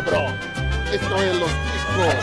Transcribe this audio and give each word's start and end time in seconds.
cabrón. 0.00 0.34
Esto 0.92 1.22
es 1.22 1.36
los 1.36 1.50
ticos. 1.50 2.14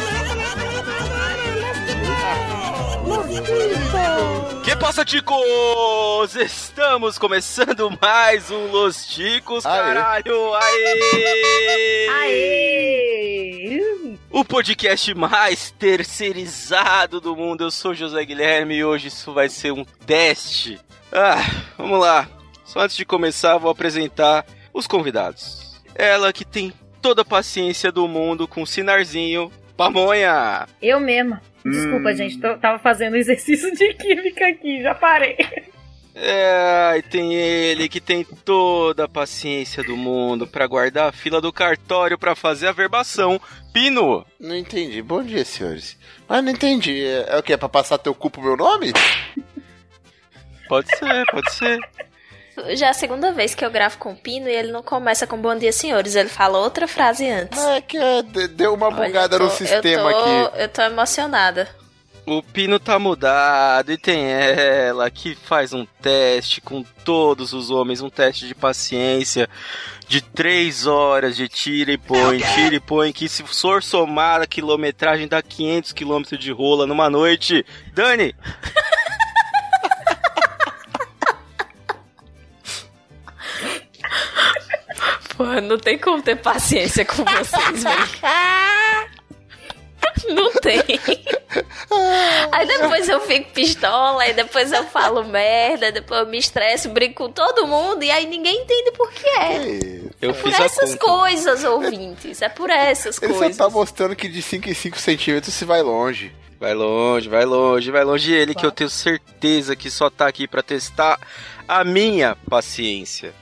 Que 4.64 4.76
passa, 4.76 5.05
ticos? 5.05 6.36
Estamos 6.36 7.20
começando 7.20 7.95
mais 8.02 8.50
um 8.50 8.71
Los 8.71 9.05
Ticos, 9.05 9.63
caralho! 9.63 10.54
Aê! 10.55 12.09
Aê! 12.09 13.82
O 14.32 14.44
podcast 14.44 15.14
mais 15.14 15.71
terceirizado 15.71 17.21
do 17.21 17.36
mundo. 17.36 17.64
Eu 17.64 17.71
sou 17.71 17.94
José 17.94 18.25
Guilherme 18.25 18.78
e 18.78 18.84
hoje 18.84 19.07
isso 19.09 19.34
vai 19.34 19.50
ser 19.50 19.71
um 19.71 19.86
teste. 19.86 20.80
Ah, 21.12 21.44
vamos 21.78 22.00
lá. 22.00 22.28
Só 22.66 22.82
antes 22.82 22.98
de 22.98 23.05
começar, 23.05 23.58
vou 23.58 23.70
apresentar 23.72 24.45
os 24.73 24.88
convidados. 24.88 25.80
Ela 25.95 26.34
que 26.34 26.44
tem 26.44 26.73
toda 27.02 27.22
a 27.22 27.26
paciência 27.26 27.92
do 27.92 28.08
mundo 28.08 28.48
com 28.48 28.62
o 28.62 28.68
sinarzinho, 28.68 29.52
Pamonha. 29.76 30.68
Eu 30.82 31.00
mesma. 31.00 31.42
Desculpa, 31.66 32.10
Hum. 32.10 32.16
gente, 32.16 32.40
tô- 32.40 32.58
tava 32.58 32.80
fazendo 32.80 33.16
exercício 33.18 33.72
de 33.76 33.94
química 33.96 34.48
aqui, 34.48 34.82
já 34.82 34.96
parei. 34.96 35.38
É, 36.20 36.96
e 36.98 37.02
tem 37.04 37.36
ele 37.36 37.88
que 37.88 38.02
tem 38.02 38.23
toda 38.23 39.04
a 39.04 39.08
paciência 39.08 39.84
do 39.84 39.96
mundo 39.96 40.48
pra 40.48 40.66
guardar 40.66 41.10
a 41.10 41.12
fila 41.12 41.40
do 41.40 41.54
cartório 41.54 42.18
pra 42.18 42.36
fazer 42.36 42.68
a 42.68 42.72
verbação. 42.72 43.40
Pino. 43.72 44.26
Não 44.40 44.56
entendi. 44.56 45.00
Bom 45.04 45.22
dia, 45.22 45.45
senhores. 45.45 45.95
Mas 46.28 46.44
não 46.44 46.52
entendi. 46.52 47.04
É, 47.06 47.36
é 47.36 47.38
o 47.38 47.44
quê? 47.44 47.54
É 47.54 47.58
pra 47.58 47.70
passar 47.70 48.00
teu 48.00 48.16
cu 48.16 48.32
pro 48.32 48.42
meu 48.42 48.58
nome? 48.58 48.94
Pode 50.68 50.88
ser, 50.98 51.26
pode 51.32 51.52
ser. 51.54 51.80
Já 52.75 52.88
é 52.88 52.89
a 52.89 52.93
segunda 52.93 53.31
vez 53.31 53.53
que 53.53 53.63
eu 53.63 53.70
gravo 53.71 53.97
com 53.97 54.11
o 54.11 54.16
Pino 54.16 54.47
e 54.47 54.52
ele 54.53 54.71
não 54.71 54.81
começa 54.81 55.27
com 55.27 55.38
bom 55.38 55.55
dia, 55.55 55.72
senhores. 55.72 56.16
Ele 56.16 56.30
fala 56.30 56.58
outra 56.59 56.88
frase 56.88 57.30
antes. 57.30 57.58
Não, 57.58 57.72
é 57.73 57.81
que 57.81 57.97
é, 57.97 58.22
de- 58.23 58.47
deu 58.47 58.73
uma 58.73 58.88
Olha, 58.88 59.05
bugada 59.08 59.36
eu 59.36 59.39
tô- 59.39 59.45
no 59.45 59.52
sistema 59.52 60.11
eu 60.11 60.17
tô, 60.17 60.17
aqui. 60.47 60.61
Eu 60.64 60.69
tô 60.69 60.81
emocionada. 60.81 61.67
O 62.25 62.44
Pino 62.44 62.77
tá 62.77 62.99
mudado 62.99 63.89
e 63.89 63.97
tem 63.97 64.25
ela 64.30 65.09
que 65.09 65.33
faz 65.33 65.72
um 65.72 65.86
teste 66.02 66.59
com 66.59 66.83
todos 67.05 67.53
os 67.53 67.69
homens, 67.72 68.02
um 68.02 68.09
teste 68.09 68.45
de 68.47 68.53
paciência 68.53 69.47
de 70.09 70.19
três 70.19 70.86
horas 70.86 71.38
de 71.38 71.47
tira 71.47 71.89
e 71.94 71.97
põe, 71.97 72.39
tira 72.53 72.75
e 72.75 72.80
põe, 72.81 73.14
que 73.14 73.30
se 73.30 73.44
for 73.44 73.81
somar 73.81 74.42
a 74.42 74.45
quilometragem 74.47 75.25
dá 75.25 75.42
500 75.42 75.94
quilômetros 75.94 76.38
de 76.38 76.52
rola 76.52 76.86
numa 76.86 77.09
noite. 77.09 77.66
Dani, 77.94 78.36
Pô, 85.38 85.43
não 85.61 85.77
tem 85.77 85.97
como 85.97 86.21
ter 86.21 86.35
paciência 86.38 87.05
com 87.05 87.23
vocês, 87.23 87.83
velho. 87.83 89.17
Não 90.30 90.52
tem. 90.53 90.81
Aí 92.52 92.67
depois 92.67 93.07
eu 93.07 93.19
fico 93.21 93.52
pistola, 93.52 94.23
aí 94.23 94.33
depois 94.33 94.71
eu 94.71 94.83
falo 94.85 95.23
merda, 95.23 95.91
depois 95.91 96.21
eu 96.21 96.27
me 96.27 96.38
estresso, 96.39 96.89
brinco 96.89 97.25
com 97.25 97.31
todo 97.31 97.67
mundo 97.67 98.03
e 98.03 98.09
aí 98.09 98.25
ninguém 98.25 98.61
entende 98.63 98.91
por 98.91 99.11
que 99.11 99.27
é. 99.27 99.58
Ei, 99.63 100.09
eu 100.21 100.33
Por 100.33 100.43
fiz 100.52 100.59
a 100.59 100.63
essas 100.65 100.95
conta. 100.95 101.05
coisas, 101.05 101.63
ouvintes. 101.63 102.41
É 102.41 102.49
por 102.49 102.69
essas 102.69 103.21
Ele 103.21 103.31
só 103.33 103.39
coisas. 103.39 103.58
tá 103.58 103.69
mostrando 103.69 104.15
que 104.15 104.27
de 104.27 104.41
5 104.41 104.69
em 104.69 104.73
5 104.73 104.99
centímetros 104.99 105.53
se 105.53 105.65
vai 105.65 105.81
longe. 105.83 106.33
Vai 106.59 106.73
longe, 106.73 107.30
vai 107.30 107.45
longe, 107.45 107.91
vai 107.91 108.03
longe 108.03 108.33
ele 108.33 108.55
que 108.55 108.65
eu 108.65 108.71
tenho 108.71 108.89
certeza 108.89 109.75
que 109.75 109.91
só 109.91 110.09
tá 110.09 110.27
aqui 110.27 110.47
pra 110.47 110.63
testar 110.63 111.19
a 111.67 111.83
minha 111.83 112.35
paciência. 112.49 113.33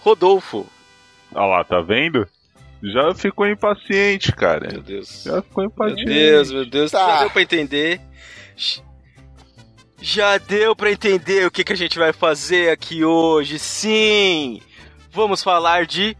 Rodolfo. 0.00 0.66
Olha 1.34 1.46
lá, 1.46 1.64
tá 1.64 1.80
vendo? 1.80 2.26
Já 2.82 3.14
ficou 3.14 3.46
impaciente, 3.48 4.32
cara. 4.32 4.68
Meu 4.72 4.82
Deus. 4.82 5.24
Já 5.24 5.42
ficou 5.42 5.64
Meu 5.64 5.70
impaciente. 5.72 6.04
Deus, 6.04 6.52
meu 6.52 6.64
Deus, 6.66 6.90
Tá. 6.90 6.98
já 7.06 7.20
deu 7.20 7.30
pra 7.30 7.42
entender. 7.42 8.00
Já 10.00 10.38
deu 10.38 10.76
pra 10.76 10.92
entender 10.92 11.46
o 11.46 11.50
que, 11.50 11.64
que 11.64 11.72
a 11.72 11.76
gente 11.76 11.98
vai 11.98 12.12
fazer 12.12 12.70
aqui 12.70 13.04
hoje. 13.04 13.58
Sim! 13.58 14.62
Vamos 15.10 15.42
falar 15.42 15.86
de 15.86 16.16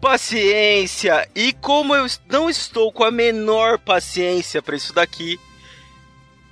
paciência. 0.00 1.28
E 1.34 1.52
como 1.52 1.94
eu 1.94 2.04
não 2.28 2.50
estou 2.50 2.92
com 2.92 3.04
a 3.04 3.10
menor 3.10 3.78
paciência 3.78 4.60
pra 4.60 4.74
isso 4.74 4.92
daqui, 4.92 5.38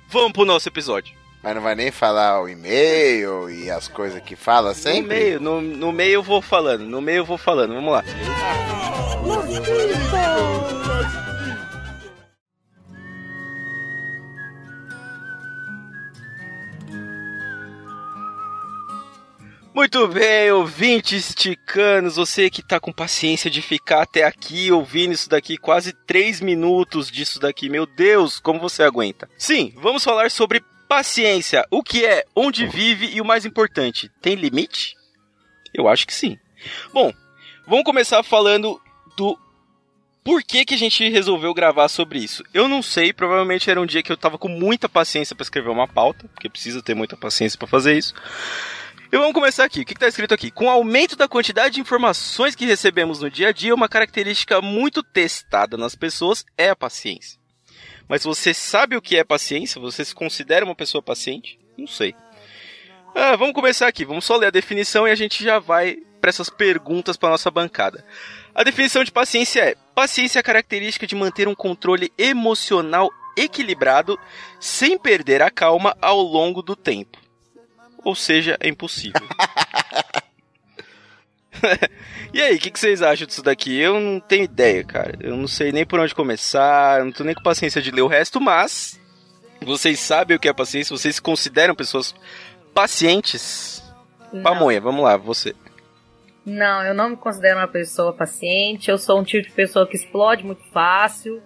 vamos 0.09 0.31
pro 0.31 0.45
nosso 0.45 0.69
episódio. 0.69 1.13
Mas 1.45 1.53
não 1.53 1.61
vai 1.61 1.75
nem 1.75 1.91
falar 1.91 2.41
o 2.41 2.49
e-mail 2.49 3.51
e 3.51 3.69
as 3.69 3.87
coisas 3.87 4.19
que 4.19 4.35
fala 4.35 4.69
No 4.69 4.75
sempre? 4.75 5.15
meio, 5.15 5.39
no, 5.39 5.61
no 5.61 5.91
meio 5.91 6.13
eu 6.13 6.23
vou 6.23 6.41
falando, 6.41 6.83
no 6.83 6.99
meio 6.99 7.17
eu 7.17 7.25
vou 7.25 7.37
falando, 7.37 7.75
vamos 7.75 7.93
lá. 7.93 8.03
Muito 19.71 20.07
bem, 20.07 20.51
ouvintes 20.51 21.35
ticanos, 21.35 22.15
você 22.15 22.49
que 22.49 22.63
tá 22.63 22.79
com 22.79 22.91
paciência 22.91 23.51
de 23.51 23.61
ficar 23.61 24.01
até 24.01 24.23
aqui 24.23 24.71
ouvindo 24.71 25.13
isso 25.13 25.29
daqui, 25.29 25.57
quase 25.57 25.93
3 25.93 26.41
minutos 26.41 27.11
disso 27.11 27.39
daqui, 27.39 27.69
meu 27.69 27.85
Deus, 27.85 28.39
como 28.39 28.59
você 28.59 28.81
aguenta? 28.81 29.29
Sim, 29.37 29.73
vamos 29.75 30.03
falar 30.03 30.31
sobre 30.31 30.63
paciência, 30.95 31.67
o 31.69 31.83
que 31.83 32.05
é, 32.05 32.23
onde 32.33 32.65
vive 32.65 33.07
e 33.07 33.19
o 33.19 33.25
mais 33.25 33.45
importante, 33.45 34.09
tem 34.21 34.33
limite? 34.33 34.95
Eu 35.73 35.89
acho 35.89 36.07
que 36.07 36.13
sim. 36.13 36.39
Bom, 36.93 37.11
vamos 37.67 37.83
começar 37.83 38.23
falando 38.23 38.79
do 39.17 39.37
porquê 40.23 40.63
que 40.63 40.73
a 40.73 40.77
gente 40.77 41.09
resolveu 41.09 41.53
gravar 41.53 41.89
sobre 41.89 42.19
isso. 42.19 42.45
Eu 42.53 42.69
não 42.69 42.81
sei, 42.81 43.11
provavelmente 43.11 43.69
era 43.69 43.81
um 43.81 43.85
dia 43.85 44.01
que 44.01 44.09
eu 44.09 44.15
tava 44.15 44.37
com 44.37 44.47
muita 44.47 44.87
paciência 44.87 45.35
pra 45.35 45.43
escrever 45.43 45.69
uma 45.69 45.85
pauta, 45.85 46.29
porque 46.29 46.47
precisa 46.47 46.81
ter 46.81 46.95
muita 46.95 47.17
paciência 47.17 47.59
pra 47.59 47.67
fazer 47.67 47.97
isso. 47.97 48.13
E 49.11 49.17
vamos 49.17 49.33
começar 49.33 49.65
aqui. 49.65 49.81
O 49.81 49.85
que 49.85 49.91
está 49.91 50.07
escrito 50.07 50.33
aqui? 50.33 50.49
Com 50.49 50.67
o 50.67 50.69
aumento 50.69 51.17
da 51.17 51.27
quantidade 51.27 51.75
de 51.75 51.81
informações 51.81 52.55
que 52.55 52.65
recebemos 52.65 53.19
no 53.19 53.29
dia 53.29 53.49
a 53.49 53.51
dia, 53.51 53.75
uma 53.75 53.89
característica 53.89 54.61
muito 54.61 55.03
testada 55.03 55.75
nas 55.75 55.93
pessoas 55.93 56.45
é 56.57 56.69
a 56.69 56.75
paciência. 56.75 57.37
Mas 58.07 58.23
você 58.23 58.53
sabe 58.53 58.95
o 58.95 59.01
que 59.01 59.17
é 59.17 59.23
paciência? 59.23 59.81
Você 59.81 60.05
se 60.05 60.13
considera 60.13 60.65
uma 60.65 60.75
pessoa 60.75 61.01
paciente? 61.01 61.59
Não 61.77 61.87
sei. 61.87 62.15
Ah, 63.15 63.35
vamos 63.35 63.55
começar 63.55 63.87
aqui. 63.87 64.05
Vamos 64.05 64.25
só 64.25 64.35
ler 64.35 64.47
a 64.47 64.51
definição 64.51 65.07
e 65.07 65.11
a 65.11 65.15
gente 65.15 65.43
já 65.43 65.59
vai 65.59 65.97
para 66.19 66.29
essas 66.29 66.49
perguntas 66.49 67.17
para 67.17 67.29
nossa 67.29 67.49
bancada. 67.49 68.05
A 68.53 68.63
definição 68.63 69.03
de 69.03 69.11
paciência 69.11 69.61
é: 69.61 69.75
paciência 69.93 70.39
é 70.39 70.41
a 70.41 70.43
característica 70.43 71.07
de 71.07 71.15
manter 71.15 71.47
um 71.47 71.55
controle 71.55 72.11
emocional 72.17 73.11
equilibrado 73.37 74.19
sem 74.59 74.97
perder 74.97 75.41
a 75.41 75.51
calma 75.51 75.95
ao 76.01 76.21
longo 76.21 76.61
do 76.61 76.75
tempo. 76.75 77.17
Ou 78.03 78.15
seja, 78.15 78.57
é 78.59 78.67
impossível. 78.67 79.21
e 82.33 82.41
aí, 82.41 82.55
o 82.55 82.59
que, 82.59 82.71
que 82.71 82.79
vocês 82.79 83.01
acham 83.01 83.27
disso 83.27 83.43
daqui? 83.43 83.77
Eu 83.79 83.99
não 83.99 84.19
tenho 84.19 84.43
ideia, 84.43 84.83
cara. 84.83 85.17
Eu 85.19 85.35
não 85.35 85.47
sei 85.47 85.71
nem 85.71 85.85
por 85.85 85.99
onde 85.99 86.15
começar, 86.15 86.99
eu 86.99 87.05
não 87.05 87.11
tô 87.11 87.23
nem 87.23 87.35
com 87.35 87.43
paciência 87.43 87.81
de 87.81 87.91
ler 87.91 88.01
o 88.01 88.07
resto, 88.07 88.39
mas 88.39 88.99
vocês 89.61 89.99
sabem 89.99 90.37
o 90.37 90.39
que 90.39 90.47
é 90.47 90.53
paciência, 90.53 90.95
vocês 90.95 91.15
se 91.15 91.21
consideram 91.21 91.75
pessoas 91.75 92.13
pacientes? 92.73 93.83
Pamonha, 94.43 94.81
vamos 94.81 95.03
lá, 95.03 95.17
você. 95.17 95.55
Não, 96.45 96.83
eu 96.83 96.93
não 96.93 97.09
me 97.09 97.17
considero 97.17 97.59
uma 97.59 97.67
pessoa 97.67 98.13
paciente. 98.13 98.91
Eu 98.91 98.97
sou 98.97 99.19
um 99.19 99.23
tipo 99.23 99.47
de 99.47 99.53
pessoa 99.53 99.87
que 99.87 99.95
explode 99.95 100.45
muito 100.45 100.63
fácil, 100.71 101.41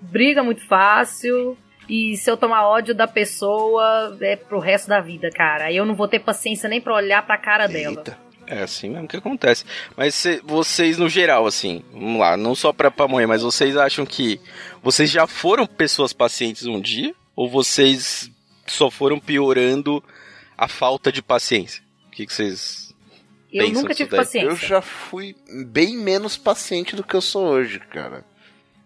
briga 0.00 0.42
muito 0.42 0.66
fácil. 0.66 1.58
E 1.88 2.16
se 2.16 2.30
eu 2.30 2.36
tomar 2.36 2.66
ódio 2.66 2.94
da 2.94 3.06
pessoa, 3.06 4.16
é 4.20 4.36
pro 4.36 4.58
resto 4.58 4.88
da 4.88 5.00
vida, 5.00 5.28
cara. 5.30 5.64
Aí 5.64 5.76
eu 5.76 5.84
não 5.84 5.94
vou 5.94 6.08
ter 6.08 6.20
paciência 6.20 6.68
nem 6.68 6.80
pra 6.80 6.94
olhar 6.94 7.26
pra 7.26 7.36
cara 7.36 7.66
dela. 7.66 8.02
É 8.46 8.62
assim 8.62 8.90
mesmo 8.90 9.08
que 9.08 9.16
acontece. 9.16 9.64
Mas 9.96 10.14
cê- 10.14 10.40
vocês, 10.44 10.98
no 10.98 11.08
geral, 11.08 11.46
assim, 11.46 11.82
vamos 11.92 12.20
lá, 12.20 12.36
não 12.36 12.54
só 12.54 12.72
pra 12.72 12.90
pamonha, 12.90 13.26
mas 13.26 13.42
vocês 13.42 13.76
acham 13.76 14.04
que 14.04 14.40
vocês 14.82 15.10
já 15.10 15.26
foram 15.26 15.66
pessoas 15.66 16.12
pacientes 16.12 16.66
um 16.66 16.80
dia? 16.80 17.14
Ou 17.34 17.48
vocês 17.48 18.30
só 18.66 18.90
foram 18.90 19.18
piorando 19.18 20.02
a 20.56 20.68
falta 20.68 21.10
de 21.10 21.22
paciência? 21.22 21.82
O 22.06 22.10
que, 22.10 22.26
que 22.26 22.32
vocês. 22.34 22.94
Eu 23.52 23.70
nunca 23.70 23.94
tive 23.94 24.10
daí. 24.10 24.20
paciência. 24.20 24.48
Eu 24.48 24.56
já 24.56 24.80
fui 24.82 25.34
bem 25.66 25.96
menos 25.96 26.36
paciente 26.36 26.94
do 26.94 27.02
que 27.04 27.14
eu 27.14 27.20
sou 27.20 27.46
hoje, 27.46 27.80
cara. 27.80 28.24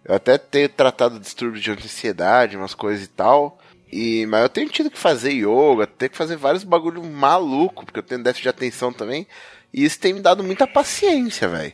Eu 0.05 0.15
até 0.15 0.39
tenho 0.39 0.69
tratado 0.69 1.19
distúrbios 1.19 1.63
de 1.63 1.71
ansiedade, 1.71 2.57
umas 2.57 2.75
coisas 2.75 3.05
e 3.05 3.09
tal. 3.09 3.59
E, 3.91 4.27
mas 4.27 4.43
eu 4.43 4.49
tenho 4.49 4.69
tido 4.69 4.91
que 4.91 4.99
fazer 4.99 5.33
yoga, 5.33 5.87
tenho 5.87 6.11
que 6.11 6.17
fazer 6.17 6.37
vários 6.37 6.65
bagulho 6.65 7.03
maluco, 7.03 7.85
porque 7.85 7.99
eu 7.99 8.03
tenho 8.03 8.23
déficit 8.23 8.43
de 8.43 8.49
atenção 8.49 8.93
também. 8.93 9.27
E 9.73 9.85
isso 9.85 9.99
tem 9.99 10.13
me 10.13 10.21
dado 10.21 10.45
muita 10.45 10.67
paciência, 10.67 11.49
velho. 11.49 11.73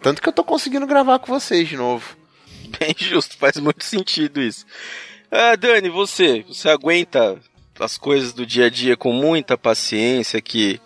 Tanto 0.00 0.22
que 0.22 0.28
eu 0.28 0.32
tô 0.32 0.42
conseguindo 0.42 0.86
gravar 0.86 1.18
com 1.18 1.32
vocês 1.32 1.68
de 1.68 1.76
novo. 1.76 2.16
Bem 2.78 2.94
justo, 2.96 3.36
faz 3.36 3.56
muito 3.56 3.84
sentido 3.84 4.40
isso. 4.40 4.64
Ah, 5.30 5.54
Dani, 5.56 5.88
você, 5.88 6.42
você 6.48 6.68
aguenta 6.68 7.38
as 7.78 7.96
coisas 7.96 8.32
do 8.32 8.44
dia 8.44 8.66
a 8.66 8.70
dia 8.70 8.96
com 8.96 9.12
muita 9.12 9.56
paciência 9.56 10.40
que 10.40 10.80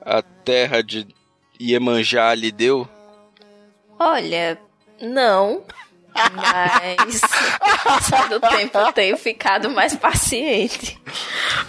a 0.00 0.22
terra 0.22 0.82
de 0.82 1.06
Iemanjá 1.60 2.34
lhe 2.34 2.50
deu? 2.52 2.88
Olha, 3.98 4.58
Não. 5.00 5.62
Mas 6.14 7.20
com 7.20 8.16
o 8.16 8.28
do 8.28 8.40
tempo 8.40 8.78
eu 8.78 8.92
tenho 8.92 9.16
ficado 9.16 9.70
mais 9.70 9.94
paciente. 9.94 11.00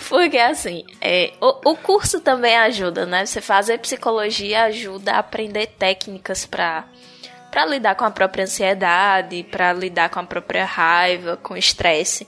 Porque 0.09 0.37
assim, 0.37 0.85
é, 0.99 1.33
o, 1.39 1.71
o 1.71 1.77
curso 1.77 2.19
também 2.19 2.57
ajuda, 2.57 3.05
né? 3.05 3.25
Você 3.25 3.41
fazer 3.41 3.79
psicologia 3.79 4.63
ajuda 4.63 5.13
a 5.13 5.19
aprender 5.19 5.67
técnicas 5.67 6.45
para 6.45 6.85
para 7.49 7.65
lidar 7.65 7.95
com 7.95 8.05
a 8.05 8.11
própria 8.11 8.45
ansiedade, 8.45 9.43
para 9.43 9.73
lidar 9.73 10.09
com 10.09 10.21
a 10.21 10.23
própria 10.23 10.63
raiva, 10.63 11.35
com 11.35 11.57
estresse. 11.57 12.25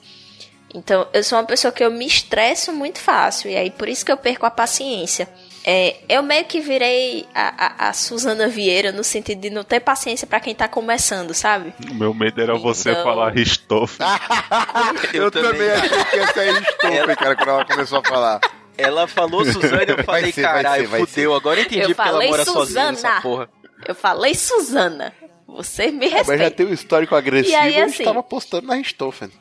Então, 0.75 1.07
eu 1.13 1.23
sou 1.23 1.37
uma 1.37 1.45
pessoa 1.45 1.71
que 1.71 1.81
eu 1.81 1.89
me 1.89 2.05
estresso 2.05 2.73
muito 2.73 2.99
fácil, 2.99 3.49
e 3.49 3.55
aí 3.55 3.71
por 3.71 3.87
isso 3.87 4.03
que 4.03 4.11
eu 4.11 4.17
perco 4.17 4.45
a 4.45 4.51
paciência. 4.51 5.29
É, 5.65 5.95
eu 6.09 6.21
meio 6.21 6.43
que 6.43 6.59
virei 6.59 7.25
a, 7.33 7.85
a, 7.85 7.89
a, 7.89 7.93
Suzana 7.93 8.49
Vieira 8.49 8.91
no 8.91 9.03
sentido 9.03 9.39
de 9.39 9.49
não 9.49 9.63
ter 9.63 9.79
paciência 9.79 10.27
para 10.27 10.41
quem 10.41 10.53
tá 10.53 10.67
começando, 10.67 11.33
sabe? 11.33 11.73
O 11.89 11.93
meu 11.93 12.13
medo 12.13 12.41
era 12.41 12.53
então... 12.53 12.61
você 12.61 12.93
falar 12.95 13.29
Ristoff. 13.29 13.97
eu, 15.13 15.23
eu, 15.23 15.31
também 15.31 15.71
achei 15.71 16.03
que 16.03 16.17
ia 16.17 16.27
ser 16.27 16.53
Ristoff, 16.53 16.97
ela... 16.97 17.15
cara, 17.15 17.35
quando 17.37 17.49
ela 17.49 17.65
começou 17.65 17.99
a 17.99 18.03
falar. 18.03 18.41
Ela 18.77 19.07
falou 19.07 19.45
Suzana 19.49 19.83
e 19.83 19.91
eu 19.91 20.03
falei, 20.03 20.33
caralho, 20.33 20.89
fudeu, 20.89 21.33
agora 21.33 21.59
eu 21.61 21.65
entendi 21.65 21.91
eu 21.91 21.95
porque 21.95 22.09
ela 22.09 22.25
mora 22.25 22.43
Suzana. 22.43 22.65
sozinha 22.65 22.91
nessa 22.91 23.21
porra. 23.21 23.49
Eu 23.87 23.95
falei 23.95 24.35
Suzana. 24.35 25.13
Você 25.47 25.91
me 25.91 26.07
respeita. 26.07 26.31
mas 26.31 26.39
já 26.39 26.51
tem 26.51 26.65
um 26.65 26.73
histórico 26.73 27.15
agressivo 27.15 27.53
e 27.53 27.55
aí, 27.55 27.69
assim, 27.69 27.81
a 27.81 27.87
gente 27.87 28.03
tava 28.03 28.23
postando 28.23 28.67
na 28.67 28.75
Ristoffen. 28.75 29.31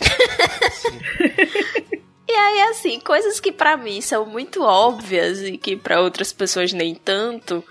e 2.30 2.36
aí, 2.36 2.60
assim, 2.70 3.00
coisas 3.00 3.40
que 3.40 3.50
para 3.50 3.76
mim 3.76 4.00
são 4.00 4.24
muito 4.24 4.62
óbvias 4.62 5.42
e 5.42 5.58
que 5.58 5.76
para 5.76 6.00
outras 6.00 6.32
pessoas 6.32 6.72
nem 6.72 6.94
tanto, 6.94 7.64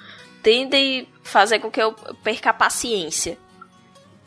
tendem 0.43 1.07
a 1.23 1.27
fazer 1.27 1.59
com 1.59 1.71
que 1.71 1.81
eu 1.81 1.93
perca 2.23 2.49
a 2.49 2.53
paciência. 2.53 3.37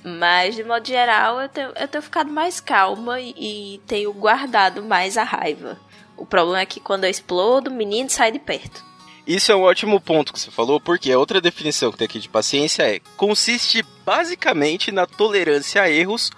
Mas, 0.02 0.54
de 0.54 0.64
modo 0.64 0.88
geral, 0.88 1.38
eu 1.40 1.48
tenho, 1.50 1.72
eu 1.76 1.86
tenho 1.86 2.02
ficado 2.02 2.32
mais 2.32 2.60
calma 2.60 3.20
e, 3.20 3.78
tenho 3.86 4.10
guardado 4.14 4.82
mais 4.82 5.18
a 5.18 5.22
raiva. 5.22 5.78
O 6.16 6.24
problema 6.24 6.60
é 6.60 6.66
que 6.66 6.80
quando 6.80 7.04
eu 7.04 7.10
explodo, 7.10 7.70
o 7.70 7.74
menino 7.74 8.08
sai 8.08 8.32
de 8.32 8.38
perto. 8.38 8.82
Isso 9.26 9.52
é 9.52 9.54
um 9.56 9.62
ótimo 9.62 10.00
ponto 10.00 10.32
que 10.32 10.40
você 10.40 10.50
falou, 10.50 10.80
porque 10.80 11.12
a 11.12 11.18
outra 11.18 11.42
definição 11.42 11.92
que 11.92 11.98
tem 11.98 12.06
aqui 12.06 12.18
de 12.18 12.28
paciência 12.28 12.82
é: 12.82 13.00
consiste 13.16 13.84
basicamente 14.04 14.90
na 14.90 15.06
tolerância 15.06 15.82
a 15.82 15.90
erros 15.90 16.30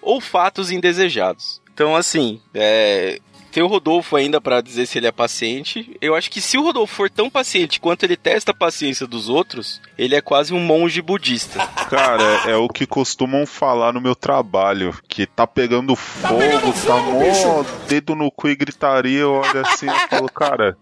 ou 0.00 0.20
fatos 0.20 0.70
indesejados. 0.70 1.60
Então, 1.74 1.96
assim, 1.96 2.40
é, 2.54 3.20
tem 3.50 3.62
o 3.62 3.66
Rodolfo 3.66 4.16
ainda 4.16 4.40
para 4.40 4.60
dizer 4.60 4.86
se 4.86 4.98
ele 4.98 5.06
é 5.06 5.12
paciente. 5.12 5.96
Eu 6.00 6.14
acho 6.14 6.30
que 6.30 6.40
se 6.40 6.56
o 6.56 6.62
Rodolfo 6.62 6.94
for 6.94 7.10
tão 7.10 7.28
paciente 7.28 7.80
quanto 7.80 8.04
ele 8.04 8.16
testa 8.16 8.52
a 8.52 8.54
paciência 8.54 9.06
dos 9.06 9.28
outros, 9.28 9.80
ele 9.98 10.14
é 10.14 10.20
quase 10.20 10.54
um 10.54 10.60
monge 10.60 11.02
budista. 11.02 11.66
Cara, 11.88 12.22
é, 12.46 12.52
é 12.52 12.56
o 12.56 12.68
que 12.68 12.86
costumam 12.86 13.44
falar 13.46 13.92
no 13.92 14.00
meu 14.00 14.14
trabalho, 14.14 14.96
que 15.08 15.26
tá 15.26 15.46
pegando 15.46 15.96
fogo, 15.96 16.34
tá, 16.34 16.38
pegando 16.38 16.86
tá 16.86 16.96
mó 16.96 17.64
dedo 17.88 18.14
no 18.14 18.30
cu 18.30 18.48
e 18.48 18.56
gritaria, 18.56 19.20
eu 19.20 19.32
olho 19.32 19.60
assim 19.66 19.86
e 19.86 20.08
falo, 20.08 20.28
cara, 20.32 20.76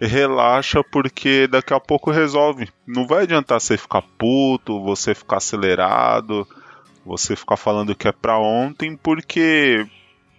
relaxa 0.00 0.82
porque 0.82 1.46
daqui 1.46 1.72
a 1.72 1.80
pouco 1.80 2.10
resolve. 2.10 2.68
Não 2.86 3.06
vai 3.06 3.22
adiantar 3.22 3.60
você 3.60 3.76
ficar 3.76 4.02
puto, 4.18 4.82
você 4.82 5.14
ficar 5.14 5.36
acelerado, 5.36 6.46
você 7.04 7.36
ficar 7.36 7.56
falando 7.56 7.94
que 7.94 8.08
é 8.08 8.12
pra 8.12 8.38
ontem, 8.38 8.96
porque 8.96 9.86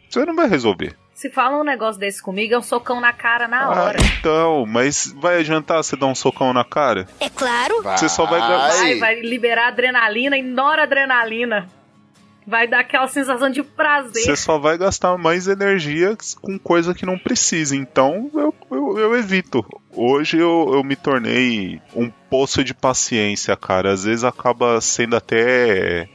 você 0.09 0.25
não 0.25 0.35
vai 0.35 0.47
resolver. 0.47 0.95
Se 1.21 1.29
fala 1.29 1.59
um 1.59 1.63
negócio 1.63 1.99
desse 1.99 2.19
comigo, 2.19 2.55
é 2.55 2.57
um 2.57 2.63
socão 2.63 2.99
na 2.99 3.13
cara 3.13 3.47
na 3.47 3.65
ah, 3.65 3.69
hora. 3.69 3.97
Então, 4.17 4.65
mas 4.65 5.13
vai 5.15 5.37
adiantar 5.37 5.77
você 5.77 5.95
dar 5.95 6.07
um 6.07 6.15
socão 6.15 6.51
na 6.51 6.63
cara? 6.63 7.05
É 7.19 7.29
claro. 7.29 7.83
Você 7.83 8.09
só 8.09 8.25
vai... 8.25 8.39
Vai, 8.39 8.95
vai 8.97 9.21
liberar 9.21 9.67
adrenalina 9.67 10.35
e 10.35 10.41
noradrenalina. 10.41 11.69
Vai 12.47 12.67
dar 12.67 12.79
aquela 12.79 13.07
sensação 13.07 13.51
de 13.51 13.61
prazer. 13.61 14.23
Você 14.23 14.35
só 14.35 14.57
vai 14.57 14.79
gastar 14.79 15.15
mais 15.15 15.47
energia 15.47 16.17
com 16.41 16.57
coisa 16.57 16.91
que 16.91 17.05
não 17.05 17.19
precisa. 17.19 17.75
Então 17.75 18.31
eu, 18.33 18.51
eu, 18.71 18.97
eu 18.97 19.15
evito. 19.15 19.63
Hoje 19.95 20.39
eu, 20.39 20.71
eu 20.73 20.83
me 20.83 20.95
tornei 20.95 21.79
um 21.95 22.09
poço 22.31 22.63
de 22.63 22.73
paciência, 22.73 23.55
cara. 23.55 23.93
Às 23.93 24.05
vezes 24.05 24.23
acaba 24.23 24.81
sendo 24.81 25.15
até 25.15 26.09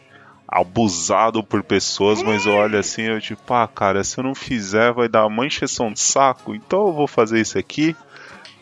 abusado 0.57 1.45
por 1.45 1.63
pessoas, 1.63 2.23
mas 2.23 2.47
eu 2.47 2.55
olho 2.55 2.79
assim, 2.79 3.03
eu 3.03 3.21
tipo, 3.21 3.53
ah, 3.53 3.69
cara, 3.69 4.03
se 4.03 4.19
eu 4.19 4.25
não 4.25 4.35
fizer 4.35 4.91
vai 4.91 5.07
dar 5.07 5.27
uma 5.27 5.45
encheção 5.45 5.93
de 5.93 6.01
saco, 6.01 6.55
então 6.55 6.87
eu 6.87 6.93
vou 6.95 7.07
fazer 7.07 7.41
isso 7.41 7.59
aqui. 7.59 7.95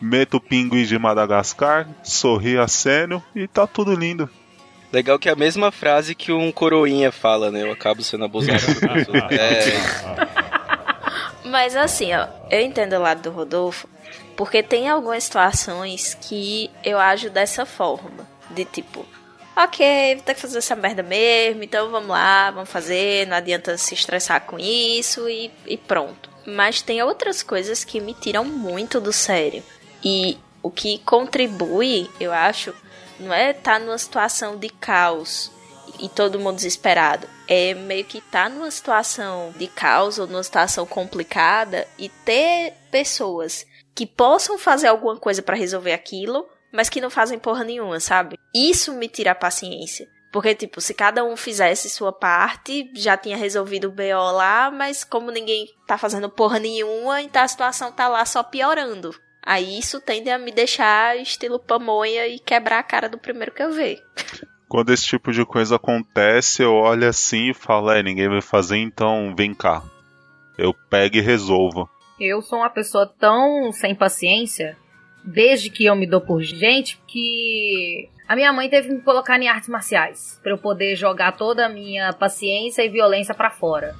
Meto 0.01 0.35
o 0.37 0.41
pinguim 0.41 0.83
de 0.83 0.99
Madagascar, 0.99 1.87
sorri 2.03 2.57
a 2.57 2.67
ceno 2.67 3.23
e 3.33 3.47
tá 3.47 3.65
tudo 3.65 3.95
lindo. 3.95 4.29
Legal 4.91 5.17
que 5.17 5.29
é 5.29 5.31
a 5.31 5.37
mesma 5.37 5.71
frase 5.71 6.13
que 6.13 6.33
um 6.33 6.51
coroinha 6.51 7.13
fala, 7.13 7.49
né? 7.49 7.63
Eu 7.63 7.71
acabo 7.71 8.03
sendo 8.03 8.25
abusado 8.25 8.59
por 8.61 8.75
pessoas. 8.91 9.31
é... 9.31 9.73
Mas 11.45 11.77
assim, 11.77 12.13
ó, 12.13 12.27
eu 12.51 12.59
entendo 12.59 12.93
o 12.97 13.01
lado 13.01 13.21
do 13.21 13.31
Rodolfo, 13.31 13.87
porque 14.35 14.61
tem 14.61 14.89
algumas 14.89 15.23
situações 15.23 16.17
que 16.19 16.69
eu 16.83 16.99
ajo 16.99 17.29
dessa 17.29 17.65
forma. 17.65 18.27
De 18.51 18.65
tipo, 18.65 19.05
ok, 19.55 20.15
vou 20.15 20.23
ter 20.23 20.33
que 20.33 20.41
fazer 20.41 20.57
essa 20.57 20.75
merda 20.75 21.01
mesmo, 21.01 21.63
então 21.63 21.89
vamos 21.89 22.09
lá, 22.09 22.51
vamos 22.51 22.69
fazer, 22.69 23.25
não 23.27 23.37
adianta 23.37 23.77
se 23.77 23.93
estressar 23.93 24.41
com 24.41 24.59
isso 24.59 25.29
e, 25.29 25.51
e 25.65 25.77
pronto. 25.77 26.29
Mas 26.45 26.81
tem 26.81 27.01
outras 27.01 27.41
coisas 27.41 27.83
que 27.83 27.99
me 27.99 28.13
tiram 28.13 28.43
muito 28.43 28.99
do 28.99 29.11
sério. 29.11 29.63
E 30.03 30.37
o 30.61 30.69
que 30.69 30.99
contribui, 30.99 32.09
eu 32.19 32.31
acho, 32.31 32.73
não 33.19 33.33
é 33.33 33.51
estar 33.51 33.79
tá 33.79 33.79
numa 33.79 33.97
situação 33.97 34.57
de 34.57 34.69
caos 34.69 35.51
e 35.99 36.09
todo 36.09 36.39
mundo 36.39 36.57
desesperado. 36.57 37.27
É 37.47 37.73
meio 37.73 38.03
que 38.03 38.19
estar 38.19 38.43
tá 38.43 38.49
numa 38.49 38.69
situação 38.69 39.53
de 39.57 39.67
caos 39.67 40.19
ou 40.19 40.27
numa 40.27 40.43
situação 40.43 40.85
complicada 40.85 41.87
e 41.97 42.09
ter 42.09 42.73
pessoas 42.91 43.65
que 43.93 44.05
possam 44.05 44.57
fazer 44.57 44.87
alguma 44.87 45.15
coisa 45.17 45.41
para 45.41 45.55
resolver 45.55 45.93
aquilo, 45.93 46.45
mas 46.75 46.89
que 46.89 47.01
não 47.01 47.09
fazem 47.09 47.39
porra 47.39 47.63
nenhuma, 47.63 47.99
sabe? 47.99 48.37
Isso 48.53 48.93
me 48.93 49.07
tira 49.07 49.31
a 49.31 49.35
paciência. 49.35 50.07
Porque, 50.31 50.53
tipo, 50.53 50.81
se 50.81 50.93
cada 50.93 51.23
um 51.23 51.37
fizesse 51.37 51.89
sua 51.89 52.11
parte, 52.11 52.91
já 52.93 53.15
tinha 53.15 53.37
resolvido 53.37 53.87
o 53.87 53.91
BO 53.91 54.31
lá, 54.33 54.69
mas 54.69 55.01
como 55.01 55.31
ninguém 55.31 55.65
tá 55.87 55.97
fazendo 55.97 56.29
porra 56.29 56.59
nenhuma, 56.59 57.21
então 57.21 57.41
a 57.41 57.47
situação 57.47 57.89
tá 57.89 58.09
lá 58.09 58.25
só 58.25 58.43
piorando. 58.43 59.15
Aí 59.41 59.79
isso 59.79 60.01
tende 60.01 60.29
a 60.29 60.37
me 60.37 60.51
deixar 60.51 61.17
estilo 61.17 61.57
pamonha 61.57 62.27
e 62.27 62.37
quebrar 62.37 62.79
a 62.79 62.83
cara 62.83 63.07
do 63.07 63.17
primeiro 63.17 63.53
que 63.53 63.63
eu 63.63 63.71
ver. 63.71 64.03
Quando 64.67 64.91
esse 64.91 65.05
tipo 65.05 65.31
de 65.31 65.45
coisa 65.45 65.77
acontece, 65.77 66.63
eu 66.63 66.73
olho 66.73 67.07
assim 67.07 67.51
e 67.51 67.53
falo, 67.53 67.89
é, 67.89 68.03
ninguém 68.03 68.27
vai 68.27 68.41
fazer, 68.41 68.77
então 68.77 69.33
vem 69.37 69.53
cá. 69.53 69.83
Eu 70.57 70.73
pego 70.89 71.15
e 71.15 71.21
resolvo. 71.21 71.89
Eu 72.19 72.41
sou 72.41 72.59
uma 72.59 72.69
pessoa 72.69 73.07
tão 73.07 73.71
sem 73.71 73.95
paciência 73.95 74.77
desde 75.25 75.69
que 75.69 75.85
eu 75.85 75.95
me 75.95 76.05
dou 76.05 76.21
por 76.21 76.41
gente, 76.41 76.99
que 77.07 78.09
a 78.27 78.35
minha 78.35 78.51
mãe 78.53 78.69
teve 78.69 78.87
que 78.87 78.93
me 78.93 79.01
colocar 79.01 79.39
em 79.41 79.47
artes 79.47 79.69
marciais 79.69 80.39
para 80.41 80.51
eu 80.51 80.57
poder 80.57 80.95
jogar 80.95 81.33
toda 81.33 81.65
a 81.65 81.69
minha 81.69 82.13
paciência 82.13 82.83
e 82.83 82.89
violência 82.89 83.33
para 83.33 83.49
fora. 83.49 83.95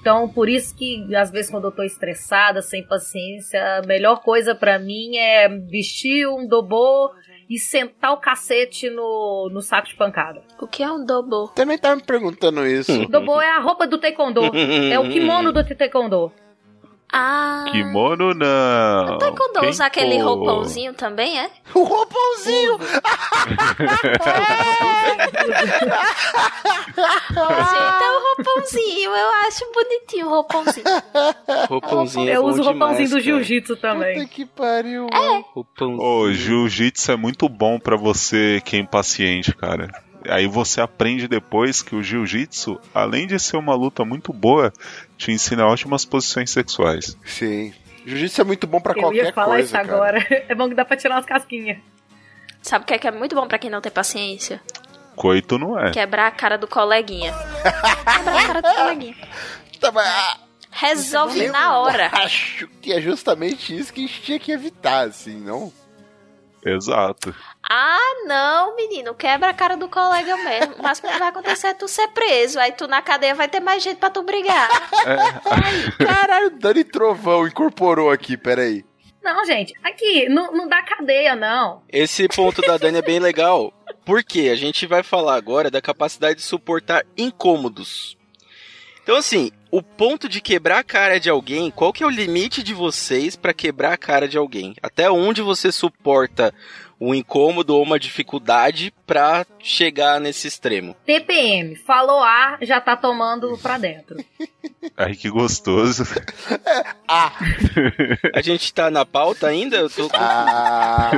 Então, 0.00 0.28
por 0.28 0.48
isso 0.48 0.74
que 0.74 1.14
às 1.14 1.30
vezes 1.30 1.50
quando 1.50 1.66
eu 1.66 1.70
tô 1.70 1.84
estressada, 1.84 2.60
sem 2.60 2.82
paciência, 2.82 3.78
a 3.78 3.86
melhor 3.86 4.20
coisa 4.20 4.52
para 4.52 4.76
mim 4.76 5.16
é 5.16 5.48
vestir 5.48 6.26
um 6.26 6.46
dobô 6.46 7.12
e 7.48 7.56
sentar 7.56 8.12
o 8.12 8.16
cacete 8.16 8.90
no, 8.90 9.48
no 9.52 9.60
saco 9.60 9.86
de 9.86 9.94
pancada. 9.94 10.42
O 10.60 10.66
que 10.66 10.82
é 10.82 10.90
um 10.90 11.04
dobô? 11.04 11.48
Também 11.48 11.78
tava 11.78 11.96
me 11.96 12.02
perguntando 12.02 12.66
isso. 12.66 13.06
dobô 13.08 13.40
é 13.40 13.48
a 13.48 13.60
roupa 13.60 13.86
do 13.86 13.96
taekwondo. 13.96 14.40
é 14.90 14.98
o 14.98 15.08
kimono 15.08 15.52
do 15.52 15.62
taekwondo. 15.62 16.32
Ah. 17.12 17.66
Kimono 17.70 18.32
não. 18.32 19.14
Até 19.16 19.30
quando 19.32 19.60
Quem 19.60 19.68
usar 19.68 19.86
aquele 19.86 20.18
roupãozinho 20.18 20.94
também, 20.94 21.38
é? 21.38 21.50
O 21.74 21.82
roupãozinho! 21.82 22.78
então, 27.30 28.16
o 28.16 28.36
roupãozinho, 28.36 29.10
eu 29.10 29.30
acho 29.46 29.72
bonitinho 29.72 30.26
o 30.26 30.30
roupãozinho. 30.30 30.86
Roupãozinho 31.68 32.30
é 32.30 32.36
Eu 32.36 32.44
uso 32.44 32.62
o 32.62 32.64
roupãozinho 32.64 33.10
do 33.10 33.20
jiu-jitsu 33.20 33.76
também. 33.76 34.14
Puta 34.14 34.26
que 34.28 34.46
pariu. 34.46 35.06
É. 35.12 35.44
Roupãozinho. 35.52 36.00
Ô, 36.00 36.32
jiu-jitsu 36.32 37.12
é 37.12 37.16
muito 37.16 37.48
bom 37.48 37.78
para 37.78 37.96
você 37.96 38.60
que 38.64 38.76
é 38.76 38.78
impaciente, 38.78 39.54
cara. 39.54 39.88
Aí 40.28 40.46
você 40.46 40.80
aprende 40.80 41.28
depois 41.28 41.82
que 41.82 41.94
o 41.94 42.02
jiu-jitsu, 42.02 42.80
além 42.94 43.26
de 43.26 43.38
ser 43.38 43.56
uma 43.56 43.74
luta 43.74 44.04
muito 44.04 44.32
boa, 44.32 44.72
te 45.16 45.30
ensina 45.32 45.66
ótimas 45.66 46.04
posições 46.04 46.50
sexuais. 46.50 47.16
Sim. 47.24 47.72
Jiu-jitsu 48.04 48.40
é 48.40 48.44
muito 48.44 48.66
bom 48.66 48.80
para 48.80 48.94
qualquer 48.94 49.08
coisa. 49.08 49.22
Eu 49.22 49.26
ia 49.26 49.32
falar 49.32 49.54
coisa, 49.54 49.64
isso 49.64 49.72
cara. 49.72 49.88
agora. 49.88 50.26
É 50.48 50.54
bom 50.54 50.68
que 50.68 50.74
dá 50.74 50.84
pra 50.84 50.96
tirar 50.96 51.16
umas 51.16 51.26
casquinhas. 51.26 51.78
Sabe 52.60 52.84
o 52.84 52.86
que 52.86 52.94
é, 52.94 52.98
que 52.98 53.08
é 53.08 53.10
muito 53.10 53.34
bom 53.34 53.46
para 53.46 53.58
quem 53.58 53.70
não 53.70 53.80
tem 53.80 53.90
paciência? 53.90 54.60
Coito 55.16 55.58
não 55.58 55.78
é. 55.78 55.90
Quebrar 55.90 56.28
a 56.28 56.30
cara 56.30 56.56
do 56.56 56.66
coleguinha. 56.66 57.32
Quebrar 57.32 58.38
a 58.38 58.46
cara 58.46 58.62
do 58.62 58.74
coleguinha. 58.74 59.16
Tá, 59.80 59.90
mas... 59.90 60.38
Resolve 60.70 61.44
eu 61.44 61.52
na 61.52 61.76
hora. 61.78 62.08
Acho 62.14 62.66
que 62.80 62.92
é 62.92 63.00
justamente 63.00 63.76
isso 63.76 63.92
que 63.92 64.04
a 64.04 64.06
gente 64.06 64.22
tinha 64.22 64.38
que 64.38 64.52
evitar, 64.52 65.08
assim, 65.08 65.38
não? 65.38 65.72
Exato. 66.64 67.34
Ah, 67.68 68.24
não, 68.26 68.76
menino, 68.76 69.14
quebra 69.14 69.50
a 69.50 69.54
cara 69.54 69.76
do 69.76 69.88
colega 69.88 70.36
mesmo. 70.36 70.74
Mas 70.82 70.98
o 70.98 71.02
que 71.02 71.18
vai 71.18 71.28
acontecer 71.28 71.68
é 71.68 71.74
tu 71.74 71.86
ser 71.88 72.08
preso. 72.08 72.58
Aí 72.58 72.72
tu 72.72 72.86
na 72.86 73.00
cadeia 73.00 73.34
vai 73.34 73.48
ter 73.48 73.60
mais 73.60 73.82
gente 73.82 73.98
pra 73.98 74.10
tu 74.10 74.22
brigar. 74.22 74.68
Caralho, 75.98 76.50
Dani 76.50 76.84
Trovão 76.84 77.46
incorporou 77.46 78.10
aqui, 78.10 78.36
peraí. 78.36 78.84
Não, 79.22 79.44
gente, 79.44 79.72
aqui, 79.84 80.28
não, 80.28 80.52
não 80.52 80.68
dá 80.68 80.82
cadeia, 80.82 81.36
não. 81.36 81.82
Esse 81.88 82.26
ponto 82.26 82.60
da 82.60 82.76
Dani 82.76 82.98
é 82.98 83.02
bem 83.02 83.20
legal. 83.20 83.72
Porque 84.04 84.50
a 84.52 84.56
gente 84.56 84.84
vai 84.84 85.04
falar 85.04 85.36
agora 85.36 85.70
da 85.70 85.80
capacidade 85.80 86.36
de 86.36 86.42
suportar 86.42 87.04
incômodos. 87.16 88.16
Então, 89.02 89.16
assim, 89.16 89.50
o 89.70 89.82
ponto 89.82 90.28
de 90.28 90.40
quebrar 90.40 90.78
a 90.78 90.84
cara 90.84 91.18
de 91.18 91.30
alguém, 91.30 91.70
qual 91.70 91.92
que 91.92 92.02
é 92.02 92.06
o 92.06 92.10
limite 92.10 92.62
de 92.62 92.74
vocês 92.74 93.36
pra 93.36 93.54
quebrar 93.54 93.92
a 93.92 93.96
cara 93.96 94.28
de 94.28 94.36
alguém? 94.36 94.74
Até 94.82 95.10
onde 95.10 95.40
você 95.40 95.70
suporta 95.72 96.52
um 97.04 97.12
incômodo 97.14 97.74
ou 97.74 97.82
uma 97.82 97.98
dificuldade 97.98 98.92
pra 99.06 99.44
chegar 99.58 100.20
nesse 100.20 100.46
extremo? 100.46 100.94
TPM, 101.04 101.74
falou 101.74 102.22
A, 102.22 102.58
já 102.62 102.80
tá 102.80 102.96
tomando 102.96 103.58
pra 103.58 103.76
dentro. 103.76 104.16
Ai, 104.96 105.14
que 105.16 105.28
gostoso. 105.28 106.04
A 107.08 108.40
gente 108.40 108.72
tá 108.72 108.90
na 108.90 109.04
pauta 109.04 109.48
ainda? 109.48 109.76
Eu 109.76 109.90
tô 109.90 110.08
com... 110.08 110.16
Ah, 110.16 111.10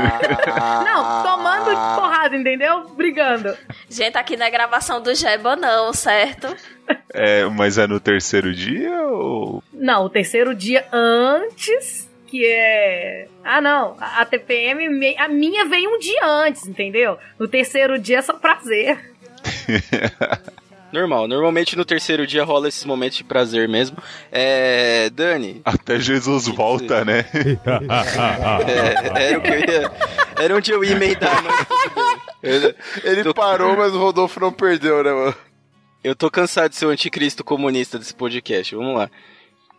Não, 0.85 1.23
tomando 1.23 1.71
porrada, 2.01 2.37
entendeu? 2.37 2.89
Brigando. 2.91 3.57
Gente, 3.89 4.17
aqui 4.17 4.37
na 4.37 4.49
gravação 4.49 5.01
do 5.03 5.15
Jeba 5.15 5.55
não, 5.57 5.93
certo? 5.93 6.57
É, 7.13 7.45
mas 7.47 7.79
é 7.79 7.87
no 7.87 8.01
terceiro 8.01 8.55
dia 8.55 9.03
ou. 9.05 9.63
Não, 9.73 10.05
o 10.05 10.11
terceiro 10.11 10.55
dia 10.55 10.87
antes, 10.93 12.09
que 12.39 12.45
é. 12.47 13.29
Ah, 13.45 13.61
não. 13.61 13.97
A 14.01 14.25
TPM, 14.25 14.89
me- 14.89 15.17
a 15.17 15.29
minha 15.29 15.65
veio 15.67 15.89
um 15.95 15.99
dia 15.99 16.27
antes, 16.27 16.67
entendeu? 16.67 17.17
No 17.39 17.47
terceiro 17.47 17.99
dia 17.99 18.19
é 18.19 18.23
só 18.23 18.33
prazer. 18.33 18.99
Normal. 20.93 21.27
Normalmente 21.27 21.77
no 21.77 21.85
terceiro 21.85 22.25
dia 22.27 22.45
rola 22.45 22.69
esses 22.69 22.85
momentos 22.85 23.19
de 23.19 23.25
prazer 23.25 23.69
mesmo. 23.69 23.97
É. 24.31 25.11
Dani. 25.11 25.61
Até 25.65 25.99
Jesus 25.99 26.47
volta, 26.49 27.05
né? 27.05 27.25
é, 28.67 29.29
era 29.29 29.39
o 29.39 29.43
que 29.43 29.49
eu 29.51 29.59
ia. 29.61 29.93
Era 30.39 30.57
onde 30.57 30.71
eu 30.73 30.85
ia 30.85 30.93
emendar, 30.93 31.43
mas. 31.43 31.67
Eu- 32.43 32.75
Ele 33.05 33.23
Tô- 33.25 33.35
parou, 33.35 33.77
mas 33.77 33.93
o 33.95 33.99
Rodolfo 33.99 34.39
não 34.41 34.53
perdeu, 34.53 35.03
né, 35.03 35.13
mano? 35.13 35.35
Eu 36.03 36.15
tô 36.15 36.31
cansado 36.31 36.71
de 36.71 36.77
ser 36.77 36.87
o 36.87 36.91
anticristo 36.91 37.43
comunista 37.43 37.99
desse 37.99 38.15
podcast. 38.15 38.75
Vamos 38.77 38.97
lá. 38.99 39.11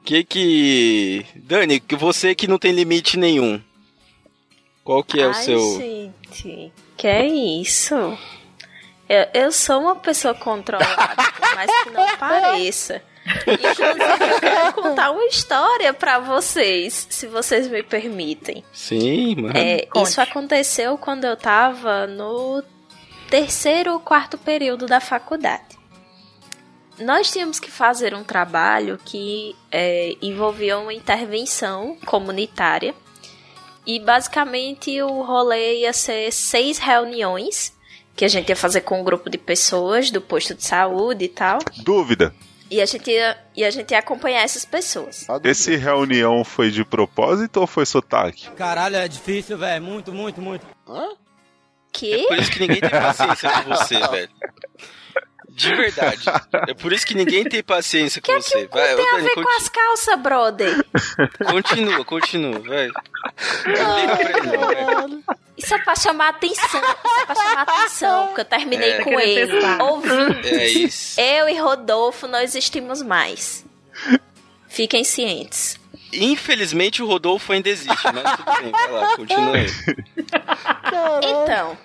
Que 0.05 0.23
que. 0.23 1.25
Dani, 1.35 1.79
que 1.79 1.95
você 1.95 2.35
que 2.35 2.47
não 2.47 2.59
tem 2.59 2.71
limite 2.71 3.17
nenhum. 3.17 3.59
Qual 4.83 5.03
que 5.03 5.19
é 5.19 5.25
o 5.25 5.31
Ai, 5.31 5.43
seu. 5.43 5.59
gente, 5.79 6.71
que 6.95 7.07
é 7.07 7.25
isso? 7.25 7.95
Eu, 9.09 9.27
eu 9.33 9.51
sou 9.51 9.81
uma 9.81 9.95
pessoa 9.95 10.35
controlada, 10.35 11.15
por 11.33 11.55
mais 11.55 11.83
que 11.83 11.89
não 11.89 12.17
pareça. 12.17 13.01
Inclusive, 13.25 14.31
eu 14.31 14.39
quero 14.39 14.73
contar 14.73 15.09
uma 15.09 15.25
história 15.25 15.91
pra 15.91 16.19
vocês, 16.19 17.07
se 17.09 17.25
vocês 17.25 17.67
me 17.67 17.81
permitem. 17.81 18.63
Sim, 18.71 19.35
mano. 19.37 19.57
É, 19.57 19.87
isso 20.03 20.21
aconteceu 20.21 20.99
quando 20.99 21.25
eu 21.25 21.35
tava 21.35 22.05
no 22.05 22.63
terceiro 23.27 23.93
ou 23.93 23.99
quarto 23.99 24.37
período 24.37 24.85
da 24.85 24.99
faculdade. 24.99 25.74
Nós 26.99 27.31
tínhamos 27.31 27.59
que 27.59 27.69
fazer 27.69 28.13
um 28.13 28.23
trabalho 28.23 28.99
que 29.03 29.55
é, 29.71 30.15
envolvia 30.21 30.77
uma 30.77 30.93
intervenção 30.93 31.97
comunitária. 32.05 32.93
E 33.85 33.99
basicamente 33.99 34.99
o 35.01 35.21
rolê 35.21 35.81
ia 35.81 35.93
ser 35.93 36.31
seis 36.31 36.77
reuniões 36.79 37.75
que 38.15 38.25
a 38.25 38.27
gente 38.27 38.49
ia 38.49 38.55
fazer 38.55 38.81
com 38.81 39.01
um 39.01 39.03
grupo 39.03 39.29
de 39.29 39.37
pessoas 39.37 40.09
do 40.09 40.21
posto 40.21 40.55
de 40.55 40.63
saúde 40.63 41.25
e 41.25 41.27
tal. 41.27 41.59
Dúvida. 41.83 42.33
E 42.71 42.81
a 42.81 42.85
gente 42.85 43.11
ia, 43.11 43.37
e 43.55 43.63
a 43.63 43.69
gente 43.69 43.91
ia 43.91 43.99
acompanhar 43.99 44.41
essas 44.41 44.65
pessoas. 44.65 45.27
Esse 45.43 45.75
reunião 45.75 46.43
foi 46.43 46.71
de 46.71 46.83
propósito 46.83 47.57
ou 47.61 47.67
foi 47.67 47.85
sotaque? 47.85 48.49
Caralho, 48.51 48.95
é 48.95 49.07
difícil, 49.07 49.57
velho. 49.57 49.83
Muito, 49.83 50.11
muito, 50.11 50.41
muito. 50.41 50.65
Que? 51.91 52.27
Por 52.27 52.39
isso 52.39 52.51
que 52.51 52.59
ninguém 52.59 52.81
tem 52.81 52.89
paciência 52.89 53.49
com 53.51 53.69
você, 53.69 53.99
velho. 54.09 54.29
De 55.55 55.73
verdade. 55.73 56.23
É 56.67 56.73
por 56.73 56.91
isso 56.91 57.05
que 57.07 57.15
ninguém 57.15 57.45
tem 57.45 57.63
paciência 57.63 58.21
com 58.21 58.25
que 58.25 58.31
é 58.33 58.35
que 58.35 58.41
você. 58.43 58.63
o 58.65 58.69
cu 58.69 58.77
tem 58.77 59.09
a 59.09 59.17
ver 59.17 59.33
com 59.35 59.49
as 59.57 59.69
calças, 59.69 60.19
brother? 60.19 60.85
Continua, 61.49 62.03
continua, 62.03 62.59
vai. 62.59 62.89
Não. 63.65 65.23
Isso 65.57 65.73
é 65.73 65.77
pra 65.79 65.95
chamar 65.95 66.29
atenção. 66.29 66.65
Isso 66.65 67.21
é 67.21 67.25
pra 67.25 67.35
chamar 67.35 67.61
atenção. 67.61 68.27
Porque 68.27 68.41
eu 68.41 68.45
terminei 68.45 68.91
É. 68.91 69.03
com 69.03 69.17
ele. 69.19 69.47
testar. 69.53 69.81
Ouvindo. 69.83 70.45
É 70.47 70.67
isso. 70.67 71.19
Eu 71.21 71.47
e 71.47 71.57
Rodolfo 71.57 72.27
não 72.27 72.39
existimos 72.41 73.01
mais. 73.01 73.65
Fiquem 74.67 75.03
cientes. 75.05 75.79
Infelizmente 76.11 77.01
o 77.01 77.07
Rodolfo 77.07 77.51
ainda 77.53 77.69
existe, 77.69 78.03
mas 78.13 78.35
tudo 78.37 78.61
bem, 78.61 78.71
vai 78.71 78.91
lá, 78.91 79.15
continua 79.15 79.55
aí. 79.55 79.67
Então, 81.23 81.77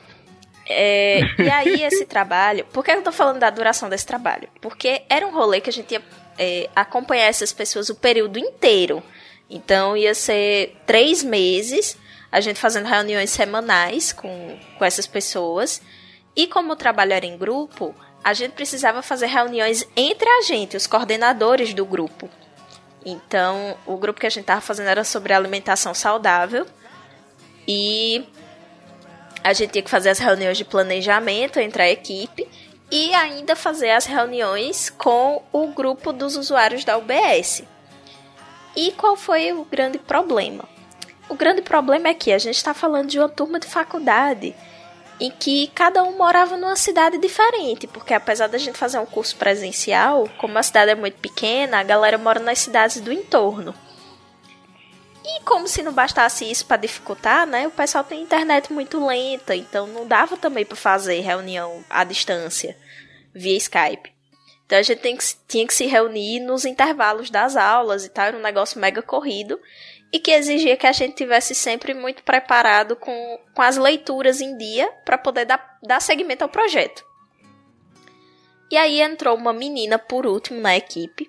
é, 0.70 1.20
e 1.38 1.50
aí 1.50 1.82
esse 1.82 2.06
trabalho... 2.06 2.64
Por 2.72 2.84
que 2.84 2.90
eu 2.90 3.02
tô 3.02 3.12
falando 3.12 3.38
da 3.38 3.50
duração 3.50 3.88
desse 3.88 4.06
trabalho? 4.06 4.48
Porque 4.60 5.02
era 5.08 5.26
um 5.26 5.32
rolê 5.32 5.60
que 5.60 5.70
a 5.70 5.72
gente 5.72 5.92
ia 5.92 6.02
é, 6.38 6.68
acompanhar 6.74 7.26
essas 7.26 7.52
pessoas 7.52 7.88
o 7.88 7.94
período 7.94 8.38
inteiro. 8.38 9.02
Então 9.48 9.96
ia 9.96 10.14
ser 10.14 10.76
três 10.86 11.22
meses, 11.22 11.98
a 12.30 12.40
gente 12.40 12.60
fazendo 12.60 12.86
reuniões 12.86 13.30
semanais 13.30 14.12
com, 14.12 14.58
com 14.78 14.84
essas 14.84 15.06
pessoas. 15.06 15.82
E 16.36 16.46
como 16.46 16.72
o 16.72 16.76
trabalho 16.76 17.12
era 17.12 17.26
em 17.26 17.36
grupo, 17.36 17.94
a 18.22 18.32
gente 18.32 18.52
precisava 18.52 19.02
fazer 19.02 19.26
reuniões 19.26 19.86
entre 19.96 20.28
a 20.28 20.42
gente, 20.42 20.76
os 20.76 20.86
coordenadores 20.86 21.74
do 21.74 21.84
grupo. 21.84 22.28
Então, 23.04 23.76
o 23.86 23.96
grupo 23.96 24.20
que 24.20 24.26
a 24.26 24.30
gente 24.30 24.42
estava 24.42 24.60
fazendo 24.60 24.88
era 24.88 25.04
sobre 25.04 25.32
alimentação 25.32 25.94
saudável. 25.94 26.66
E 27.66 28.24
a 29.42 29.52
gente 29.52 29.72
tinha 29.72 29.82
que 29.82 29.90
fazer 29.90 30.10
as 30.10 30.18
reuniões 30.18 30.58
de 30.58 30.64
planejamento 30.64 31.58
entre 31.58 31.82
a 31.82 31.90
equipe 31.90 32.46
e 32.90 33.14
ainda 33.14 33.54
fazer 33.54 33.90
as 33.90 34.06
reuniões 34.06 34.90
com 34.90 35.42
o 35.52 35.68
grupo 35.68 36.12
dos 36.12 36.36
usuários 36.36 36.84
da 36.84 36.98
UBS. 36.98 37.62
E 38.76 38.92
qual 38.92 39.16
foi 39.16 39.52
o 39.52 39.64
grande 39.64 39.98
problema? 39.98 40.64
O 41.28 41.34
grande 41.34 41.62
problema 41.62 42.08
é 42.08 42.14
que 42.14 42.32
a 42.32 42.38
gente 42.38 42.56
está 42.56 42.74
falando 42.74 43.08
de 43.08 43.18
uma 43.18 43.28
turma 43.28 43.60
de 43.60 43.66
faculdade 43.66 44.54
em 45.20 45.30
que 45.30 45.70
cada 45.74 46.02
um 46.02 46.16
morava 46.16 46.56
numa 46.56 46.76
cidade 46.76 47.18
diferente, 47.18 47.86
porque 47.86 48.14
apesar 48.14 48.48
da 48.48 48.56
gente 48.56 48.78
fazer 48.78 48.98
um 48.98 49.06
curso 49.06 49.36
presencial, 49.36 50.28
como 50.38 50.56
a 50.56 50.62
cidade 50.62 50.92
é 50.92 50.94
muito 50.94 51.18
pequena, 51.18 51.78
a 51.78 51.82
galera 51.82 52.16
mora 52.16 52.40
nas 52.40 52.58
cidades 52.58 53.00
do 53.00 53.12
entorno. 53.12 53.74
E 55.24 55.42
como 55.44 55.68
se 55.68 55.82
não 55.82 55.92
bastasse 55.92 56.50
isso 56.50 56.64
para 56.64 56.78
dificultar, 56.78 57.46
né? 57.46 57.66
O 57.66 57.70
pessoal 57.70 58.02
tem 58.02 58.22
internet 58.22 58.72
muito 58.72 59.04
lenta, 59.04 59.54
então 59.54 59.86
não 59.86 60.06
dava 60.06 60.36
também 60.36 60.64
para 60.64 60.76
fazer 60.76 61.20
reunião 61.20 61.84
à 61.90 62.04
distância 62.04 62.76
via 63.34 63.56
Skype. 63.56 64.12
Então 64.64 64.78
a 64.78 64.82
gente 64.82 65.00
que, 65.00 65.24
tinha 65.48 65.66
que 65.66 65.74
se 65.74 65.86
reunir 65.86 66.40
nos 66.40 66.64
intervalos 66.64 67.28
das 67.28 67.56
aulas 67.56 68.04
e 68.04 68.08
tal, 68.08 68.26
era 68.26 68.36
um 68.36 68.42
negócio 68.42 68.80
mega 68.80 69.02
corrido 69.02 69.60
e 70.12 70.18
que 70.18 70.30
exigia 70.30 70.76
que 70.76 70.86
a 70.86 70.92
gente 70.92 71.14
tivesse 71.14 71.54
sempre 71.54 71.92
muito 71.94 72.22
preparado 72.22 72.96
com, 72.96 73.38
com 73.54 73.62
as 73.62 73.76
leituras 73.76 74.40
em 74.40 74.56
dia 74.56 74.90
para 75.04 75.18
poder 75.18 75.44
dar, 75.44 75.78
dar 75.82 76.00
seguimento 76.00 76.42
ao 76.42 76.48
projeto. 76.48 77.04
E 78.70 78.76
aí 78.76 79.00
entrou 79.00 79.36
uma 79.36 79.52
menina 79.52 79.98
por 79.98 80.26
último 80.26 80.60
na 80.60 80.76
equipe, 80.76 81.28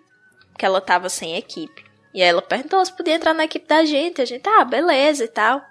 que 0.58 0.66
ela 0.66 0.80
tava 0.80 1.10
sem 1.10 1.36
equipe. 1.36 1.91
E 2.14 2.22
ela 2.22 2.42
perguntou 2.42 2.84
se 2.86 2.92
podia 2.92 3.16
entrar 3.16 3.34
na 3.34 3.46
equipe 3.46 3.68
da 3.68 3.86
gente. 3.86 4.22
A 4.22 4.26
gente, 4.26 4.48
ah, 4.48 4.66
beleza 4.66 5.24
e 5.24 5.28
tal. 5.28 5.62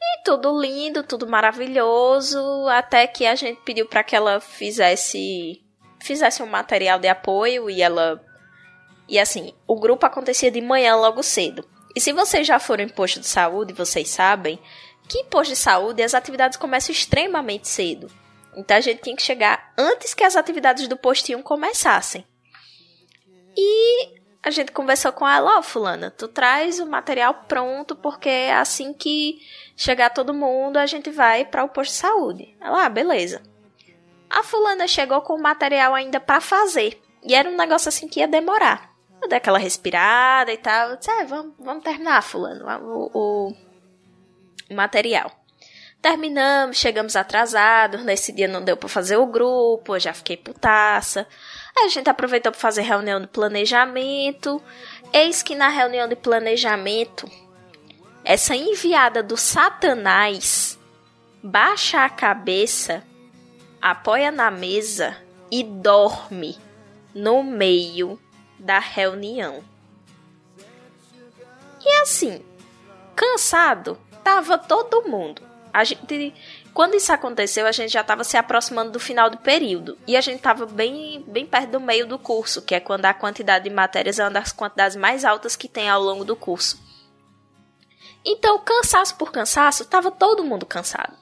E 0.00 0.22
tudo 0.24 0.58
lindo, 0.60 1.02
tudo 1.02 1.26
maravilhoso, 1.26 2.38
até 2.68 3.06
que 3.06 3.26
a 3.26 3.34
gente 3.34 3.60
pediu 3.62 3.86
para 3.86 4.04
que 4.04 4.14
ela 4.14 4.40
fizesse 4.40 5.62
fizesse 6.00 6.42
um 6.42 6.46
material 6.46 6.98
de 6.98 7.08
apoio 7.08 7.70
e 7.70 7.80
ela 7.80 8.22
e 9.08 9.18
assim, 9.18 9.54
o 9.66 9.78
grupo 9.78 10.04
acontecia 10.04 10.50
de 10.50 10.60
manhã 10.60 10.96
logo 10.96 11.22
cedo. 11.22 11.66
E 11.94 12.00
se 12.00 12.12
vocês 12.12 12.46
já 12.46 12.58
foram 12.58 12.84
em 12.84 12.88
posto 12.88 13.20
de 13.20 13.26
saúde, 13.26 13.72
vocês 13.72 14.08
sabem 14.10 14.58
que 15.08 15.18
em 15.18 15.24
posto 15.26 15.50
de 15.50 15.56
saúde 15.56 16.02
as 16.02 16.14
atividades 16.14 16.58
começam 16.58 16.92
extremamente 16.92 17.68
cedo. 17.68 18.10
Então 18.56 18.76
a 18.76 18.80
gente 18.80 19.02
tinha 19.02 19.16
que 19.16 19.22
chegar 19.22 19.72
antes 19.76 20.14
que 20.14 20.24
as 20.24 20.36
atividades 20.36 20.88
do 20.88 20.96
postinho 20.96 21.42
começassem. 21.42 22.24
E 23.56 24.20
a 24.44 24.50
gente 24.50 24.72
conversou 24.72 25.10
com 25.10 25.26
ela, 25.26 25.58
ó, 25.58 25.62
fulana, 25.62 26.10
tu 26.10 26.28
traz 26.28 26.78
o 26.78 26.86
material 26.86 27.44
pronto, 27.48 27.96
porque 27.96 28.50
assim 28.54 28.92
que 28.92 29.40
chegar 29.74 30.10
todo 30.10 30.34
mundo, 30.34 30.76
a 30.76 30.84
gente 30.84 31.10
vai 31.10 31.46
para 31.46 31.64
o 31.64 31.68
posto 31.68 31.92
de 31.92 31.96
saúde. 31.96 32.56
Ela, 32.60 32.84
ah, 32.84 32.88
beleza. 32.88 33.42
A 34.28 34.42
fulana 34.42 34.86
chegou 34.86 35.22
com 35.22 35.34
o 35.34 35.42
material 35.42 35.94
ainda 35.94 36.20
para 36.20 36.40
fazer. 36.40 37.00
E 37.22 37.34
era 37.34 37.48
um 37.48 37.56
negócio 37.56 37.88
assim 37.88 38.06
que 38.06 38.20
ia 38.20 38.28
demorar. 38.28 38.90
Eu 39.22 39.28
dei 39.28 39.38
aquela 39.38 39.58
respirada 39.58 40.52
e 40.52 40.58
tal. 40.58 40.90
Eu 40.90 40.96
disse, 40.96 41.10
é, 41.10 41.24
vamos, 41.24 41.54
vamos 41.58 41.82
terminar, 41.82 42.22
fulano, 42.22 42.66
o, 42.84 43.10
o, 43.14 43.52
o 44.70 44.74
material. 44.74 45.32
Terminamos, 46.02 46.76
chegamos 46.76 47.16
atrasados. 47.16 48.04
Nesse 48.04 48.30
dia 48.30 48.46
não 48.46 48.62
deu 48.62 48.76
pra 48.76 48.90
fazer 48.90 49.16
o 49.16 49.26
grupo, 49.26 49.96
eu 49.96 50.00
já 50.00 50.12
fiquei 50.12 50.36
putaça. 50.36 51.26
A 51.76 51.88
gente 51.88 52.08
aproveitou 52.08 52.52
para 52.52 52.60
fazer 52.60 52.82
reunião 52.82 53.20
de 53.20 53.26
planejamento. 53.26 54.62
Eis 55.12 55.42
que 55.42 55.54
na 55.54 55.68
reunião 55.68 56.08
de 56.08 56.16
planejamento, 56.16 57.28
essa 58.24 58.54
enviada 58.54 59.22
do 59.22 59.36
Satanás 59.36 60.78
baixa 61.42 62.04
a 62.04 62.08
cabeça, 62.08 63.02
apoia 63.82 64.30
na 64.30 64.50
mesa 64.50 65.16
e 65.50 65.62
dorme 65.62 66.56
no 67.14 67.42
meio 67.42 68.18
da 68.58 68.78
reunião. 68.78 69.62
E 71.84 71.88
assim, 72.00 72.42
cansado, 73.14 73.98
tava 74.22 74.56
todo 74.56 75.08
mundo. 75.08 75.42
A 75.72 75.84
gente, 75.84 76.32
quando 76.74 76.96
isso 76.96 77.12
aconteceu, 77.12 77.68
a 77.68 77.72
gente 77.72 77.92
já 77.92 78.00
estava 78.00 78.24
se 78.24 78.36
aproximando 78.36 78.90
do 78.90 78.98
final 78.98 79.30
do 79.30 79.38
período. 79.38 79.96
E 80.08 80.16
a 80.16 80.20
gente 80.20 80.38
estava 80.38 80.66
bem, 80.66 81.24
bem 81.24 81.46
perto 81.46 81.70
do 81.70 81.80
meio 81.80 82.04
do 82.04 82.18
curso, 82.18 82.60
que 82.60 82.74
é 82.74 82.80
quando 82.80 83.04
a 83.04 83.14
quantidade 83.14 83.68
de 83.68 83.70
matérias 83.70 84.18
é 84.18 84.24
uma 84.24 84.32
das 84.32 84.50
quantidades 84.50 84.96
mais 84.96 85.24
altas 85.24 85.54
que 85.54 85.68
tem 85.68 85.88
ao 85.88 86.02
longo 86.02 86.24
do 86.24 86.34
curso. 86.34 86.82
Então, 88.24 88.58
cansaço 88.58 89.14
por 89.14 89.30
cansaço, 89.30 89.84
tava 89.84 90.10
todo 90.10 90.42
mundo 90.42 90.66
cansado. 90.66 91.16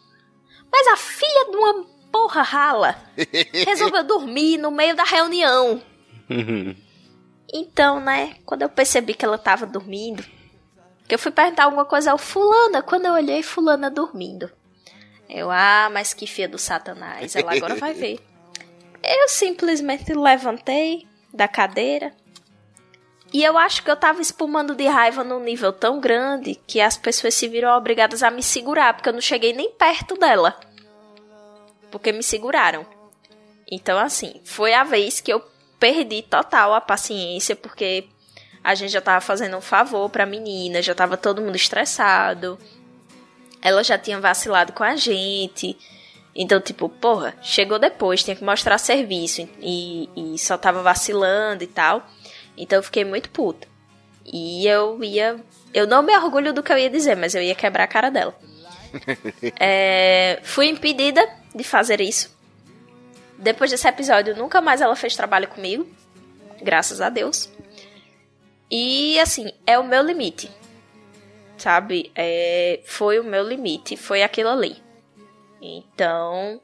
Mas 0.72 0.86
a 0.86 0.96
filha 0.96 1.50
de 1.50 1.56
uma 1.56 1.84
porra 2.10 2.40
rala 2.40 2.96
resolveu 3.66 4.04
dormir 4.04 4.56
no 4.56 4.70
meio 4.70 4.96
da 4.96 5.04
reunião. 5.04 5.82
então, 7.52 8.00
né, 8.00 8.36
quando 8.46 8.62
eu 8.62 8.70
percebi 8.70 9.12
que 9.12 9.24
ela 9.24 9.36
tava 9.36 9.66
dormindo, 9.66 10.24
que 11.06 11.14
eu 11.14 11.18
fui 11.18 11.30
perguntar 11.30 11.64
alguma 11.64 11.84
coisa 11.84 12.12
ao 12.12 12.16
fulana, 12.16 12.82
quando 12.82 13.04
eu 13.04 13.12
olhei 13.12 13.42
fulana 13.42 13.90
dormindo. 13.90 14.50
Eu, 15.32 15.50
ah, 15.50 15.88
mas 15.90 16.12
que 16.12 16.26
filha 16.26 16.48
do 16.48 16.58
satanás, 16.58 17.34
ela 17.34 17.54
agora 17.54 17.74
vai 17.74 17.94
ver. 17.94 18.20
Eu 19.02 19.28
simplesmente 19.28 20.12
levantei 20.12 21.06
da 21.32 21.48
cadeira, 21.48 22.12
e 23.32 23.42
eu 23.42 23.56
acho 23.56 23.82
que 23.82 23.90
eu 23.90 23.96
tava 23.96 24.20
espumando 24.20 24.74
de 24.74 24.86
raiva 24.86 25.24
num 25.24 25.40
nível 25.40 25.72
tão 25.72 25.98
grande 25.98 26.54
que 26.66 26.80
as 26.82 26.98
pessoas 26.98 27.32
se 27.34 27.48
viram 27.48 27.74
obrigadas 27.74 28.22
a 28.22 28.30
me 28.30 28.42
segurar, 28.42 28.92
porque 28.92 29.08
eu 29.08 29.12
não 29.14 29.22
cheguei 29.22 29.54
nem 29.54 29.70
perto 29.70 30.16
dela. 30.16 30.54
Porque 31.90 32.12
me 32.12 32.22
seguraram. 32.22 32.84
Então, 33.70 33.98
assim, 33.98 34.38
foi 34.44 34.74
a 34.74 34.84
vez 34.84 35.18
que 35.22 35.32
eu 35.32 35.42
perdi 35.80 36.20
total 36.20 36.74
a 36.74 36.80
paciência, 36.80 37.56
porque 37.56 38.06
a 38.62 38.74
gente 38.74 38.92
já 38.92 39.00
tava 39.00 39.22
fazendo 39.22 39.56
um 39.56 39.62
favor 39.62 40.10
pra 40.10 40.26
menina, 40.26 40.82
já 40.82 40.94
tava 40.94 41.16
todo 41.16 41.40
mundo 41.40 41.56
estressado. 41.56 42.58
Ela 43.62 43.84
já 43.84 43.96
tinha 43.96 44.20
vacilado 44.20 44.72
com 44.72 44.82
a 44.82 44.96
gente. 44.96 45.78
Então, 46.34 46.60
tipo, 46.60 46.88
porra, 46.88 47.34
chegou 47.42 47.78
depois, 47.78 48.22
tinha 48.24 48.34
que 48.34 48.44
mostrar 48.44 48.78
serviço 48.78 49.48
e, 49.60 50.08
e 50.16 50.38
só 50.38 50.58
tava 50.58 50.82
vacilando 50.82 51.62
e 51.62 51.66
tal. 51.66 52.06
Então 52.56 52.78
eu 52.78 52.82
fiquei 52.82 53.04
muito 53.04 53.30
puta. 53.30 53.68
E 54.24 54.66
eu 54.66 55.02
ia. 55.02 55.40
Eu 55.72 55.86
não 55.86 56.02
me 56.02 56.16
orgulho 56.16 56.52
do 56.52 56.62
que 56.62 56.72
eu 56.72 56.78
ia 56.78 56.90
dizer, 56.90 57.16
mas 57.16 57.34
eu 57.34 57.42
ia 57.42 57.54
quebrar 57.54 57.84
a 57.84 57.88
cara 57.88 58.10
dela. 58.10 58.34
é, 59.58 60.40
fui 60.42 60.68
impedida 60.68 61.26
de 61.54 61.64
fazer 61.64 62.00
isso. 62.00 62.36
Depois 63.38 63.70
desse 63.70 63.88
episódio, 63.88 64.36
nunca 64.36 64.60
mais 64.60 64.80
ela 64.80 64.94
fez 64.94 65.16
trabalho 65.16 65.48
comigo. 65.48 65.86
Graças 66.62 67.00
a 67.00 67.08
Deus. 67.08 67.50
E 68.70 69.18
assim, 69.18 69.52
é 69.66 69.78
o 69.78 69.84
meu 69.84 70.02
limite. 70.02 70.50
Sabe? 71.62 72.10
É, 72.16 72.80
foi 72.84 73.20
o 73.20 73.24
meu 73.24 73.48
limite. 73.48 73.96
Foi 73.96 74.20
aquilo 74.20 74.48
ali. 74.48 74.82
Então, 75.60 76.60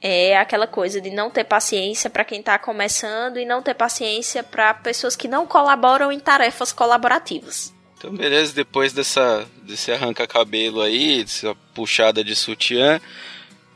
é 0.00 0.38
aquela 0.38 0.68
coisa 0.68 1.00
de 1.00 1.10
não 1.10 1.28
ter 1.28 1.42
paciência 1.42 2.08
para 2.08 2.24
quem 2.24 2.38
está 2.38 2.56
começando 2.56 3.36
e 3.36 3.44
não 3.44 3.60
ter 3.60 3.74
paciência 3.74 4.44
para 4.44 4.72
pessoas 4.74 5.16
que 5.16 5.26
não 5.26 5.44
colaboram 5.44 6.12
em 6.12 6.20
tarefas 6.20 6.72
colaborativas. 6.72 7.74
Então, 7.98 8.14
beleza, 8.14 8.54
depois 8.54 8.92
dessa, 8.92 9.44
desse 9.64 9.90
arranca-cabelo 9.90 10.80
aí, 10.80 11.24
dessa 11.24 11.52
puxada 11.74 12.22
de 12.22 12.36
sutiã. 12.36 13.00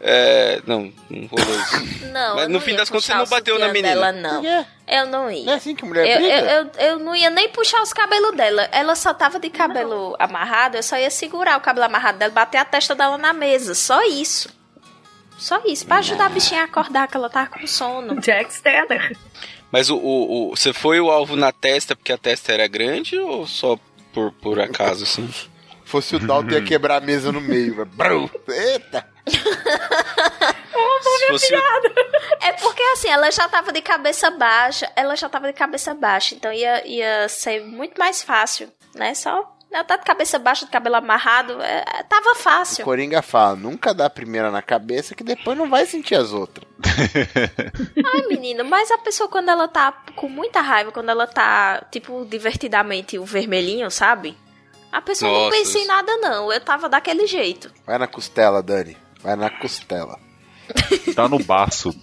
É, 0.01 0.63
não, 0.67 0.93
não 1.11 1.27
rolou 1.27 1.61
isso. 1.61 2.07
Não, 2.13 2.37
Mas 2.37 2.47
no 2.49 2.55
não 2.55 2.61
fim 2.61 2.75
das 2.75 2.89
contas 2.89 3.05
você 3.05 3.15
não 3.15 3.27
bateu 3.27 3.59
na 3.59 3.69
menina. 3.69 3.95
Dela, 3.95 4.13
não. 4.13 4.41
Quê? 4.41 4.65
Eu 4.89 5.07
não 5.07 5.31
ia. 5.31 5.45
Não 5.45 5.53
é 5.53 5.57
assim 5.57 5.75
que 5.77 5.85
mulher 5.85 6.07
Eu, 6.21 6.27
eu, 6.27 6.45
eu, 6.47 6.71
eu 6.93 6.99
não 6.99 7.15
ia 7.15 7.29
nem 7.31 7.49
puxar 7.51 7.83
os 7.83 7.93
cabelos 7.93 8.35
dela. 8.37 8.69
Ela 8.73 8.97
só 8.97 9.13
tava 9.13 9.39
de 9.39 9.51
cabelo 9.51 10.17
amarrado, 10.19 10.77
eu 10.77 10.83
só 10.83 10.97
ia 10.97 11.11
segurar 11.11 11.57
o 11.59 11.61
cabelo 11.61 11.85
amarrado 11.87 12.19
dela, 12.19 12.33
bater 12.33 12.59
a 12.59 12.65
testa 12.65 12.95
dela 12.95 13.19
na 13.19 13.33
mesa. 13.33 13.75
Só 13.75 14.03
isso. 14.05 14.49
Só 15.37 15.61
isso, 15.67 15.87
pra 15.87 15.99
ajudar 15.99 16.27
a 16.27 16.31
bichinha 16.31 16.63
a 16.63 16.65
acordar, 16.65 17.07
que 17.07 17.17
ela 17.17 17.29
tava 17.31 17.51
com 17.51 17.67
sono. 17.67 18.19
Jack 18.23 18.53
Steller. 18.55 19.17
Mas 19.71 19.91
o, 19.91 19.97
o, 19.97 20.51
o- 20.53 20.57
você 20.57 20.73
foi 20.73 20.99
o 21.01 21.11
alvo 21.11 21.37
na 21.37 21.53
testa 21.53 21.95
porque 21.95 22.13
a 22.13 22.19
testa 22.19 22.53
era 22.53 22.67
grande 22.67 23.17
ou 23.19 23.47
só 23.47 23.79
por, 24.13 24.33
por 24.33 24.59
acaso, 24.59 25.05
assim? 25.05 25.29
Fosse 25.85 26.17
o 26.17 26.19
Dalton 26.19 26.51
ia 26.53 26.63
quebrar 26.63 26.97
a 26.97 27.01
mesa 27.05 27.31
no 27.31 27.41
meio. 27.41 27.85
brum. 27.87 28.29
Eita! 28.49 29.07
Se 29.31 31.27
fosse 31.29 31.55
o- 31.55 31.59
É 32.41 32.53
porque 32.53 32.83
assim, 32.95 33.09
ela 33.09 33.31
já 33.31 33.49
tava 33.49 33.73
de 33.73 33.81
cabeça 33.83 34.31
baixa, 34.31 34.91
ela 34.97 35.17
já 35.17 35.29
tava 35.29 35.47
de 35.49 35.53
cabeça 35.53 35.95
baixa, 35.95 36.35
então 36.35 36.53
ia, 36.53 36.87
ia 36.87 37.29
ser 37.29 37.61
muito 37.65 37.99
mais 37.99 38.23
fácil, 38.23 38.71
né? 38.95 39.15
Só 39.15 39.55
ela 39.71 39.85
tá 39.85 39.97
de 39.97 40.05
cabeça 40.05 40.39
baixa, 40.39 40.65
de 40.65 40.71
cabelo 40.71 40.97
amarrado, 40.97 41.61
é, 41.63 41.85
é, 41.87 42.03
tava 42.05 42.31
O 42.31 42.35
fácil. 42.37 42.85
Coringa 42.87 43.21
fala, 43.21 43.55
nunca 43.55 43.93
dá 43.93 44.07
a 44.07 44.11
primeira 44.11 44.51
na 44.51 44.63
cabeça 44.63 45.15
que 45.15 45.23
depois 45.23 45.59
não 45.59 45.69
vai 45.69 45.85
sentir 45.85 46.15
as 46.15 46.33
outras. 46.33 46.67
Ai, 48.15 48.23
menino, 48.29 48.65
mas 48.65 48.91
a 48.91 48.97
pessoa 48.99 49.29
quando 49.29 49.51
ela 49.51 49.69
tá 49.69 49.93
com 50.17 50.27
muita 50.29 50.61
raiva, 50.63 50.91
quando 50.91 51.11
ela 51.11 51.27
tá, 51.27 51.85
tipo, 51.91 52.25
divertidamente 52.25 53.19
o 53.19 53.25
vermelhinho, 53.27 53.91
sabe? 53.91 54.37
A 54.91 55.03
pessoa 55.03 55.31
não 55.31 55.41
Nossa, 55.45 55.57
pensa 55.59 55.79
em 55.79 55.87
nada, 55.87 56.17
não. 56.17 56.51
Eu 56.51 56.61
tava 56.63 56.89
daquele 56.89 57.27
jeito. 57.27 57.71
Vai 57.85 57.99
na 57.99 58.07
costela, 58.07 58.63
Dani. 58.63 58.97
Vai 59.21 59.37
na 59.37 59.51
costela. 59.51 60.19
Tá 61.15 61.29
no 61.29 61.39
baço. 61.39 61.95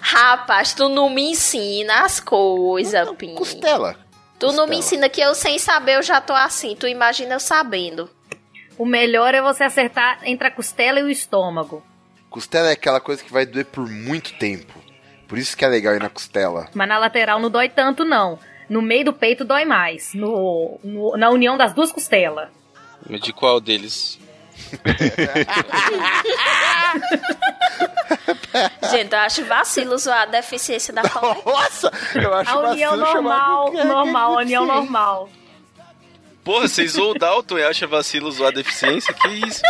Rapaz, 0.00 0.72
tu 0.74 0.88
não 0.88 1.10
me 1.10 1.30
ensina 1.32 2.02
as 2.04 2.20
coisas, 2.20 3.10
Pim. 3.16 3.34
Costela. 3.34 3.96
Tu 4.38 4.46
não 4.46 4.50
costela. 4.52 4.66
me 4.68 4.76
ensina 4.78 5.08
que 5.08 5.20
eu 5.20 5.34
sem 5.34 5.58
saber 5.58 5.96
eu 5.96 6.02
já 6.02 6.20
tô 6.20 6.32
assim. 6.32 6.74
Tu 6.76 6.86
imagina 6.86 7.34
eu 7.34 7.40
sabendo. 7.40 8.08
O 8.78 8.86
melhor 8.86 9.34
é 9.34 9.42
você 9.42 9.64
acertar 9.64 10.20
entre 10.22 10.46
a 10.46 10.50
costela 10.50 11.00
e 11.00 11.02
o 11.02 11.10
estômago. 11.10 11.82
Costela 12.30 12.68
é 12.68 12.72
aquela 12.72 13.00
coisa 13.00 13.22
que 13.22 13.32
vai 13.32 13.44
doer 13.44 13.66
por 13.66 13.88
muito 13.88 14.32
tempo. 14.38 14.72
Por 15.26 15.36
isso 15.36 15.56
que 15.56 15.64
é 15.64 15.68
legal 15.68 15.94
ir 15.94 16.00
na 16.00 16.08
costela. 16.08 16.68
Mas 16.74 16.88
na 16.88 16.98
lateral 16.98 17.40
não 17.40 17.50
dói 17.50 17.68
tanto, 17.68 18.04
não. 18.04 18.38
No 18.68 18.80
meio 18.80 19.06
do 19.06 19.12
peito 19.12 19.44
dói 19.44 19.64
mais. 19.64 20.14
No, 20.14 20.78
no- 20.84 21.16
na 21.16 21.28
união 21.30 21.56
das 21.56 21.72
duas 21.72 21.90
costelas. 21.90 22.48
De 23.20 23.32
qual 23.32 23.60
deles? 23.60 24.18
Gente, 28.90 29.12
eu 29.12 29.18
acho 29.18 29.44
vacilo 29.44 29.96
zoar 29.98 30.22
a 30.22 30.26
deficiência 30.26 30.92
da 30.92 31.02
Paula. 31.02 31.36
Nossa! 31.44 31.92
Eu 32.14 32.32
acho 32.34 32.50
A 32.50 32.70
união 32.70 32.96
normal, 32.96 33.62
qualquer 33.64 33.84
normal, 33.84 34.38
a 34.38 34.42
união 34.42 34.62
deficiente. 34.64 34.90
normal. 34.90 35.28
Porra, 36.44 36.68
vocês 36.68 36.96
ou 36.96 37.10
o 37.10 37.14
Dalton 37.14 37.58
e 37.58 37.62
acha 37.62 37.86
vacilo 37.86 38.30
zoar 38.30 38.52
deficiência? 38.52 39.12
Que 39.12 39.28
isso? 39.28 39.60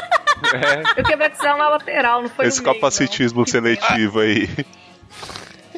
Eu 0.96 1.04
quebrei 1.04 1.28
a 1.28 1.56
na 1.56 1.68
lateral, 1.70 2.22
não 2.22 2.28
foi 2.28 2.46
Esse 2.46 2.62
meio, 2.62 2.74
capacitismo 2.74 3.48
seletivo 3.48 4.20
aí. 4.20 4.48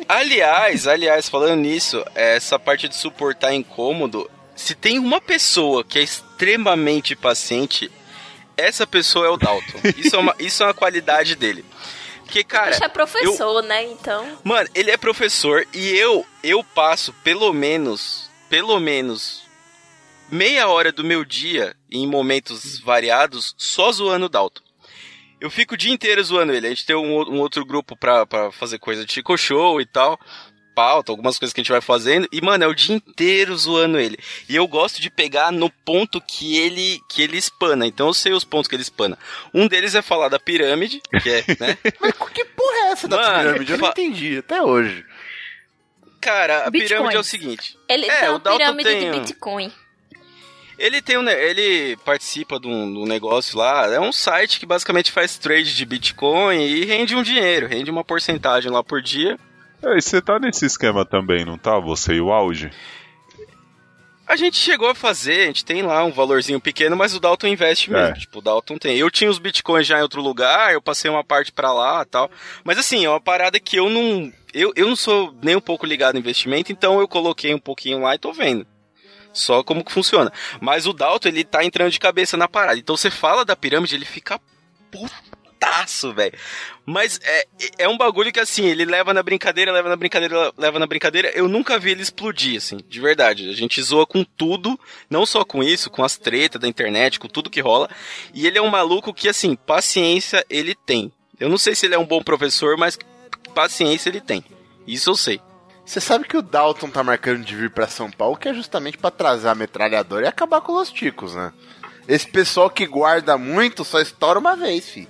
Aliás, 0.06 0.86
aliás, 0.86 1.28
falando 1.28 1.60
nisso, 1.60 2.04
essa 2.14 2.58
parte 2.58 2.88
de 2.88 2.96
suportar 2.96 3.54
incômodo, 3.54 4.30
se 4.54 4.74
tem 4.74 4.98
uma 4.98 5.20
pessoa 5.20 5.82
que 5.82 5.98
é 5.98 6.02
extremamente 6.02 7.16
paciente, 7.16 7.90
essa 8.60 8.86
pessoa 8.86 9.26
é 9.26 9.30
o 9.30 9.36
Dalton. 9.36 9.80
Isso 9.96 10.14
é 10.14 10.18
uma, 10.18 10.34
isso 10.40 10.62
é 10.62 10.66
uma 10.66 10.74
qualidade 10.74 11.34
dele. 11.34 11.64
Porque, 12.24 12.44
cara, 12.44 12.70
Bicho 12.70 12.84
é 12.84 12.88
professor, 12.88 13.62
né? 13.62 13.84
Então. 13.84 14.38
Mano, 14.44 14.68
ele 14.74 14.90
é 14.90 14.96
professor 14.96 15.66
e 15.74 15.88
eu 15.96 16.24
eu 16.44 16.62
passo 16.62 17.12
pelo 17.24 17.52
menos, 17.52 18.30
pelo 18.48 18.78
menos 18.78 19.42
meia 20.30 20.68
hora 20.68 20.92
do 20.92 21.02
meu 21.02 21.24
dia 21.24 21.74
em 21.90 22.06
momentos 22.06 22.78
variados 22.78 23.52
só 23.58 23.90
zoando 23.90 24.26
o 24.26 24.28
Dalton. 24.28 24.62
Eu 25.40 25.50
fico 25.50 25.74
o 25.74 25.76
dia 25.76 25.92
inteiro 25.92 26.22
zoando 26.22 26.52
ele. 26.52 26.66
A 26.66 26.70
gente 26.70 26.86
tem 26.86 26.94
um, 26.94 27.34
um 27.34 27.40
outro 27.40 27.64
grupo 27.64 27.96
pra, 27.96 28.26
pra 28.26 28.52
fazer 28.52 28.78
coisa 28.78 29.04
de 29.04 29.12
Chico 29.12 29.36
Show 29.36 29.80
e 29.80 29.86
tal. 29.86 30.20
Pauta, 30.74 31.12
algumas 31.12 31.38
coisas 31.38 31.52
que 31.52 31.60
a 31.60 31.62
gente 31.62 31.72
vai 31.72 31.80
fazendo. 31.80 32.28
E, 32.32 32.40
mano, 32.40 32.64
é 32.64 32.66
o 32.66 32.74
dia 32.74 32.96
inteiro 32.96 33.56
zoando 33.56 33.98
ele. 33.98 34.18
E 34.48 34.56
eu 34.56 34.66
gosto 34.66 35.00
de 35.00 35.10
pegar 35.10 35.50
no 35.52 35.70
ponto 35.70 36.20
que 36.20 36.56
ele 36.56 37.00
que 37.08 37.22
ele 37.22 37.36
espana. 37.36 37.86
Então 37.86 38.06
eu 38.08 38.14
sei 38.14 38.32
os 38.32 38.44
pontos 38.44 38.68
que 38.68 38.74
ele 38.74 38.82
espana. 38.82 39.18
Um 39.52 39.66
deles 39.68 39.94
é 39.94 40.02
falar 40.02 40.28
da 40.28 40.38
pirâmide, 40.38 41.00
que 41.22 41.30
é, 41.30 41.44
né? 41.58 41.78
Mas 42.00 42.12
que 42.32 42.44
porra 42.44 42.76
é 42.76 42.90
essa 42.92 43.08
da 43.08 43.16
Mano, 43.16 43.38
pirâmide? 43.50 43.72
Eu 43.72 43.78
não 43.78 43.88
entendi 43.88 44.38
até 44.38 44.62
hoje. 44.62 45.04
Cara, 46.20 46.66
a 46.66 46.70
Bitcoins. 46.70 46.90
pirâmide 46.90 47.16
é 47.16 47.20
o 47.20 47.24
seguinte. 47.24 47.78
Ele 47.88 48.06
É, 48.06 48.20
tem 48.20 48.28
o 48.28 48.32
uma 48.32 48.38
Dalton 48.38 48.58
pirâmide 48.58 48.88
tem 48.88 49.10
de 49.10 49.18
Bitcoin. 49.20 49.72
Ele 50.78 51.02
tem 51.02 51.18
um, 51.18 51.28
ele 51.28 51.94
participa 52.06 52.58
de 52.58 52.66
um, 52.66 52.90
de 52.90 52.98
um 53.00 53.04
negócio 53.06 53.58
lá, 53.58 53.86
é 53.92 54.00
um 54.00 54.10
site 54.12 54.58
que 54.58 54.64
basicamente 54.64 55.12
faz 55.12 55.36
trade 55.36 55.76
de 55.76 55.84
Bitcoin 55.84 56.58
e 56.64 56.86
rende 56.86 57.14
um 57.14 57.22
dinheiro, 57.22 57.66
rende 57.66 57.90
uma 57.90 58.02
porcentagem 58.02 58.70
lá 58.70 58.82
por 58.82 59.02
dia. 59.02 59.38
É, 59.82 59.96
e 59.96 60.02
você 60.02 60.20
tá 60.20 60.38
nesse 60.38 60.66
esquema 60.66 61.04
também, 61.04 61.44
não 61.44 61.56
tá? 61.56 61.78
Você 61.78 62.14
e 62.14 62.20
o 62.20 62.32
auge? 62.32 62.70
A 64.30 64.36
gente 64.36 64.58
chegou 64.58 64.88
a 64.88 64.94
fazer, 64.94 65.42
a 65.42 65.46
gente 65.46 65.64
tem 65.64 65.82
lá 65.82 66.04
um 66.04 66.12
valorzinho 66.12 66.60
pequeno, 66.60 66.96
mas 66.96 67.16
o 67.16 67.18
Dalton 67.18 67.48
investe 67.48 67.90
mesmo. 67.90 68.06
É. 68.06 68.12
Tipo, 68.12 68.38
o 68.38 68.42
Dalton 68.42 68.78
tem. 68.78 68.96
Eu 68.96 69.10
tinha 69.10 69.28
os 69.28 69.40
bitcoins 69.40 69.86
já 69.86 69.98
em 69.98 70.02
outro 70.02 70.22
lugar, 70.22 70.72
eu 70.72 70.80
passei 70.80 71.10
uma 71.10 71.24
parte 71.24 71.50
pra 71.50 71.72
lá 71.72 72.04
tal. 72.04 72.30
Mas 72.62 72.78
assim, 72.78 73.04
é 73.04 73.10
uma 73.10 73.20
parada 73.20 73.58
que 73.58 73.76
eu 73.76 73.90
não. 73.90 74.32
Eu, 74.54 74.72
eu 74.76 74.88
não 74.88 74.94
sou 74.94 75.34
nem 75.42 75.56
um 75.56 75.60
pouco 75.60 75.84
ligado 75.84 76.14
em 76.14 76.20
investimento, 76.20 76.70
então 76.70 77.00
eu 77.00 77.08
coloquei 77.08 77.52
um 77.52 77.58
pouquinho 77.58 78.02
lá 78.02 78.14
e 78.14 78.18
tô 78.18 78.32
vendo. 78.32 78.64
Só 79.32 79.64
como 79.64 79.84
que 79.84 79.90
funciona. 79.90 80.32
Mas 80.60 80.86
o 80.86 80.92
Dalton, 80.92 81.28
ele 81.28 81.42
tá 81.42 81.64
entrando 81.64 81.90
de 81.90 81.98
cabeça 81.98 82.36
na 82.36 82.46
parada. 82.46 82.78
Então 82.78 82.96
você 82.96 83.10
fala 83.10 83.44
da 83.44 83.56
pirâmide, 83.56 83.96
ele 83.96 84.04
fica 84.04 84.40
putaço, 85.60 86.12
velho. 86.14 86.36
Mas 86.86 87.20
é, 87.22 87.46
é 87.78 87.88
um 87.88 87.96
bagulho 87.96 88.32
que, 88.32 88.40
assim, 88.40 88.64
ele 88.64 88.84
leva 88.84 89.12
na 89.12 89.22
brincadeira, 89.22 89.70
leva 89.70 89.88
na 89.88 89.96
brincadeira, 89.96 90.52
leva 90.56 90.78
na 90.78 90.86
brincadeira. 90.86 91.30
Eu 91.34 91.48
nunca 91.48 91.78
vi 91.78 91.90
ele 91.90 92.02
explodir, 92.02 92.56
assim, 92.56 92.78
de 92.88 93.00
verdade. 93.00 93.48
A 93.48 93.52
gente 93.52 93.80
zoa 93.82 94.06
com 94.06 94.24
tudo, 94.24 94.80
não 95.08 95.26
só 95.26 95.44
com 95.44 95.62
isso, 95.62 95.90
com 95.90 96.02
as 96.02 96.16
tretas 96.16 96.60
da 96.60 96.66
internet, 96.66 97.20
com 97.20 97.28
tudo 97.28 97.50
que 97.50 97.60
rola. 97.60 97.88
E 98.34 98.46
ele 98.46 98.58
é 98.58 98.62
um 98.62 98.70
maluco 98.70 99.14
que, 99.14 99.28
assim, 99.28 99.54
paciência 99.54 100.44
ele 100.48 100.74
tem. 100.74 101.12
Eu 101.38 101.48
não 101.48 101.58
sei 101.58 101.74
se 101.74 101.86
ele 101.86 101.94
é 101.94 101.98
um 101.98 102.06
bom 102.06 102.22
professor, 102.22 102.76
mas 102.76 102.98
paciência 103.54 104.08
ele 104.08 104.20
tem. 104.20 104.44
Isso 104.86 105.10
eu 105.10 105.16
sei. 105.16 105.40
Você 105.84 106.00
sabe 106.00 106.26
que 106.26 106.36
o 106.36 106.42
Dalton 106.42 106.88
tá 106.88 107.02
marcando 107.02 107.44
de 107.44 107.54
vir 107.54 107.70
pra 107.70 107.88
São 107.88 108.10
Paulo, 108.10 108.36
que 108.36 108.48
é 108.48 108.54
justamente 108.54 108.96
pra 108.96 109.10
trazer 109.10 109.48
a 109.48 109.54
metralhadora 109.54 110.26
e 110.26 110.28
acabar 110.28 110.60
com 110.60 110.72
os 110.74 110.90
ticos, 110.90 111.34
né? 111.34 111.52
Esse 112.06 112.28
pessoal 112.28 112.70
que 112.70 112.86
guarda 112.86 113.36
muito 113.36 113.84
só 113.84 114.00
estoura 114.00 114.38
uma 114.38 114.56
vez, 114.56 114.88
fi. 114.88 115.08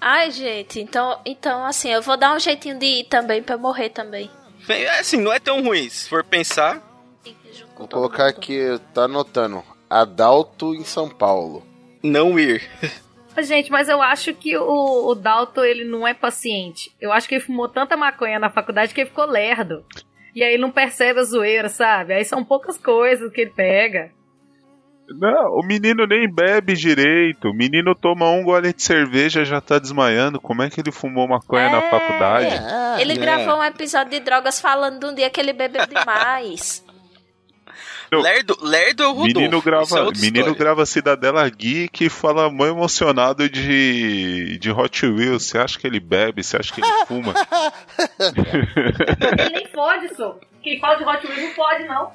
Ai, 0.00 0.30
gente, 0.30 0.80
então, 0.80 1.20
então 1.24 1.64
assim, 1.64 1.90
eu 1.90 2.02
vou 2.02 2.16
dar 2.16 2.34
um 2.34 2.38
jeitinho 2.38 2.78
de 2.78 2.86
ir 2.86 3.04
também 3.04 3.42
pra 3.42 3.56
morrer 3.56 3.90
também. 3.90 4.30
Bem, 4.66 4.84
é 4.84 5.00
assim, 5.00 5.16
não 5.16 5.32
é 5.32 5.40
tão 5.40 5.62
ruim. 5.62 5.88
Se 5.88 6.08
for 6.08 6.22
pensar, 6.24 6.82
Vou 7.78 7.86
colocar 7.86 8.26
aqui, 8.26 8.60
tá 8.92 9.04
anotando. 9.04 9.62
Adalto 9.88 10.74
em 10.74 10.82
São 10.84 11.08
Paulo. 11.08 11.64
não 12.02 12.38
ir. 12.38 12.68
Gente, 13.38 13.70
mas 13.70 13.88
eu 13.88 14.02
acho 14.02 14.34
que 14.34 14.58
o, 14.58 15.06
o 15.06 15.14
Dalton, 15.14 15.62
ele 15.62 15.84
não 15.84 16.06
é 16.06 16.12
paciente. 16.12 16.92
Eu 17.00 17.12
acho 17.12 17.28
que 17.28 17.36
ele 17.36 17.44
fumou 17.44 17.68
tanta 17.68 17.96
maconha 17.96 18.40
na 18.40 18.50
faculdade 18.50 18.92
que 18.92 19.00
ele 19.00 19.10
ficou 19.10 19.26
lerdo. 19.26 19.84
E 20.34 20.42
aí 20.42 20.54
ele 20.54 20.62
não 20.62 20.72
percebe 20.72 21.20
a 21.20 21.22
zoeira, 21.22 21.68
sabe? 21.68 22.14
Aí 22.14 22.24
são 22.24 22.44
poucas 22.44 22.76
coisas 22.76 23.32
que 23.32 23.42
ele 23.42 23.50
pega. 23.50 24.10
Não, 25.10 25.58
o 25.58 25.62
menino 25.64 26.06
nem 26.06 26.28
bebe 26.32 26.74
direito. 26.74 27.48
O 27.48 27.54
menino 27.54 27.94
toma 27.94 28.28
um 28.30 28.42
gole 28.42 28.72
de 28.74 28.82
cerveja 28.82 29.44
já 29.44 29.60
tá 29.60 29.78
desmaiando. 29.78 30.40
Como 30.40 30.62
é 30.62 30.68
que 30.68 30.80
ele 30.80 30.92
fumou 30.92 31.26
maconha 31.26 31.70
na 31.70 31.78
É. 31.78 31.90
faculdade? 31.90 33.00
Ele 33.00 33.12
É. 33.14 33.16
gravou 33.16 33.56
um 33.58 33.64
episódio 33.64 34.10
de 34.10 34.20
drogas 34.20 34.60
falando 34.60 35.00
de 35.00 35.06
um 35.06 35.14
dia 35.14 35.30
que 35.30 35.40
ele 35.40 35.52
bebeu 35.54 35.86
demais. 35.86 36.84
Não. 38.10 38.20
Lerdo, 38.22 38.56
lerdo 38.62 39.02
é 39.02 39.06
o 39.06 39.10
Rodolfo. 39.12 39.34
Menino 39.38 39.58
é 39.58 39.60
grava, 39.60 40.00
outra 40.00 40.20
menino 40.20 40.38
história. 40.38 40.54
grava 40.58 40.86
Cidadela 40.86 41.46
Geek 41.50 42.06
e 42.06 42.08
fala 42.08 42.50
mó 42.50 42.64
emocionado 42.66 43.50
de, 43.50 44.56
de 44.58 44.70
Hot 44.70 45.04
Wheels. 45.06 45.44
Você 45.44 45.58
acha 45.58 45.78
que 45.78 45.86
ele 45.86 46.00
bebe? 46.00 46.42
Você 46.42 46.56
acha 46.56 46.72
que 46.72 46.80
ele 46.80 46.90
fuma? 47.06 47.34
Ele 49.38 49.50
nem 49.52 49.68
pode, 49.68 50.14
só. 50.14 50.38
Quem 50.62 50.80
fala 50.80 50.94
de 50.96 51.04
Hot 51.04 51.26
Wheels 51.26 51.42
não 51.48 51.54
pode, 51.54 51.84
não. 51.84 52.12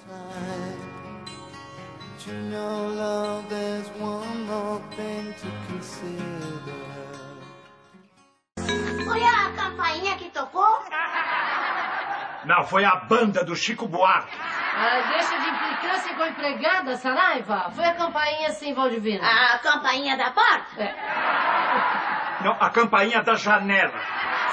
Foi 9.04 9.24
a 9.24 9.52
campainha 9.52 10.16
que 10.16 10.30
tocou? 10.30 10.84
Não, 12.46 12.64
foi 12.64 12.86
a 12.86 12.96
banda 12.96 13.44
do 13.44 13.56
Chico 13.56 13.88
Buarque. 13.90 14.38
Ah, 14.40 15.02
deixa 15.12 15.38
de 15.38 15.50
implicância 15.50 16.16
com 16.16 16.24
a 16.24 16.30
empregada, 16.30 16.96
Saraiva. 16.96 17.72
Foi 17.72 17.86
a 17.86 17.94
campainha 17.94 18.50
sim, 18.52 18.74
Valdivino. 18.74 19.24
A 19.24 19.60
campainha 19.60 20.16
da 20.16 20.32
porta? 20.32 20.96
Não, 22.44 22.54
a 22.54 22.70
campainha 22.70 23.22
da 23.22 23.36
janela. 23.36 24.00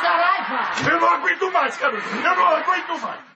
Saraiva! 0.00 0.90
Eu 0.90 1.00
não 1.00 1.08
aguento 1.08 1.52
mais, 1.52 1.76
Carolina. 1.76 2.28
Eu 2.28 2.36
não 2.36 2.46
aguento 2.48 3.00
mais. 3.00 3.29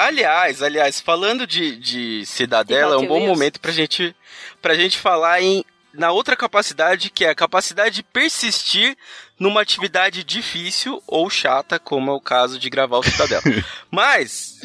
Aliás, 0.00 0.62
aliás, 0.62 0.98
falando 0.98 1.46
de, 1.46 1.76
de 1.76 2.24
Cidadela, 2.24 2.94
é 2.94 2.98
um 2.98 3.06
bom 3.06 3.26
momento 3.26 3.60
pra 3.60 3.70
gente, 3.70 4.16
pra 4.62 4.74
gente 4.74 4.96
falar 4.96 5.42
em 5.42 5.62
na 5.92 6.12
outra 6.12 6.36
capacidade, 6.36 7.10
que 7.10 7.24
é 7.24 7.30
a 7.30 7.34
capacidade 7.34 7.96
de 7.96 8.02
persistir 8.02 8.96
numa 9.38 9.60
atividade 9.60 10.22
difícil 10.22 11.02
ou 11.06 11.28
chata, 11.28 11.78
como 11.78 12.10
é 12.10 12.14
o 12.14 12.20
caso 12.20 12.58
de 12.58 12.70
gravar 12.70 12.98
o 12.98 13.02
Cidadela. 13.02 13.42
Mas, 13.90 14.60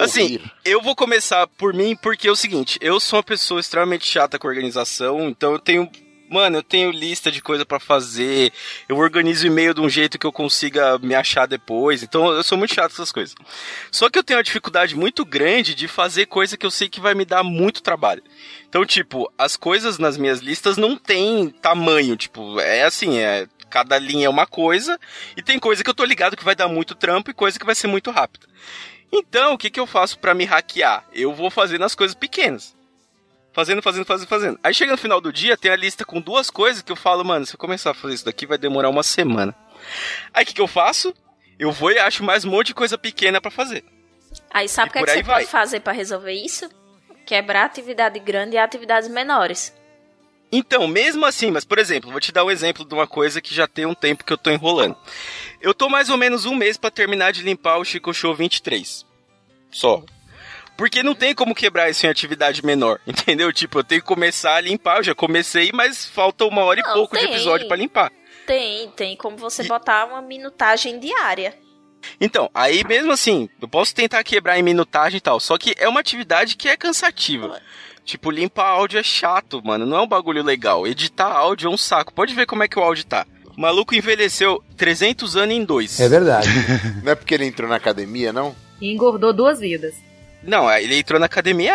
assim, 0.00 0.40
eu 0.64 0.80
vou 0.80 0.94
começar 0.94 1.46
por 1.46 1.74
mim, 1.74 1.96
porque 1.96 2.28
é 2.28 2.30
o 2.30 2.36
seguinte, 2.36 2.78
eu 2.80 3.00
sou 3.00 3.18
uma 3.18 3.22
pessoa 3.22 3.60
extremamente 3.60 4.06
chata 4.06 4.38
com 4.38 4.48
organização, 4.48 5.28
então 5.28 5.52
eu 5.52 5.58
tenho. 5.58 5.90
Mano, 6.32 6.56
eu 6.56 6.62
tenho 6.62 6.90
lista 6.90 7.30
de 7.30 7.42
coisa 7.42 7.66
pra 7.66 7.78
fazer, 7.78 8.52
eu 8.88 8.96
organizo 8.96 9.46
e-mail 9.46 9.74
de 9.74 9.82
um 9.82 9.88
jeito 9.88 10.18
que 10.18 10.26
eu 10.26 10.32
consiga 10.32 10.98
me 10.98 11.14
achar 11.14 11.46
depois, 11.46 12.02
então 12.02 12.32
eu 12.32 12.42
sou 12.42 12.56
muito 12.56 12.74
chato 12.74 12.92
essas 12.92 13.12
coisas. 13.12 13.34
Só 13.90 14.08
que 14.08 14.18
eu 14.18 14.24
tenho 14.24 14.38
uma 14.38 14.42
dificuldade 14.42 14.96
muito 14.96 15.26
grande 15.26 15.74
de 15.74 15.86
fazer 15.86 16.24
coisa 16.24 16.56
que 16.56 16.64
eu 16.64 16.70
sei 16.70 16.88
que 16.88 17.00
vai 17.00 17.14
me 17.14 17.26
dar 17.26 17.42
muito 17.42 17.82
trabalho. 17.82 18.22
Então, 18.66 18.86
tipo, 18.86 19.30
as 19.36 19.56
coisas 19.56 19.98
nas 19.98 20.16
minhas 20.16 20.40
listas 20.40 20.78
não 20.78 20.96
tem 20.96 21.50
tamanho, 21.50 22.16
tipo, 22.16 22.58
é 22.58 22.84
assim, 22.84 23.18
é 23.18 23.46
cada 23.68 23.98
linha 23.98 24.26
é 24.26 24.30
uma 24.30 24.46
coisa 24.46 24.98
e 25.36 25.42
tem 25.42 25.58
coisa 25.58 25.84
que 25.84 25.88
eu 25.88 25.94
tô 25.94 26.04
ligado 26.04 26.36
que 26.36 26.44
vai 26.44 26.54
dar 26.54 26.68
muito 26.68 26.94
trampo 26.94 27.30
e 27.30 27.34
coisa 27.34 27.58
que 27.58 27.66
vai 27.66 27.74
ser 27.74 27.88
muito 27.88 28.10
rápida. 28.10 28.46
Então, 29.12 29.52
o 29.52 29.58
que 29.58 29.68
que 29.68 29.80
eu 29.80 29.86
faço 29.86 30.18
pra 30.18 30.32
me 30.32 30.44
hackear? 30.44 31.04
Eu 31.12 31.34
vou 31.34 31.50
fazendo 31.50 31.84
as 31.84 31.94
coisas 31.94 32.14
pequenas. 32.14 32.74
Fazendo, 33.52 33.82
fazendo, 33.82 34.06
fazendo, 34.06 34.28
fazendo. 34.28 34.58
Aí 34.62 34.72
chega 34.72 34.92
no 34.92 34.98
final 34.98 35.20
do 35.20 35.32
dia, 35.32 35.56
tem 35.56 35.70
a 35.70 35.76
lista 35.76 36.04
com 36.04 36.20
duas 36.20 36.50
coisas 36.50 36.82
que 36.82 36.90
eu 36.90 36.96
falo, 36.96 37.24
mano, 37.24 37.44
se 37.44 37.54
eu 37.54 37.58
começar 37.58 37.90
a 37.90 37.94
fazer 37.94 38.14
isso 38.14 38.24
daqui 38.24 38.46
vai 38.46 38.56
demorar 38.56 38.88
uma 38.88 39.02
semana. 39.02 39.54
Aí 40.32 40.42
o 40.42 40.46
que 40.46 40.54
que 40.54 40.60
eu 40.60 40.66
faço? 40.66 41.14
Eu 41.58 41.70
vou 41.70 41.92
e 41.92 41.98
acho 41.98 42.24
mais 42.24 42.44
um 42.44 42.50
monte 42.50 42.68
de 42.68 42.74
coisa 42.74 42.96
pequena 42.96 43.40
pra 43.40 43.50
fazer. 43.50 43.84
Aí 44.50 44.68
sabe 44.68 44.88
o 44.88 44.92
que, 44.92 44.98
é 44.98 45.02
que 45.02 45.10
você 45.10 45.22
vai. 45.22 45.40
pode 45.40 45.50
fazer 45.50 45.80
pra 45.80 45.92
resolver 45.92 46.32
isso? 46.32 46.68
Quebrar 47.26 47.64
atividade 47.64 48.18
grande 48.18 48.56
e 48.56 48.58
atividades 48.58 49.08
menores. 49.08 49.72
Então, 50.50 50.86
mesmo 50.86 51.24
assim, 51.24 51.50
mas 51.50 51.64
por 51.64 51.78
exemplo, 51.78 52.10
vou 52.10 52.20
te 52.20 52.32
dar 52.32 52.44
um 52.44 52.50
exemplo 52.50 52.84
de 52.84 52.94
uma 52.94 53.06
coisa 53.06 53.40
que 53.40 53.54
já 53.54 53.66
tem 53.66 53.86
um 53.86 53.94
tempo 53.94 54.24
que 54.24 54.32
eu 54.32 54.38
tô 54.38 54.50
enrolando. 54.50 54.96
Eu 55.60 55.72
tô 55.72 55.88
mais 55.88 56.08
ou 56.10 56.16
menos 56.16 56.46
um 56.46 56.54
mês 56.54 56.76
pra 56.76 56.90
terminar 56.90 57.32
de 57.32 57.42
limpar 57.42 57.78
o 57.78 57.84
Chico 57.84 58.12
Show 58.12 58.34
23. 58.34 59.06
Só. 59.70 60.02
Porque 60.82 61.00
não 61.00 61.14
tem 61.14 61.32
como 61.32 61.54
quebrar 61.54 61.88
isso 61.88 62.04
em 62.04 62.08
atividade 62.08 62.66
menor, 62.66 62.98
entendeu? 63.06 63.52
Tipo, 63.52 63.78
eu 63.78 63.84
tenho 63.84 64.00
que 64.00 64.06
começar 64.08 64.56
a 64.56 64.60
limpar, 64.60 64.96
eu 64.96 65.04
já 65.04 65.14
comecei, 65.14 65.70
mas 65.72 66.04
falta 66.06 66.44
uma 66.44 66.64
hora 66.64 66.80
e 66.80 66.82
Não, 66.82 66.92
pouco 66.92 67.16
de 67.16 67.22
tem. 67.22 67.32
episódio 67.32 67.68
pra 67.68 67.76
limpar. 67.76 68.10
Tem, 68.44 68.90
tem 68.90 69.16
como 69.16 69.36
você 69.36 69.62
botar 69.62 70.06
uma 70.06 70.20
minutagem 70.20 70.98
diária. 70.98 71.56
Então, 72.20 72.50
aí 72.52 72.82
mesmo 72.82 73.12
assim, 73.12 73.48
eu 73.60 73.68
posso 73.68 73.94
tentar 73.94 74.24
quebrar 74.24 74.58
em 74.58 74.62
minutagem 74.64 75.18
e 75.18 75.20
tal, 75.20 75.38
só 75.38 75.56
que 75.56 75.72
é 75.78 75.88
uma 75.88 76.00
atividade 76.00 76.56
que 76.56 76.68
é 76.68 76.76
cansativa. 76.76 77.62
Tipo, 78.04 78.32
limpar 78.32 78.66
áudio 78.66 78.98
é 78.98 79.04
chato, 79.04 79.62
mano, 79.64 79.86
não 79.86 79.98
é 79.98 80.00
um 80.02 80.08
bagulho 80.08 80.42
legal. 80.42 80.84
Editar 80.84 81.30
áudio 81.30 81.68
é 81.68 81.70
um 81.72 81.76
saco. 81.76 82.12
Pode 82.12 82.34
ver 82.34 82.44
como 82.46 82.64
é 82.64 82.66
que 82.66 82.76
o 82.80 82.82
áudio 82.82 83.04
tá. 83.04 83.24
O 83.56 83.60
maluco 83.60 83.94
envelheceu 83.94 84.60
300 84.76 85.36
anos 85.36 85.54
em 85.54 85.64
dois. 85.64 85.96
verdade. 86.08 86.48
Não 87.04 87.12
é 87.12 87.14
porque 87.14 87.34
ele 87.34 87.46
entrou 87.46 87.68
na 87.68 87.76
academia, 87.76 88.32
não? 88.32 88.56
E 88.80 88.92
engordou 88.92 89.32
duas 89.32 89.60
vidas. 89.60 89.94
Não, 90.42 90.70
ele 90.72 90.96
entrou 90.98 91.20
na 91.20 91.26
academia 91.26 91.72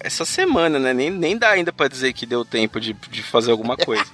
essa 0.00 0.24
semana, 0.24 0.78
né? 0.78 0.92
Nem, 0.92 1.10
nem 1.10 1.36
dá 1.38 1.50
ainda 1.50 1.72
pra 1.72 1.88
dizer 1.88 2.12
que 2.12 2.26
deu 2.26 2.44
tempo 2.44 2.80
de, 2.80 2.92
de 2.92 3.22
fazer 3.22 3.50
alguma 3.50 3.76
coisa. 3.76 4.04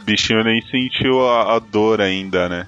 O 0.00 0.04
bichinho 0.04 0.42
nem 0.42 0.60
sentiu 0.62 1.26
a, 1.28 1.56
a 1.56 1.58
dor 1.58 2.00
ainda, 2.00 2.48
né? 2.48 2.66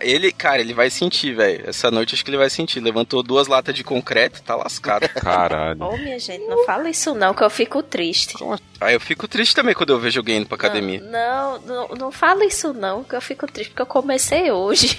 Ele, 0.00 0.32
cara, 0.32 0.62
ele 0.62 0.72
vai 0.72 0.88
sentir, 0.88 1.34
velho. 1.34 1.68
Essa 1.68 1.90
noite 1.90 2.14
acho 2.14 2.24
que 2.24 2.30
ele 2.30 2.38
vai 2.38 2.48
sentir. 2.48 2.80
Levantou 2.80 3.22
duas 3.22 3.46
latas 3.46 3.74
de 3.74 3.84
concreto, 3.84 4.42
tá 4.42 4.56
lascado. 4.56 5.06
Caralho. 5.20 5.82
Ô, 5.82 5.96
minha 5.98 6.18
gente, 6.18 6.46
não 6.46 6.64
fala 6.64 6.88
isso 6.88 7.14
não, 7.14 7.34
que 7.34 7.44
eu 7.44 7.50
fico 7.50 7.82
triste. 7.82 8.34
Aí 8.80 8.94
eu 8.94 9.00
fico 9.00 9.28
triste 9.28 9.54
também 9.54 9.74
quando 9.74 9.90
eu 9.90 9.98
vejo 10.00 10.20
alguém 10.20 10.38
indo 10.38 10.46
pra 10.46 10.56
academia. 10.56 11.00
Não, 11.00 11.60
não, 11.60 11.88
não 11.88 12.12
fala 12.12 12.46
isso 12.46 12.72
não, 12.72 13.04
que 13.04 13.14
eu 13.14 13.20
fico 13.20 13.46
triste, 13.46 13.70
porque 13.70 13.82
eu 13.82 13.86
comecei 13.86 14.50
hoje. 14.50 14.98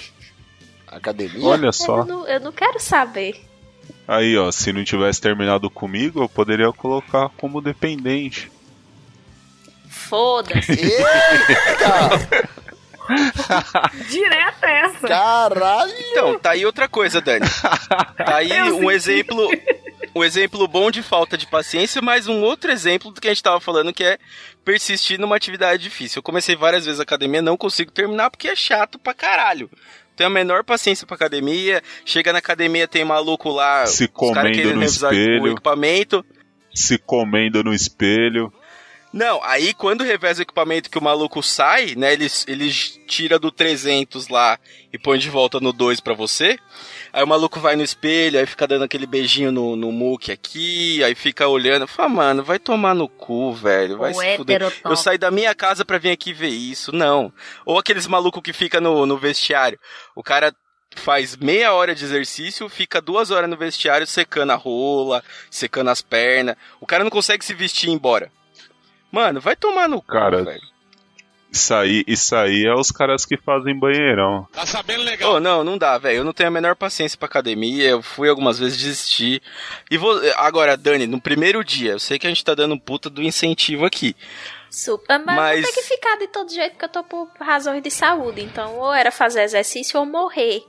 Academia? 0.86 1.44
Olha 1.44 1.66
Eu 1.66 1.72
só. 1.72 2.04
não, 2.04 2.26
eu 2.28 2.38
não 2.38 2.52
quero 2.52 2.78
saber. 2.78 3.44
Aí, 4.08 4.36
ó, 4.38 4.52
se 4.52 4.72
não 4.72 4.84
tivesse 4.84 5.20
terminado 5.20 5.68
comigo, 5.68 6.22
eu 6.22 6.28
poderia 6.28 6.72
colocar 6.72 7.28
como 7.36 7.60
dependente. 7.60 8.50
Foda-se. 9.88 10.72
Eita! 10.78 12.56
Direto 14.08 14.64
essa. 14.64 15.08
Caralho! 15.08 15.92
Então, 16.10 16.38
tá 16.38 16.50
aí 16.50 16.64
outra 16.66 16.88
coisa, 16.88 17.20
Dani. 17.20 17.46
Tá 18.16 18.36
aí 18.36 18.50
Eu 18.50 18.76
um 18.76 18.80
senti. 18.80 18.90
exemplo. 18.92 19.48
Um 20.14 20.24
exemplo 20.24 20.66
bom 20.66 20.90
de 20.90 21.02
falta 21.02 21.36
de 21.36 21.46
paciência, 21.46 22.00
mas 22.00 22.26
um 22.26 22.40
outro 22.42 22.72
exemplo 22.72 23.10
do 23.10 23.20
que 23.20 23.28
a 23.28 23.30
gente 23.30 23.42
tava 23.42 23.60
falando, 23.60 23.92
que 23.92 24.02
é 24.02 24.18
persistir 24.64 25.20
numa 25.20 25.36
atividade 25.36 25.82
difícil. 25.82 26.20
Eu 26.20 26.22
comecei 26.22 26.56
várias 26.56 26.86
vezes 26.86 26.98
a 26.98 27.02
academia, 27.02 27.42
não 27.42 27.56
consigo 27.56 27.92
terminar 27.92 28.30
porque 28.30 28.48
é 28.48 28.56
chato 28.56 28.98
pra 28.98 29.12
caralho. 29.12 29.70
Tenho 30.16 30.28
a 30.28 30.32
menor 30.32 30.64
paciência 30.64 31.06
pra 31.06 31.14
academia. 31.14 31.82
Chega 32.04 32.32
na 32.32 32.38
academia, 32.38 32.88
tem 32.88 33.04
maluco 33.04 33.50
lá. 33.50 33.86
Se 33.86 34.08
comendo 34.08 34.74
no 34.74 34.82
espelho. 34.82 35.42
o 35.42 35.48
equipamento. 35.48 36.24
Se 36.74 36.98
comendo 36.98 37.62
no 37.62 37.74
espelho. 37.74 38.52
Não, 39.12 39.42
aí 39.42 39.72
quando 39.72 40.04
reveza 40.04 40.40
o 40.40 40.42
equipamento 40.42 40.90
que 40.90 40.98
o 40.98 41.02
maluco 41.02 41.42
sai, 41.42 41.94
né, 41.96 42.12
ele, 42.12 42.26
ele 42.46 42.70
tira 43.06 43.38
do 43.38 43.50
300 43.50 44.28
lá 44.28 44.58
e 44.92 44.98
põe 44.98 45.18
de 45.18 45.30
volta 45.30 45.58
no 45.60 45.72
2 45.72 46.00
pra 46.00 46.12
você. 46.12 46.58
Aí 47.16 47.24
o 47.24 47.26
maluco 47.26 47.58
vai 47.58 47.76
no 47.76 47.82
espelho, 47.82 48.38
aí 48.38 48.44
fica 48.44 48.66
dando 48.66 48.84
aquele 48.84 49.06
beijinho 49.06 49.50
no, 49.50 49.74
no 49.74 49.90
muque 49.90 50.30
aqui, 50.30 51.02
aí 51.02 51.14
fica 51.14 51.48
olhando. 51.48 51.86
Fala, 51.86 52.10
mano, 52.10 52.44
vai 52.44 52.58
tomar 52.58 52.94
no 52.94 53.08
cu, 53.08 53.54
velho, 53.54 53.96
vai 53.96 54.10
O 54.10 54.14
se 54.14 54.36
fuder. 54.36 54.70
Eu 54.84 54.96
saí 54.96 55.16
da 55.16 55.30
minha 55.30 55.54
casa 55.54 55.82
pra 55.82 55.96
vir 55.96 56.10
aqui 56.10 56.34
ver 56.34 56.50
isso, 56.50 56.92
não. 56.92 57.32
Ou 57.64 57.78
aqueles 57.78 58.06
malucos 58.06 58.42
que 58.42 58.52
fica 58.52 58.82
no, 58.82 59.06
no 59.06 59.16
vestiário. 59.16 59.80
O 60.14 60.22
cara 60.22 60.54
faz 60.94 61.34
meia 61.38 61.72
hora 61.72 61.94
de 61.94 62.04
exercício, 62.04 62.68
fica 62.68 63.00
duas 63.00 63.30
horas 63.30 63.48
no 63.48 63.56
vestiário 63.56 64.06
secando 64.06 64.50
a 64.50 64.56
rola, 64.56 65.24
secando 65.50 65.88
as 65.88 66.02
pernas. 66.02 66.54
O 66.82 66.86
cara 66.86 67.02
não 67.02 67.10
consegue 67.10 67.42
se 67.42 67.54
vestir 67.54 67.88
e 67.88 67.92
ir 67.92 67.94
embora. 67.94 68.30
Mano, 69.10 69.40
vai 69.40 69.56
tomar 69.56 69.88
no 69.88 70.02
cu, 70.02 70.08
Cara, 70.08 70.44
velho. 70.44 70.75
Isso 71.50 71.72
aí, 71.74 72.04
isso 72.06 72.36
aí 72.36 72.66
é 72.66 72.74
os 72.74 72.90
caras 72.90 73.24
que 73.24 73.36
fazem 73.36 73.78
banheirão. 73.78 74.46
Tá 74.52 74.66
sabendo 74.66 75.02
legal. 75.04 75.34
Ô, 75.34 75.40
não, 75.40 75.64
não 75.64 75.78
dá, 75.78 75.96
velho. 75.96 76.18
Eu 76.18 76.24
não 76.24 76.32
tenho 76.32 76.48
a 76.48 76.52
menor 76.52 76.76
paciência 76.76 77.16
pra 77.16 77.26
academia. 77.26 77.88
Eu 77.88 78.02
fui 78.02 78.28
algumas 78.28 78.58
vezes 78.58 78.76
desistir. 78.78 79.40
E 79.90 79.96
vou. 79.96 80.20
Agora, 80.36 80.76
Dani, 80.76 81.06
no 81.06 81.20
primeiro 81.20 81.64
dia, 81.64 81.92
eu 81.92 81.98
sei 81.98 82.18
que 82.18 82.26
a 82.26 82.30
gente 82.30 82.44
tá 82.44 82.54
dando 82.54 82.74
um 82.74 82.78
puta 82.78 83.08
do 83.08 83.22
incentivo 83.22 83.86
aqui. 83.86 84.14
Super, 84.70 85.18
mas, 85.24 85.62
Mas- 85.62 85.74
que 85.74 85.82
ficar 85.82 86.16
de 86.18 86.28
todo 86.28 86.52
jeito, 86.52 86.72
porque 86.72 86.84
eu 86.84 86.88
tô 86.90 87.02
por 87.04 87.28
razões 87.40 87.82
de 87.82 87.90
saúde. 87.90 88.42
Então, 88.42 88.76
ou 88.78 88.92
era 88.92 89.10
fazer 89.10 89.42
exercício 89.42 89.98
ou 89.98 90.04
morrer. 90.04 90.62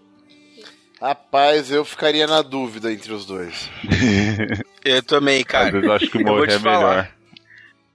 Rapaz, 1.01 1.69
eu 1.71 1.83
ficaria 1.85 2.25
na 2.25 2.41
dúvida 2.41 2.91
entre 2.91 3.11
os 3.13 3.25
dois. 3.25 3.69
Eu 4.83 5.03
também, 5.03 5.39
Às 5.41 5.45
cara. 5.45 5.71
vezes 5.71 5.85
eu 5.85 5.91
acho 5.93 6.09
que 6.09 6.23
morrer 6.23 6.53
é 6.53 6.59
falar. 6.59 6.89
melhor. 6.89 7.09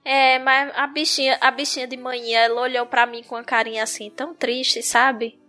É, 0.05 0.37
mas 0.39 0.71
a 0.75 0.85
bichinha, 0.87 1.37
a 1.39 1.49
bichinha 1.49 1.87
de 1.87 1.95
manhã, 1.95 2.39
ela 2.39 2.61
olhou 2.61 2.85
pra 2.85 3.05
mim 3.05 3.23
com 3.23 3.35
uma 3.35 3.43
carinha 3.43 3.83
assim, 3.83 4.09
tão 4.09 4.33
triste, 4.33 4.83
sabe? 4.83 5.39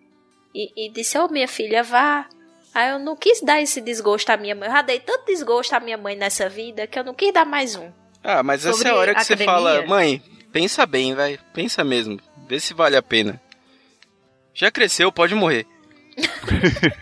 E, 0.54 0.86
e 0.86 0.88
disse, 0.90 1.18
ô 1.18 1.26
minha 1.28 1.48
filha, 1.48 1.82
vá. 1.82 2.28
Aí 2.72 2.90
eu 2.90 2.98
não 2.98 3.16
quis 3.16 3.40
dar 3.40 3.60
esse 3.60 3.80
desgosto 3.80 4.30
à 4.30 4.36
minha 4.36 4.54
mãe. 4.54 4.68
Eu 4.68 4.72
já 4.74 4.82
dei 4.82 5.00
tanto 5.00 5.26
desgosto 5.26 5.72
à 5.74 5.80
minha 5.80 5.96
mãe 5.96 6.16
nessa 6.16 6.48
vida 6.48 6.86
que 6.86 6.98
eu 6.98 7.04
não 7.04 7.14
quis 7.14 7.32
dar 7.32 7.44
mais 7.44 7.74
um. 7.74 7.90
Ah, 8.22 8.42
mas 8.42 8.64
essa 8.64 8.76
Sobre 8.76 8.88
é 8.88 8.92
a 8.92 8.96
hora 8.96 9.14
que 9.14 9.24
você 9.24 9.34
academia? 9.34 9.54
fala, 9.54 9.86
mãe, 9.86 10.22
pensa 10.52 10.86
bem, 10.86 11.14
velho. 11.14 11.38
Pensa 11.52 11.82
mesmo. 11.84 12.20
Vê 12.48 12.60
se 12.60 12.72
vale 12.74 12.96
a 12.96 13.02
pena. 13.02 13.40
Já 14.52 14.70
cresceu, 14.70 15.10
pode 15.10 15.34
morrer. 15.34 15.66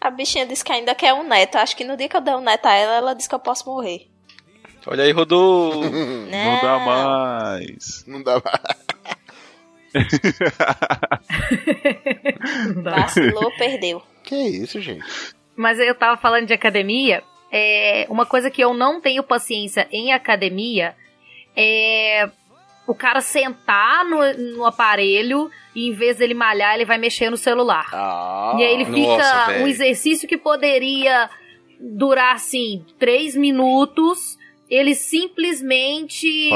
A 0.00 0.10
bichinha 0.10 0.46
disse 0.46 0.64
que 0.64 0.72
ainda 0.72 0.94
quer 0.94 1.12
um 1.12 1.22
neto. 1.22 1.56
Acho 1.56 1.76
que 1.76 1.84
no 1.84 1.96
dia 1.96 2.08
que 2.08 2.16
eu 2.16 2.20
der 2.22 2.36
um 2.36 2.40
neto 2.40 2.66
a 2.66 2.72
ela, 2.74 2.94
ela 2.94 3.14
disse 3.14 3.28
que 3.28 3.34
eu 3.34 3.38
posso 3.38 3.66
morrer. 3.68 4.08
Olha 4.86 5.04
aí, 5.04 5.12
rodou. 5.12 5.82
Né? 6.30 6.44
Não 6.44 6.62
dá 6.62 6.78
mais. 6.78 8.04
Não 8.06 8.22
dá 8.22 8.40
Vacilou, 12.82 13.50
perdeu. 13.58 14.00
Que 14.22 14.36
isso, 14.36 14.80
gente? 14.80 15.04
Mas 15.56 15.80
eu 15.80 15.94
tava 15.94 16.20
falando 16.20 16.46
de 16.46 16.54
academia. 16.54 17.24
É, 17.50 18.06
uma 18.08 18.24
coisa 18.24 18.48
que 18.48 18.62
eu 18.62 18.72
não 18.72 19.00
tenho 19.00 19.24
paciência 19.24 19.88
em 19.90 20.12
academia 20.12 20.94
é 21.56 22.30
o 22.86 22.94
cara 22.94 23.20
sentar 23.20 24.04
no, 24.04 24.56
no 24.56 24.64
aparelho 24.64 25.50
e 25.74 25.88
em 25.88 25.92
vez 25.92 26.16
dele 26.16 26.34
malhar, 26.34 26.74
ele 26.74 26.84
vai 26.84 26.98
mexer 26.98 27.30
no 27.30 27.36
celular. 27.36 27.86
Ah, 27.92 28.56
e 28.58 28.64
aí 28.64 28.74
ele 28.74 28.84
fica 28.84 29.16
nossa, 29.16 29.52
um 29.58 29.66
exercício 29.66 30.28
que 30.28 30.36
poderia 30.36 31.30
durar 31.80 32.34
assim 32.34 32.84
três 32.98 33.36
minutos. 33.36 34.38
Ele 34.70 34.94
simplesmente 34.94 36.48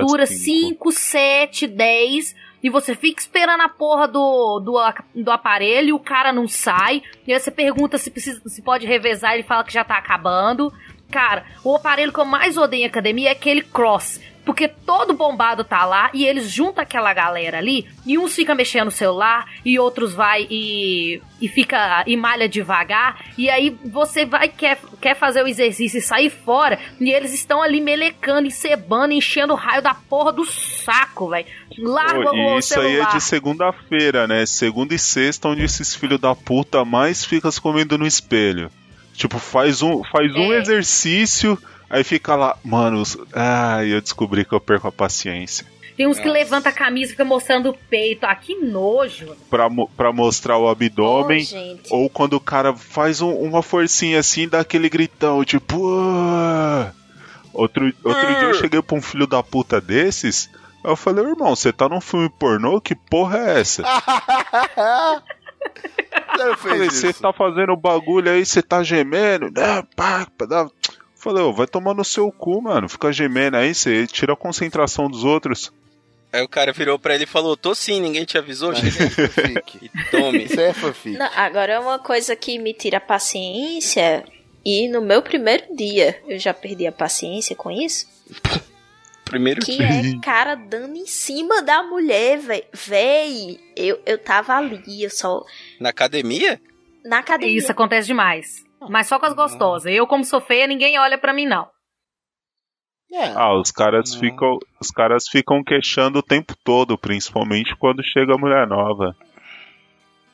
dura 0.00 0.26
cinco. 0.26 0.90
5, 0.90 0.92
7, 0.92 1.66
10 1.66 2.34
e 2.62 2.68
você 2.68 2.94
fica 2.94 3.20
esperando 3.20 3.62
a 3.62 3.68
porra 3.68 4.06
do, 4.06 4.60
do, 4.60 4.78
do 5.14 5.30
aparelho, 5.30 5.96
o 5.96 6.00
cara 6.00 6.32
não 6.32 6.46
sai. 6.46 7.02
E 7.26 7.32
aí 7.32 7.40
você 7.40 7.50
pergunta 7.50 7.96
se, 7.96 8.10
precisa, 8.10 8.40
se 8.46 8.62
pode 8.62 8.86
revezar, 8.86 9.34
ele 9.34 9.42
fala 9.42 9.64
que 9.64 9.72
já 9.72 9.84
tá 9.84 9.96
acabando. 9.96 10.72
Cara, 11.10 11.44
o 11.64 11.74
aparelho 11.74 12.12
que 12.12 12.20
eu 12.20 12.24
mais 12.24 12.56
odeio 12.56 12.82
em 12.82 12.86
academia 12.86 13.30
é 13.30 13.32
aquele 13.32 13.62
cross. 13.62 14.20
Porque 14.50 14.66
todo 14.66 15.14
bombado 15.14 15.62
tá 15.62 15.84
lá 15.84 16.10
e 16.12 16.26
eles 16.26 16.50
juntam 16.50 16.82
aquela 16.82 17.14
galera 17.14 17.58
ali 17.58 17.86
e 18.04 18.18
uns 18.18 18.34
fica 18.34 18.52
mexendo 18.52 18.86
no 18.86 18.90
celular 18.90 19.46
e 19.64 19.78
outros 19.78 20.12
vai 20.12 20.44
e, 20.50 21.22
e 21.40 21.46
fica 21.46 22.02
e 22.04 22.16
malha 22.16 22.48
devagar. 22.48 23.26
E 23.38 23.48
aí 23.48 23.70
você 23.84 24.24
vai 24.26 24.48
quer, 24.48 24.76
quer 25.00 25.14
fazer 25.14 25.44
o 25.44 25.46
exercício 25.46 25.98
e 25.98 26.02
sair 26.02 26.30
fora 26.30 26.80
e 27.00 27.12
eles 27.12 27.32
estão 27.32 27.62
ali 27.62 27.80
melecando, 27.80 28.48
encebando, 28.48 29.12
enchendo 29.12 29.52
o 29.52 29.56
raio 29.56 29.82
da 29.82 29.94
porra 29.94 30.32
do 30.32 30.44
saco, 30.44 31.28
velho. 31.28 31.46
Larga 31.78 32.34
e 32.34 32.54
o 32.54 32.58
isso 32.58 32.74
aí 32.80 32.86
é 32.86 32.90
celular. 32.90 33.12
de 33.12 33.20
segunda-feira, 33.22 34.26
né? 34.26 34.44
Segunda 34.46 34.92
e 34.92 34.98
sexta, 34.98 35.46
onde 35.46 35.62
esses 35.62 35.94
filhos 35.94 36.18
da 36.18 36.34
puta 36.34 36.84
mais 36.84 37.24
ficam 37.24 37.52
comendo 37.62 37.96
no 37.96 38.04
espelho. 38.04 38.68
Tipo, 39.14 39.38
faz 39.38 39.80
um, 39.80 40.02
faz 40.10 40.34
um 40.34 40.52
É. 40.52 40.58
exercício, 40.58 41.56
aí 41.90 42.02
fica 42.04 42.34
lá, 42.36 42.56
mano, 42.64 43.02
ai, 43.34 43.92
eu 43.92 44.00
descobri 44.00 44.44
que 44.44 44.54
eu 44.54 44.60
perco 44.60 44.88
a 44.88 44.92
paciência. 44.92 45.66
Tem 45.96 46.06
uns 46.06 46.18
que 46.18 46.28
levanta 46.28 46.70
a 46.70 46.72
camisa 46.72 47.08
e 47.08 47.10
fica 47.10 47.26
mostrando 47.26 47.68
o 47.68 47.74
peito. 47.74 48.24
Ah, 48.24 48.34
que 48.34 48.54
nojo. 48.54 49.36
Pra, 49.50 49.68
pra 49.94 50.10
mostrar 50.10 50.56
o 50.56 50.66
abdômen. 50.68 51.40
Gente. 51.40 51.92
ou 51.92 52.08
quando 52.08 52.34
o 52.34 52.40
cara 52.40 52.72
faz 52.74 53.20
um- 53.20 53.34
uma 53.34 53.62
forcinha 53.62 54.18
assim, 54.20 54.48
dá 54.48 54.60
aquele 54.60 54.88
gritão, 54.88 55.44
tipo. 55.44 55.76
"Ah". 56.00 56.92
Outro, 57.52 57.92
outro 58.02 58.26
dia 58.28 58.44
eu 58.44 58.54
cheguei 58.54 58.80
pra 58.80 58.96
um 58.96 59.02
filho 59.02 59.26
da 59.26 59.42
puta 59.42 59.78
desses. 59.78 60.48
Eu 60.82 60.96
falei, 60.96 61.22
irmão, 61.22 61.54
você 61.54 61.70
tá 61.70 61.86
num 61.86 62.00
filme 62.00 62.30
pornô? 62.30 62.80
Que 62.80 62.94
porra 62.94 63.36
é 63.38 63.60
essa? 63.60 63.82
Não 66.38 66.56
Falei, 66.56 66.88
você 66.88 67.12
tá 67.12 67.32
fazendo 67.32 67.76
bagulho 67.76 68.30
aí, 68.30 68.46
você 68.46 68.62
tá 68.62 68.82
gemendo, 68.82 69.50
né? 69.50 69.82
Pá, 69.94 70.26
pá, 70.38 70.46
dá. 70.46 70.66
Falei, 71.20 71.42
ô, 71.42 71.52
vai 71.52 71.66
tomar 71.66 71.92
no 71.92 72.02
seu 72.02 72.32
cu, 72.32 72.62
mano. 72.62 72.88
Fica 72.88 73.12
gemendo 73.12 73.58
aí, 73.58 73.74
você 73.74 74.06
tira 74.06 74.32
a 74.32 74.36
concentração 74.36 75.08
dos 75.08 75.22
outros. 75.22 75.70
Aí 76.32 76.42
o 76.42 76.48
cara 76.48 76.72
virou 76.72 76.98
pra 76.98 77.14
ele 77.14 77.24
e 77.24 77.26
falou: 77.26 77.56
Tô 77.56 77.74
sim, 77.74 78.00
ninguém 78.00 78.24
te 78.24 78.38
avisou? 78.38 78.70
Aí 78.70 78.90
Fanfic. 78.90 79.78
e 79.84 80.10
tome. 80.10 80.44
Isso 80.44 80.58
é 80.58 80.72
fanfic. 80.72 81.18
Não, 81.18 81.28
agora 81.34 81.74
é 81.74 81.78
uma 81.78 81.98
coisa 81.98 82.34
que 82.34 82.58
me 82.58 82.72
tira 82.72 82.96
a 82.96 83.00
paciência. 83.00 84.24
E 84.64 84.88
no 84.88 85.02
meu 85.02 85.20
primeiro 85.20 85.64
dia 85.76 86.22
eu 86.26 86.38
já 86.38 86.54
perdi 86.54 86.86
a 86.86 86.92
paciência 86.92 87.54
com 87.54 87.70
isso. 87.70 88.06
Primeiro 89.24 89.60
Que 89.60 89.80
é 89.80 90.18
cara 90.24 90.56
dando 90.56 90.96
em 90.96 91.06
cima 91.06 91.62
da 91.62 91.84
mulher, 91.84 92.38
véi. 92.38 92.64
Véi, 92.72 93.60
eu, 93.76 94.00
eu 94.04 94.18
tava 94.18 94.56
ali, 94.56 95.04
eu 95.04 95.10
só. 95.10 95.44
Na 95.78 95.90
academia? 95.90 96.60
Na 97.04 97.18
academia. 97.18 97.56
Isso 97.56 97.70
acontece 97.70 98.08
demais. 98.08 98.64
Mas 98.88 99.06
só 99.08 99.18
com 99.18 99.26
as 99.26 99.34
gostosas. 99.34 99.92
Eu, 99.92 100.06
como 100.06 100.24
sou 100.24 100.40
feia, 100.40 100.66
ninguém 100.66 100.98
olha 100.98 101.18
pra 101.18 101.32
mim, 101.32 101.46
não. 101.46 101.68
É. 103.12 103.32
Ah, 103.34 103.54
os 103.54 103.70
caras 103.70 104.12
Não. 104.12 104.20
ficam. 104.20 104.58
Os 104.80 104.90
caras 104.90 105.28
ficam 105.28 105.64
queixando 105.64 106.20
o 106.20 106.22
tempo 106.22 106.54
todo, 106.64 106.96
principalmente 106.96 107.74
quando 107.76 108.04
chega 108.04 108.34
a 108.34 108.38
mulher 108.38 108.66
nova. 108.66 109.16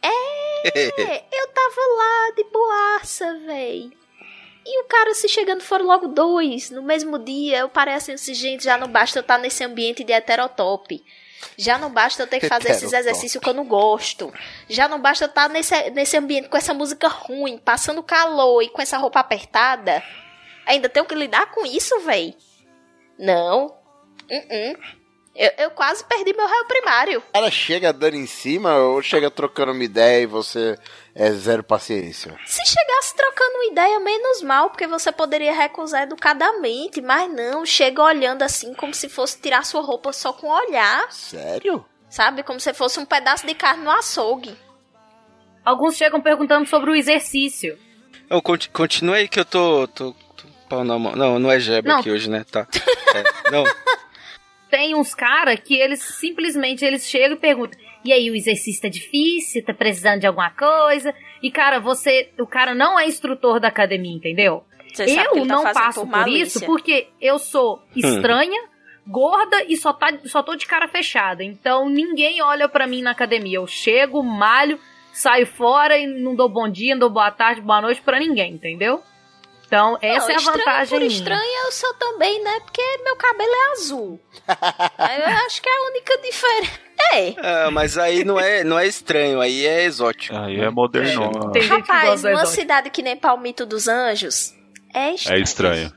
É, 0.03 0.69
eu 1.33 1.49
tava 1.49 1.81
lá 1.97 2.31
de 2.37 2.45
boaça, 2.45 3.39
véi. 3.47 3.91
E 4.69 4.83
o 4.83 4.85
cara 4.89 5.15
se 5.15 5.29
chegando 5.29 5.63
foram 5.63 5.87
logo 5.87 6.09
dois. 6.09 6.71
No 6.71 6.83
mesmo 6.83 7.19
dia, 7.19 7.59
eu 7.61 7.69
parei 7.69 7.95
assim, 7.95 8.17
gente, 8.35 8.65
já 8.65 8.77
não 8.77 8.89
basta 8.89 9.19
eu 9.19 9.23
estar 9.23 9.39
nesse 9.39 9.63
ambiente 9.65 10.03
de 10.05 10.13
heterotop. 10.13 11.03
Já 11.57 11.79
não 11.79 11.91
basta 11.91 12.23
eu 12.23 12.27
ter 12.27 12.41
que 12.41 12.49
fazer 12.49 12.71
esses 12.71 12.93
exercícios 12.93 13.43
que 13.43 13.49
eu 13.49 13.55
não 13.55 13.65
gosto. 13.65 14.33
Já 14.69 14.89
não 14.89 15.01
basta 15.01 15.25
eu 15.25 15.29
estar 15.29 15.49
nesse, 15.49 15.91
nesse 15.91 16.17
ambiente 16.17 16.49
com 16.49 16.57
essa 16.57 16.75
música 16.75 17.09
ruim, 17.09 17.59
passando 17.59 18.03
calor 18.03 18.63
e 18.63 18.69
com 18.69 18.83
essa 18.83 18.99
roupa 18.99 19.21
apertada. 19.21 20.03
Ainda 20.67 20.89
tenho 20.89 21.07
que 21.07 21.15
lidar 21.15 21.53
com 21.53 21.65
isso, 21.65 21.99
véi? 22.01 22.37
Não. 23.19 23.67
Uh-uh. 24.31 25.06
Eu, 25.39 25.51
eu 25.59 25.71
quase 25.71 26.03
perdi 26.05 26.33
meu 26.35 26.47
réu 26.49 26.65
primário. 26.65 27.19
O 27.19 27.33
cara 27.33 27.51
chega 27.51 27.93
dando 27.93 28.15
em 28.17 28.27
cima 28.27 28.75
ou 28.79 29.03
chega 29.03 29.31
trocando 29.31 29.73
uma 29.73 29.85
ideia 29.85 30.23
e 30.23 30.27
você 30.27 30.79
é 31.15 31.31
zero 31.33 31.63
paciência? 31.63 32.35
Se 32.47 32.65
chegasse 32.65 33.15
trocando 33.15 33.55
uma 33.57 33.67
ideia, 33.71 34.01
menos 34.01 34.41
mal, 34.43 34.71
porque 34.71 34.87
você 34.87 35.13
poderia 35.13 35.53
recusar 35.53 36.05
educadamente, 36.05 37.03
mas 37.03 37.31
não, 37.31 37.67
chega 37.67 38.03
olhando 38.03 38.43
assim 38.43 38.73
como 38.73 38.95
se 38.95 39.09
fosse 39.11 39.39
tirar 39.39 39.65
sua 39.65 39.83
roupa 39.83 40.11
só 40.13 40.33
com 40.33 40.47
o 40.47 40.55
olhar. 40.57 41.13
Sério? 41.13 41.85
Sabe? 42.09 42.43
Como 42.43 42.59
se 42.59 42.73
fosse 42.73 42.99
um 42.99 43.05
pedaço 43.05 43.47
de 43.47 43.55
carne 43.55 43.85
no 43.85 43.91
açougue. 43.91 44.57
Alguns 45.65 45.97
chegam 45.97 46.21
perguntando 46.21 46.67
sobre 46.67 46.91
o 46.91 46.95
exercício. 46.95 47.79
Eu, 48.31 48.41
conti- 48.41 48.71
continua 48.71 49.17
aí 49.17 49.29
que 49.29 49.39
eu 49.41 49.45
tô. 49.45 49.87
tô, 49.89 50.13
tô 50.13 50.45
pau 50.69 50.85
na 50.85 50.99
mão. 50.99 51.15
Não, 51.17 51.39
não 51.39 51.51
é 51.51 51.59
Jeba 51.61 51.89
Não. 51.89 51.99
aqui 52.01 52.11
hoje, 52.11 52.31
né? 52.31 52.45
Tá. 52.51 52.67
É, 53.15 53.51
não. 53.51 53.65
Tem 54.77 54.95
uns 54.95 55.15
caras 55.15 55.59
que 55.59 55.75
eles 55.75 56.03
simplesmente 56.03 56.85
eles 56.85 57.09
chegam 57.09 57.35
e 57.35 57.41
perguntam: 57.41 57.81
"E 58.05 58.13
aí, 58.13 58.31
o 58.31 58.35
exercício 58.35 58.83
tá 58.83 58.89
difícil? 58.89 59.65
Tá 59.65 59.73
precisando 59.73 60.21
de 60.21 60.27
alguma 60.27 60.51
coisa?" 60.51 61.15
E 61.43 61.51
cara, 61.51 61.81
você, 61.81 62.29
o 62.39 62.47
cara 62.47 62.75
não 62.75 63.01
é 63.01 63.07
instrutor 63.07 63.59
da 63.59 63.69
academia, 63.69 64.15
entendeu? 64.15 64.65
Você 64.93 65.19
eu 65.19 65.33
tá 65.33 65.45
não 65.47 65.63
passo 65.63 66.07
por 66.07 66.29
isso 66.29 66.61
porque 66.67 67.09
eu 67.23 67.39
sou 67.39 67.81
estranha, 67.95 68.65
gorda 69.07 69.65
e 69.67 69.79
só, 69.79 69.95
tá, 69.95 70.13
só 70.27 70.43
tô 70.43 70.55
de 70.55 70.67
cara 70.67 70.87
fechada. 70.89 71.43
Então 71.43 71.89
ninguém 71.89 72.43
olha 72.43 72.69
pra 72.69 72.87
mim 72.87 73.01
na 73.01 73.13
academia. 73.13 73.57
Eu 73.57 73.67
chego, 73.67 74.23
malho, 74.23 74.79
saio 75.11 75.47
fora 75.47 75.97
e 75.97 76.07
não 76.07 76.35
dou 76.35 76.51
bom 76.51 76.69
dia, 76.69 76.95
não 76.95 77.01
dou 77.01 77.11
boa 77.11 77.31
tarde, 77.31 77.63
boa 77.63 77.81
noite 77.81 78.03
pra 78.03 78.21
ninguém, 78.21 78.53
entendeu? 78.53 79.03
Então, 79.67 79.99
essa 80.01 80.27
Não, 80.27 80.31
é 80.31 80.35
a 80.35 80.37
estranho 80.37 80.59
vantagem 80.59 80.99
por 81.01 81.07
estranha 81.07 81.65
eu 81.67 81.73
sou 81.73 81.93
também, 81.95 82.43
né? 82.43 82.61
Porque 82.61 82.83
meu 83.03 83.17
cabelo 83.17 83.51
é 83.53 83.73
azul. 83.73 84.21
Eu 84.49 85.27
acho 85.47 85.61
que 85.61 85.69
é 85.69 85.73
a 85.77 85.89
única 85.91 86.19
diferença. 86.19 86.81
É. 87.13 87.35
Ah, 87.39 87.71
mas 87.71 87.99
aí 87.99 88.25
não 88.25 88.39
é, 88.39 88.63
não 88.65 88.79
é 88.79 88.87
estranho, 88.87 89.41
aí 89.41 89.67
é 89.67 89.85
exótico. 89.85 90.37
Aí 90.37 90.61
é 90.61 90.71
moderno. 90.71 91.53
Que 91.53 91.59
Rapaz, 91.61 92.23
numa 92.23 92.33
exótico. 92.35 92.55
cidade 92.55 92.91
que 92.91 93.03
nem 93.03 93.17
Palmito 93.17 93.67
dos 93.67 93.89
Anjos, 93.89 94.55
é 94.95 95.13
estranho. 95.15 95.39
É 95.39 95.43
estranho. 95.43 95.93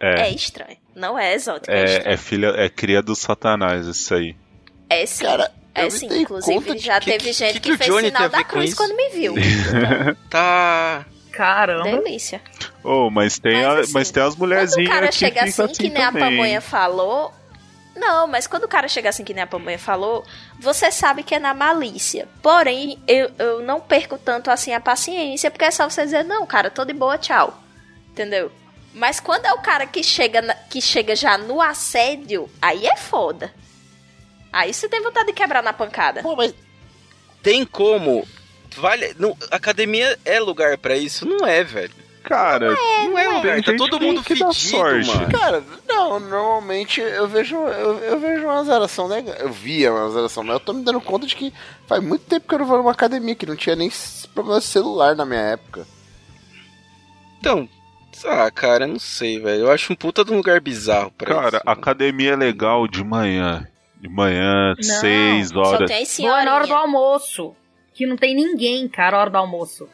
É 0.00 0.20
É, 0.22 0.30
estranho. 0.30 0.76
Não 0.96 1.18
é 1.18 1.34
exótico. 1.34 1.70
É, 1.70 1.84
estranho. 1.84 2.08
é, 2.08 2.14
é 2.14 2.16
filha, 2.16 2.46
é 2.56 2.68
cria 2.68 3.02
do 3.02 3.14
satanás 3.14 3.86
isso 3.86 4.14
aí. 4.14 4.34
É 4.88 5.04
sim. 5.06 5.24
Cara, 5.24 5.52
eu 5.74 5.84
é 5.86 5.90
sim. 5.90 6.06
Inclusive, 6.10 6.78
já 6.78 6.98
que- 7.00 7.06
teve 7.12 7.24
que- 7.26 7.32
gente 7.32 7.60
que 7.60 7.70
que, 7.70 7.76
fez 7.76 7.90
Johnny 7.90 8.06
sinal 8.08 8.28
da 8.28 8.42
cruz 8.44 8.70
isso? 8.70 8.76
quando 8.76 8.96
me 8.96 9.08
viu. 9.10 9.34
Tá. 10.30 11.04
Caramba. 11.32 11.84
Delícia. 11.84 12.40
Oh, 12.84 13.10
mas 13.10 13.38
tem, 13.38 13.54
Mas, 13.54 13.64
a- 13.66 13.80
assim, 13.80 13.92
mas 13.92 14.10
tem 14.10 14.22
as 14.22 14.28
Quando 14.34 14.36
o 14.36 14.38
mulherzinhas 14.40 14.88
cara 14.88 15.08
que 15.08 15.14
chega 15.14 15.46
fica 15.46 15.64
assim, 15.64 15.72
que 15.74 15.82
nem 15.90 16.02
também. 16.04 16.22
a 16.22 16.26
pamonha 16.30 16.60
falou. 16.60 17.32
Não, 17.94 18.26
mas 18.26 18.46
quando 18.46 18.64
o 18.64 18.68
cara 18.68 18.88
chega 18.88 19.08
assim, 19.10 19.22
que 19.22 19.34
nem 19.34 19.42
a 19.44 19.46
pamonha 19.46 19.78
falou, 19.78 20.24
você 20.58 20.90
sabe 20.90 21.22
que 21.22 21.34
é 21.34 21.38
na 21.38 21.52
malícia. 21.54 22.26
Porém, 22.42 22.98
eu, 23.06 23.30
eu 23.38 23.60
não 23.62 23.80
perco 23.80 24.16
tanto 24.18 24.50
assim 24.50 24.72
a 24.72 24.80
paciência, 24.80 25.50
porque 25.50 25.64
é 25.66 25.70
só 25.70 25.88
você 25.88 26.02
dizer, 26.04 26.24
não, 26.24 26.46
cara, 26.46 26.70
tô 26.70 26.84
de 26.84 26.92
boa, 26.94 27.18
tchau. 27.18 27.62
Entendeu? 28.10 28.50
Mas 28.94 29.20
quando 29.20 29.44
é 29.46 29.52
o 29.52 29.58
cara 29.60 29.86
que 29.86 30.02
chega, 30.02 30.40
na- 30.42 30.54
que 30.54 30.80
chega 30.80 31.14
já 31.14 31.36
no 31.38 31.60
assédio, 31.60 32.48
aí 32.60 32.86
é 32.86 32.96
foda. 32.96 33.52
Aí 34.52 34.72
você 34.74 34.88
tem 34.88 35.02
vontade 35.02 35.26
de 35.28 35.32
quebrar 35.32 35.62
na 35.62 35.72
pancada. 35.72 36.22
Pô, 36.22 36.34
mas 36.36 36.54
Tem 37.42 37.64
como. 37.64 38.26
Vale. 38.76 39.14
Não, 39.18 39.36
academia 39.50 40.18
é 40.24 40.38
lugar 40.40 40.76
pra 40.78 40.96
isso? 40.96 41.26
Não 41.26 41.46
é, 41.46 41.62
velho. 41.64 41.92
Cara, 42.24 42.70
Não 43.04 43.18
é 43.18 43.28
lugar. 43.28 43.62
Tá 43.64 43.72
todo 43.76 43.98
mundo 44.00 44.22
que 44.22 44.34
dá 44.36 44.52
fedido, 44.52 44.76
sorte. 44.78 45.08
mano. 45.08 45.32
Cara, 45.32 45.62
não, 45.88 46.20
normalmente 46.20 47.00
eu 47.00 47.26
vejo, 47.26 47.56
eu, 47.56 47.98
eu 47.98 48.20
vejo 48.20 48.44
uma 48.44 48.62
zeração 48.62 49.08
legal. 49.08 49.34
Eu 49.40 49.50
via 49.50 49.92
uma 49.92 50.08
zeração, 50.08 50.44
mas 50.44 50.54
eu 50.54 50.60
tô 50.60 50.72
me 50.72 50.84
dando 50.84 51.00
conta 51.00 51.26
de 51.26 51.34
que 51.34 51.52
faz 51.88 52.00
muito 52.02 52.24
tempo 52.24 52.46
que 52.48 52.54
eu 52.54 52.60
não 52.60 52.66
vou 52.66 52.78
numa 52.78 52.92
academia, 52.92 53.34
que 53.34 53.44
não 53.44 53.56
tinha 53.56 53.74
nem 53.74 53.90
problema 54.32 54.60
de 54.60 54.66
celular 54.66 55.16
na 55.16 55.26
minha 55.26 55.40
época. 55.40 55.84
Então. 57.38 57.68
Ah, 58.24 58.48
cara, 58.52 58.86
não 58.86 59.00
sei, 59.00 59.40
velho. 59.40 59.62
Eu 59.62 59.72
acho 59.72 59.92
um 59.92 59.96
puta 59.96 60.24
de 60.24 60.32
um 60.32 60.36
lugar 60.36 60.60
bizarro 60.60 61.10
pra 61.10 61.34
cara, 61.34 61.56
isso. 61.56 61.62
academia 61.68 62.32
é 62.34 62.36
legal 62.36 62.86
de 62.86 63.02
manhã. 63.02 63.66
De 64.00 64.08
manhã, 64.08 64.74
Não, 64.76 64.82
seis 65.00 65.48
Só 65.48 65.58
horas. 65.60 65.90
tem 65.90 66.02
as 66.02 66.16
Boa 66.18 66.44
na 66.44 66.54
hora 66.54 66.60
do 66.62 66.66
senhorinha. 66.68 66.76
almoço. 66.78 67.56
Que 67.94 68.06
não 68.06 68.16
tem 68.16 68.34
ninguém, 68.34 68.88
cara, 68.88 69.18
hora 69.18 69.30
do 69.30 69.36
almoço. 69.38 69.88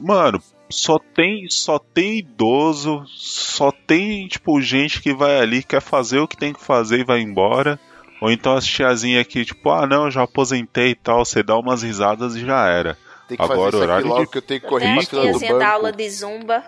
Mano, 0.00 0.40
só 0.70 0.98
tem, 0.98 1.48
só 1.50 1.78
tem 1.78 2.18
idoso, 2.18 3.04
só 3.06 3.70
tem, 3.70 4.26
tipo, 4.26 4.60
gente 4.60 5.00
que 5.02 5.14
vai 5.14 5.38
ali, 5.38 5.62
quer 5.62 5.80
fazer 5.80 6.18
o 6.18 6.28
que 6.28 6.36
tem 6.36 6.52
que 6.52 6.62
fazer 6.62 7.00
e 7.00 7.04
vai 7.04 7.20
embora. 7.20 7.78
Ou 8.20 8.30
então 8.30 8.54
as 8.54 8.66
tiazinhas 8.66 9.26
que, 9.26 9.44
tipo, 9.44 9.70
ah 9.70 9.86
não, 9.86 10.10
já 10.10 10.22
aposentei 10.22 10.90
e 10.90 10.94
tal, 10.94 11.24
você 11.24 11.42
dá 11.42 11.56
umas 11.58 11.82
risadas 11.82 12.34
e 12.34 12.40
já 12.40 12.66
era. 12.68 12.96
Tem 13.28 13.36
que 13.36 13.42
Agora, 13.42 13.58
fazer 13.58 13.68
isso 13.68 13.76
aqui 13.76 13.84
horário 13.84 14.08
logo 14.08 14.24
de 14.24 14.30
que 14.30 14.38
eu 14.38 14.42
tenho 14.42 14.60
que 14.60 14.66
correr 14.66 14.84
Tem 14.86 14.94
pra 14.94 15.04
fila 15.04 15.32
do 15.32 15.58
da 15.58 15.68
aula 15.68 15.82
banco. 15.88 15.98
de 15.98 16.10
zumba. 16.10 16.64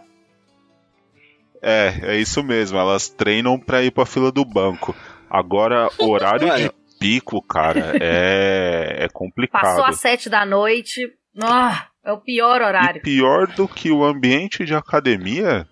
É, 1.63 2.01
é 2.03 2.17
isso 2.21 2.43
mesmo, 2.43 2.79
elas 2.79 3.09
treinam 3.09 3.59
pra 3.59 3.83
ir 3.83 3.91
pra 3.91 4.07
fila 4.07 4.31
do 4.31 4.45
banco. 4.45 4.95
Agora, 5.31 5.89
horário 5.99 6.55
de. 6.55 6.71
Pico, 6.99 7.41
cara, 7.43 7.93
é, 8.01 9.05
é 9.05 9.09
complicado. 9.09 9.63
Passou 9.63 9.85
às 9.85 9.97
sete 10.01 10.29
da 10.29 10.45
noite. 10.45 11.13
Ah, 11.41 11.87
é 12.05 12.13
o 12.13 12.19
pior 12.19 12.61
E 12.61 12.65
horário. 12.65 13.03
pior 13.03 13.47
do 13.47 13.69
que 13.69 13.91
o 13.91 14.05
ambiente 14.05 14.65
de 14.65 14.75
academia 14.75 15.67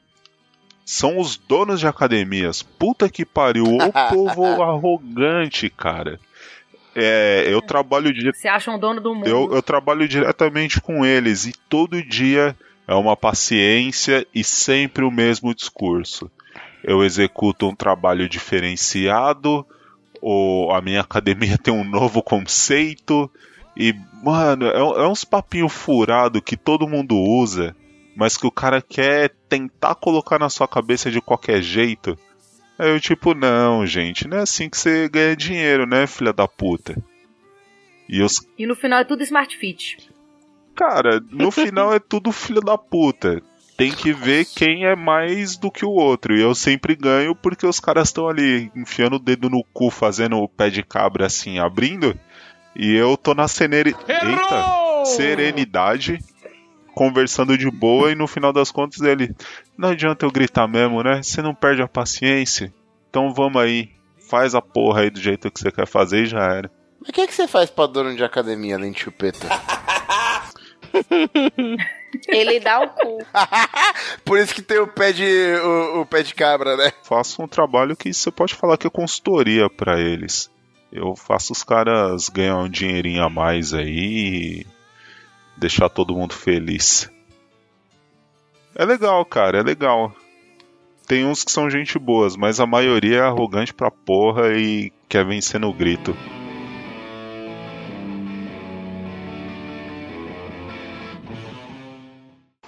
são 0.84 1.18
os 1.18 1.36
donos 1.36 1.80
de 1.80 1.86
academias. 1.86 2.62
Puta 2.62 3.08
que 3.08 3.24
pariu, 3.24 3.64
o 3.64 3.92
povo 4.14 4.62
arrogante, 4.62 5.68
cara. 5.68 6.20
É, 6.94 7.44
eu 7.48 7.60
trabalho. 7.60 8.10
Se 8.34 8.48
acham 8.48 8.76
o 8.76 8.78
dono 8.78 9.00
do 9.00 9.14
mundo. 9.14 9.26
eu, 9.28 9.52
eu 9.52 9.62
trabalho 9.62 10.08
diretamente 10.08 10.80
com 10.80 11.04
eles 11.04 11.44
e 11.44 11.52
todo 11.68 12.02
dia 12.02 12.56
é 12.88 12.94
uma 12.94 13.16
paciência 13.16 14.26
e 14.34 14.42
sempre 14.44 15.04
o 15.04 15.10
mesmo 15.10 15.54
discurso. 15.54 16.30
Eu 16.82 17.04
executo 17.04 17.68
um 17.68 17.74
trabalho 17.74 18.28
diferenciado, 18.28 19.66
ou 20.28 20.72
a 20.72 20.82
minha 20.82 21.02
academia 21.02 21.56
tem 21.62 21.72
um 21.72 21.84
novo 21.84 22.20
conceito 22.20 23.30
e, 23.76 23.94
mano, 24.24 24.66
é, 24.66 24.76
é 24.76 25.06
uns 25.06 25.24
papinho 25.24 25.68
furado 25.68 26.42
que 26.42 26.56
todo 26.56 26.88
mundo 26.88 27.16
usa, 27.16 27.76
mas 28.16 28.36
que 28.36 28.44
o 28.44 28.50
cara 28.50 28.82
quer 28.82 29.32
tentar 29.48 29.94
colocar 29.94 30.36
na 30.36 30.48
sua 30.48 30.66
cabeça 30.66 31.12
de 31.12 31.20
qualquer 31.20 31.62
jeito. 31.62 32.18
Aí 32.76 32.90
eu, 32.90 32.98
tipo, 32.98 33.34
não, 33.34 33.86
gente, 33.86 34.26
não 34.26 34.38
é 34.38 34.40
assim 34.40 34.68
que 34.68 34.76
você 34.76 35.08
ganha 35.08 35.36
dinheiro, 35.36 35.86
né, 35.86 36.08
filha 36.08 36.32
da 36.32 36.48
puta? 36.48 37.00
E 38.08 38.20
os 38.20 38.44
E 38.58 38.66
no 38.66 38.74
final 38.74 38.98
é 38.98 39.04
tudo 39.04 39.22
Smart 39.22 39.56
Fit. 39.56 40.10
Cara, 40.74 41.20
no 41.30 41.52
final 41.52 41.94
é 41.94 42.00
tudo 42.00 42.32
filho 42.32 42.60
da 42.60 42.76
puta. 42.76 43.40
Tem 43.76 43.92
que 43.92 44.12
ver 44.12 44.46
quem 44.46 44.86
é 44.86 44.96
mais 44.96 45.56
do 45.56 45.70
que 45.70 45.84
o 45.84 45.90
outro. 45.90 46.34
E 46.34 46.40
eu 46.40 46.54
sempre 46.54 46.96
ganho 46.96 47.34
porque 47.34 47.66
os 47.66 47.78
caras 47.78 48.08
estão 48.08 48.26
ali 48.26 48.70
enfiando 48.74 49.16
o 49.16 49.18
dedo 49.18 49.50
no 49.50 49.62
cu, 49.62 49.90
fazendo 49.90 50.38
o 50.38 50.48
pé 50.48 50.70
de 50.70 50.82
cabra 50.82 51.26
assim, 51.26 51.58
abrindo. 51.58 52.18
E 52.74 52.94
eu 52.94 53.16
tô 53.16 53.34
na 53.34 53.46
seneri... 53.46 53.94
Eita, 54.08 55.04
serenidade, 55.04 56.18
conversando 56.94 57.58
de 57.58 57.70
boa. 57.70 58.10
E 58.10 58.14
no 58.14 58.26
final 58.26 58.52
das 58.52 58.70
contas 58.70 59.02
ele. 59.02 59.34
Não 59.76 59.90
adianta 59.90 60.24
eu 60.24 60.32
gritar 60.32 60.66
mesmo, 60.66 61.02
né? 61.02 61.22
Você 61.22 61.42
não 61.42 61.54
perde 61.54 61.82
a 61.82 61.88
paciência. 61.88 62.72
Então 63.10 63.34
vamos 63.34 63.60
aí. 63.60 63.90
Faz 64.28 64.54
a 64.54 64.62
porra 64.62 65.02
aí 65.02 65.10
do 65.10 65.20
jeito 65.20 65.50
que 65.50 65.60
você 65.60 65.70
quer 65.70 65.86
fazer 65.86 66.22
e 66.22 66.26
já 66.26 66.42
era. 66.42 66.70
Mas 66.98 67.10
o 67.10 67.12
que, 67.12 67.20
é 67.20 67.26
que 67.26 67.34
você 67.34 67.46
faz 67.46 67.70
pra 67.70 67.86
dono 67.86 68.16
de 68.16 68.24
academia 68.24 68.76
além 68.76 68.90
de 68.90 69.00
chupeta? 69.00 69.46
Ele 72.28 72.60
dá 72.60 72.80
o 72.80 72.88
cu. 72.88 73.18
Por 74.24 74.38
isso 74.38 74.54
que 74.54 74.62
tem 74.62 74.78
o 74.78 74.86
pé 74.86 75.12
de, 75.12 75.24
o, 75.62 76.00
o 76.00 76.06
pé 76.06 76.22
de 76.22 76.34
cabra, 76.34 76.76
né? 76.76 76.92
faço 77.02 77.42
um 77.42 77.48
trabalho 77.48 77.96
que 77.96 78.12
você 78.12 78.30
pode 78.30 78.54
falar 78.54 78.76
que 78.76 78.86
é 78.86 78.90
consultoria 78.90 79.68
pra 79.68 80.00
eles. 80.00 80.50
Eu 80.92 81.14
faço 81.14 81.52
os 81.52 81.62
caras 81.62 82.28
ganhar 82.28 82.56
um 82.56 82.68
dinheirinho 82.68 83.22
a 83.22 83.28
mais 83.28 83.74
aí 83.74 84.62
e 84.62 84.66
deixar 85.56 85.88
todo 85.88 86.14
mundo 86.14 86.34
feliz. 86.34 87.10
É 88.74 88.84
legal, 88.84 89.24
cara, 89.24 89.58
é 89.58 89.62
legal. 89.62 90.14
Tem 91.06 91.24
uns 91.24 91.44
que 91.44 91.52
são 91.52 91.70
gente 91.70 91.98
boas, 91.98 92.36
mas 92.36 92.58
a 92.58 92.66
maioria 92.66 93.18
é 93.18 93.22
arrogante 93.22 93.72
pra 93.72 93.90
porra 93.90 94.52
e 94.56 94.92
quer 95.08 95.24
vencer 95.24 95.60
no 95.60 95.72
grito. 95.72 96.16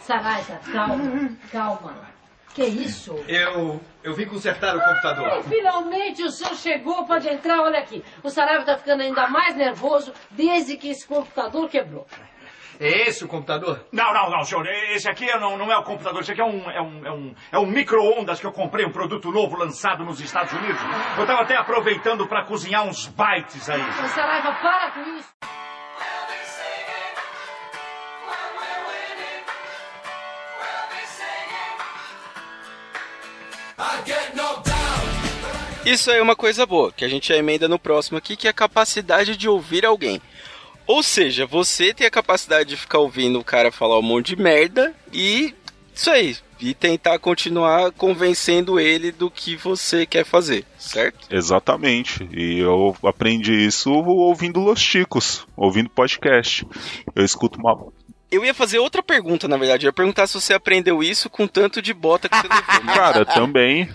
Saraiva, 0.09 0.59
calma, 0.73 1.37
calma. 1.53 1.95
Que 2.55 2.65
isso? 2.65 3.13
Eu. 3.29 3.79
Eu 4.03 4.15
vim 4.15 4.25
consertar 4.25 4.75
o 4.75 4.81
computador. 4.81 5.43
Finalmente 5.45 6.23
o 6.23 6.31
senhor 6.31 6.55
chegou, 6.55 7.05
pode 7.05 7.29
entrar, 7.29 7.61
olha 7.61 7.79
aqui. 7.79 8.03
O 8.23 8.31
Saraiva 8.31 8.65
tá 8.65 8.79
ficando 8.79 9.03
ainda 9.03 9.29
mais 9.29 9.55
nervoso 9.55 10.15
desde 10.31 10.79
que 10.79 10.89
esse 10.89 11.07
computador 11.07 11.69
quebrou. 11.69 12.07
É 12.81 13.07
esse 13.07 13.23
o 13.23 13.29
computador? 13.29 13.85
Não, 13.93 14.15
não, 14.15 14.31
não, 14.31 14.45
senhor. 14.47 14.67
Esse 14.67 15.11
aqui 15.11 15.27
não, 15.39 15.59
não 15.59 15.71
é 15.71 15.77
o 15.77 15.83
computador. 15.83 16.23
Esse 16.23 16.33
aqui 16.33 16.41
é 16.41 16.45
um, 16.47 16.71
é 16.71 16.81
um, 16.81 17.07
é 17.07 17.13
um, 17.13 17.35
é 17.53 17.59
um 17.59 17.67
micro-ondas 17.67 18.41
que 18.41 18.47
eu 18.47 18.53
comprei, 18.53 18.87
um 18.87 18.93
produto 18.93 19.31
novo 19.31 19.59
lançado 19.59 20.07
nos 20.07 20.23
Estados 20.23 20.55
Unidos. 20.55 20.81
Eu 21.19 21.27
tava 21.27 21.43
até 21.43 21.55
aproveitando 21.55 22.27
para 22.27 22.47
cozinhar 22.47 22.87
uns 22.87 23.09
bytes 23.09 23.69
aí. 23.69 23.83
Ô, 23.83 24.09
Saraiva, 24.09 24.55
para 24.55 24.91
com 24.93 25.01
isso. 25.19 25.35
Isso 35.87 36.11
é 36.11 36.21
uma 36.21 36.37
coisa 36.37 36.67
boa, 36.67 36.93
que 36.93 37.05
a 37.05 37.09
gente 37.09 37.33
emenda 37.33 37.69
no 37.69 37.79
próximo 37.79 38.19
aqui, 38.19 38.37
que 38.37 38.47
é 38.47 38.51
a 38.51 38.55
capacidade 38.55 39.37
de 39.37 39.49
ouvir 39.49 39.87
alguém. 39.87 40.21
Ou 40.87 41.03
seja, 41.03 41.47
você 41.47 41.95
tem 41.95 42.07
a 42.07 42.11
capacidade 42.11 42.69
de 42.71 42.77
ficar 42.77 42.99
ouvindo 42.99 43.39
o 43.39 43.45
cara 43.45 43.71
falar 43.71 43.99
um 43.99 44.03
monte 44.03 44.35
de 44.35 44.43
merda 44.43 44.95
e 45.13 45.55
isso 45.95 46.11
aí. 46.11 46.37
E 46.61 46.75
tentar 46.75 47.19
continuar 47.19 47.93
convencendo 47.93 48.81
ele 48.81 49.13
do 49.13 49.31
que 49.31 49.55
você 49.55 50.05
quer 50.05 50.25
fazer, 50.25 50.65
certo? 50.77 51.29
Exatamente. 51.31 52.29
E 52.33 52.59
eu 52.59 52.97
aprendi 53.05 53.53
isso 53.53 53.93
ouvindo 53.93 54.61
Los 54.61 54.81
Chicos, 54.81 55.47
ouvindo 55.57 55.89
podcast. 55.89 56.67
Eu 57.15 57.25
escuto 57.25 57.59
uma. 57.59 57.93
Eu 58.31 58.45
ia 58.45 58.53
fazer 58.53 58.79
outra 58.79 59.03
pergunta, 59.03 59.49
na 59.49 59.57
verdade. 59.57 59.87
Eu 59.87 59.89
ia 59.89 59.93
perguntar 59.93 60.27
se 60.27 60.35
você 60.35 60.53
aprendeu 60.53 61.03
isso 61.03 61.31
com 61.31 61.47
tanto 61.47 61.81
de 61.81 61.95
bota 61.95 62.29
que 62.29 62.37
você 62.37 62.49
levou. 62.49 62.85
Cara, 62.95 63.25
também. 63.25 63.89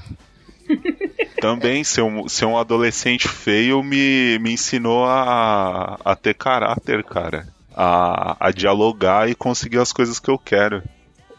Também 1.39 1.84
ser 1.84 2.01
um, 2.01 2.27
ser 2.27 2.45
um 2.45 2.57
adolescente 2.57 3.27
feio 3.27 3.84
me, 3.84 4.39
me 4.39 4.53
ensinou 4.53 5.05
a, 5.05 5.99
a 6.03 6.15
ter 6.15 6.34
caráter, 6.34 7.03
cara. 7.03 7.47
A, 7.75 8.47
a 8.47 8.51
dialogar 8.51 9.29
e 9.29 9.36
conseguir 9.36 9.79
as 9.79 9.91
coisas 9.91 10.19
que 10.19 10.29
eu 10.29 10.38
quero. 10.38 10.81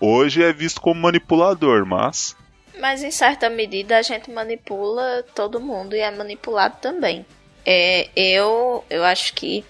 Hoje 0.00 0.42
é 0.42 0.52
visto 0.52 0.80
como 0.80 1.00
manipulador, 1.00 1.86
mas. 1.86 2.36
Mas 2.78 3.02
em 3.02 3.10
certa 3.10 3.48
medida 3.48 3.96
a 3.96 4.02
gente 4.02 4.30
manipula 4.30 5.24
todo 5.34 5.60
mundo 5.60 5.96
e 5.96 6.00
é 6.00 6.10
manipulado 6.10 6.76
também. 6.80 7.24
É, 7.64 8.08
eu, 8.14 8.84
eu 8.90 9.04
acho 9.04 9.32
que 9.32 9.64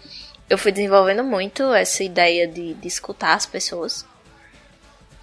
eu 0.48 0.58
fui 0.58 0.72
desenvolvendo 0.72 1.24
muito 1.24 1.72
essa 1.72 2.02
ideia 2.02 2.46
de, 2.46 2.74
de 2.74 2.88
escutar 2.88 3.34
as 3.34 3.46
pessoas. 3.46 4.06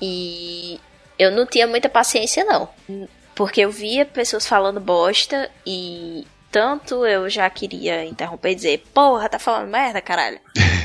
E 0.01 0.79
eu 1.17 1.31
não 1.31 1.45
tinha 1.45 1.67
muita 1.67 1.87
paciência, 1.87 2.43
não. 2.43 2.69
Porque 3.35 3.61
eu 3.61 3.71
via 3.71 4.05
pessoas 4.05 4.47
falando 4.47 4.79
bosta 4.79 5.49
e 5.65 6.27
tanto 6.51 7.05
eu 7.05 7.29
já 7.29 7.49
queria 7.49 8.03
interromper 8.03 8.51
e 8.51 8.55
dizer, 8.55 8.83
porra, 8.93 9.29
tá 9.29 9.39
falando 9.39 9.69
merda, 9.69 10.01
caralho. 10.01 10.39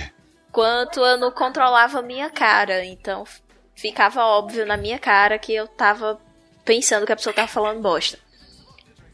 quanto 0.56 1.00
eu 1.00 1.18
não 1.18 1.30
controlava 1.30 1.98
a 1.98 2.02
minha 2.02 2.30
cara. 2.30 2.82
Então 2.82 3.24
ficava 3.74 4.24
óbvio 4.24 4.64
na 4.64 4.78
minha 4.78 4.98
cara 4.98 5.38
que 5.38 5.54
eu 5.54 5.68
tava 5.68 6.18
pensando 6.64 7.04
que 7.04 7.12
a 7.12 7.16
pessoa 7.16 7.34
tava 7.34 7.46
falando 7.46 7.82
bosta. 7.82 8.18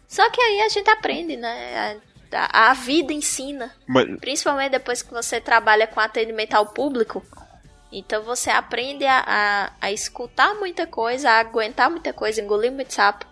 Só 0.07 0.31
que 0.31 0.41
aí 0.41 0.61
a 0.61 0.69
gente 0.69 0.89
aprende, 0.89 1.37
né? 1.37 2.01
A, 2.35 2.73
vida 2.75 3.13
ensina. 3.13 3.71
Mas- 3.87 4.19
Principalmente 4.21 4.73
depois 4.73 5.03
que 5.03 5.13
você 5.13 5.41
trabalha 5.41 5.87
com 5.87 6.01
atendimento 6.01 6.55
ao 6.55 6.67
público. 6.67 7.25
Então 7.93 8.23
você 8.23 8.51
aprende 8.51 9.05
a, 9.05 9.23
a, 9.27 9.73
a 9.81 9.93
escutar 9.93 10.55
muita 10.55 10.87
coisa, 10.87 11.31
a 11.31 11.41
aguentar 11.41 11.91
muita 11.91 12.13
coisa, 12.13 12.41
engolir 12.41 12.73
muito 12.73 12.93
sapo. 12.95 13.27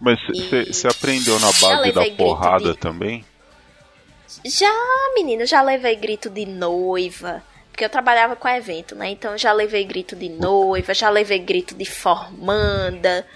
Mas 0.00 0.18
E- 0.34 0.72
você 0.72 0.86
aprendeu 0.86 1.38
na 1.40 1.50
base 1.60 1.92
da 1.92 2.04
porrada 2.16 2.72
de- 2.72 2.78
também? 2.78 3.24
Já, 4.44 4.70
menino, 5.14 5.44
já 5.46 5.62
levei 5.62 5.96
grito 5.96 6.28
de 6.30 6.44
noiva. 6.46 7.42
Porque 7.70 7.84
eu 7.84 7.90
trabalhava 7.90 8.34
com 8.36 8.48
evento, 8.48 8.94
né? 8.94 9.10
Então 9.10 9.36
já 9.36 9.52
levei 9.52 9.84
grito 9.84 10.16
de 10.16 10.28
noiva, 10.30 10.94
já 10.94 11.10
levei 11.10 11.38
grito 11.38 11.74
de 11.74 11.84
formanda. 11.84 13.26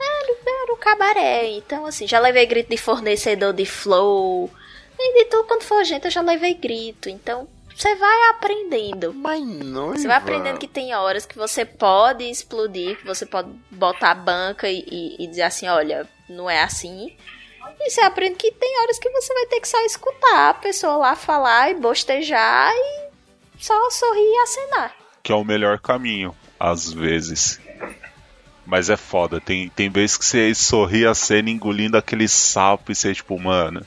Era, 0.00 0.36
era 0.64 0.72
um 0.72 0.76
cabaré. 0.76 1.50
Então, 1.50 1.84
assim, 1.86 2.06
já 2.06 2.18
levei 2.20 2.46
grito 2.46 2.70
de 2.70 2.76
fornecedor 2.76 3.52
de 3.52 3.64
flow. 3.66 4.50
E 4.98 5.14
de 5.24 5.30
tudo 5.30 5.44
quanto 5.44 5.64
for 5.64 5.84
gente, 5.84 6.04
eu 6.06 6.10
já 6.10 6.20
levei 6.20 6.54
grito. 6.54 7.08
Então, 7.08 7.46
você 7.74 7.94
vai 7.94 8.30
aprendendo. 8.30 9.14
Mas 9.14 9.40
não. 9.42 9.90
Você 9.90 10.06
vai 10.08 10.16
aprendendo 10.16 10.58
que 10.58 10.66
tem 10.68 10.94
horas 10.94 11.24
que 11.26 11.36
você 11.36 11.64
pode 11.64 12.24
explodir, 12.28 12.96
que 12.98 13.06
você 13.06 13.24
pode 13.24 13.48
botar 13.70 14.10
a 14.10 14.14
banca 14.14 14.68
e, 14.68 14.80
e- 14.88 15.16
e 15.24 15.26
dizer 15.28 15.42
assim, 15.42 15.68
olha, 15.68 16.08
não 16.28 16.48
é 16.50 16.62
assim. 16.62 17.14
E 17.80 17.90
você 17.90 18.00
aprende 18.00 18.34
que 18.36 18.50
tem 18.50 18.80
horas 18.80 18.98
que 18.98 19.08
você 19.10 19.32
vai 19.32 19.46
ter 19.46 19.60
que 19.60 19.68
só 19.68 19.78
escutar 19.84 20.50
a 20.50 20.54
pessoa 20.54 20.96
lá 20.96 21.14
falar 21.16 21.70
e 21.70 21.74
bostejar 21.74 22.72
e 22.74 23.08
só 23.60 23.90
sorrir 23.90 24.20
e 24.20 24.38
acenar. 24.38 24.96
Que 25.22 25.30
é 25.30 25.34
o 25.36 25.44
melhor 25.44 25.78
caminho, 25.78 26.34
às 26.58 26.92
vezes. 26.92 27.60
Mas 28.68 28.90
é 28.90 28.98
foda, 28.98 29.40
tem, 29.40 29.70
tem 29.70 29.88
vezes 29.88 30.18
que 30.18 30.26
você 30.26 30.54
sorri 30.54 31.06
a 31.06 31.14
cena 31.14 31.48
engolindo 31.48 31.96
aquele 31.96 32.28
sapo 32.28 32.92
e 32.92 32.94
você, 32.94 33.14
tipo, 33.14 33.40
mano, 33.40 33.80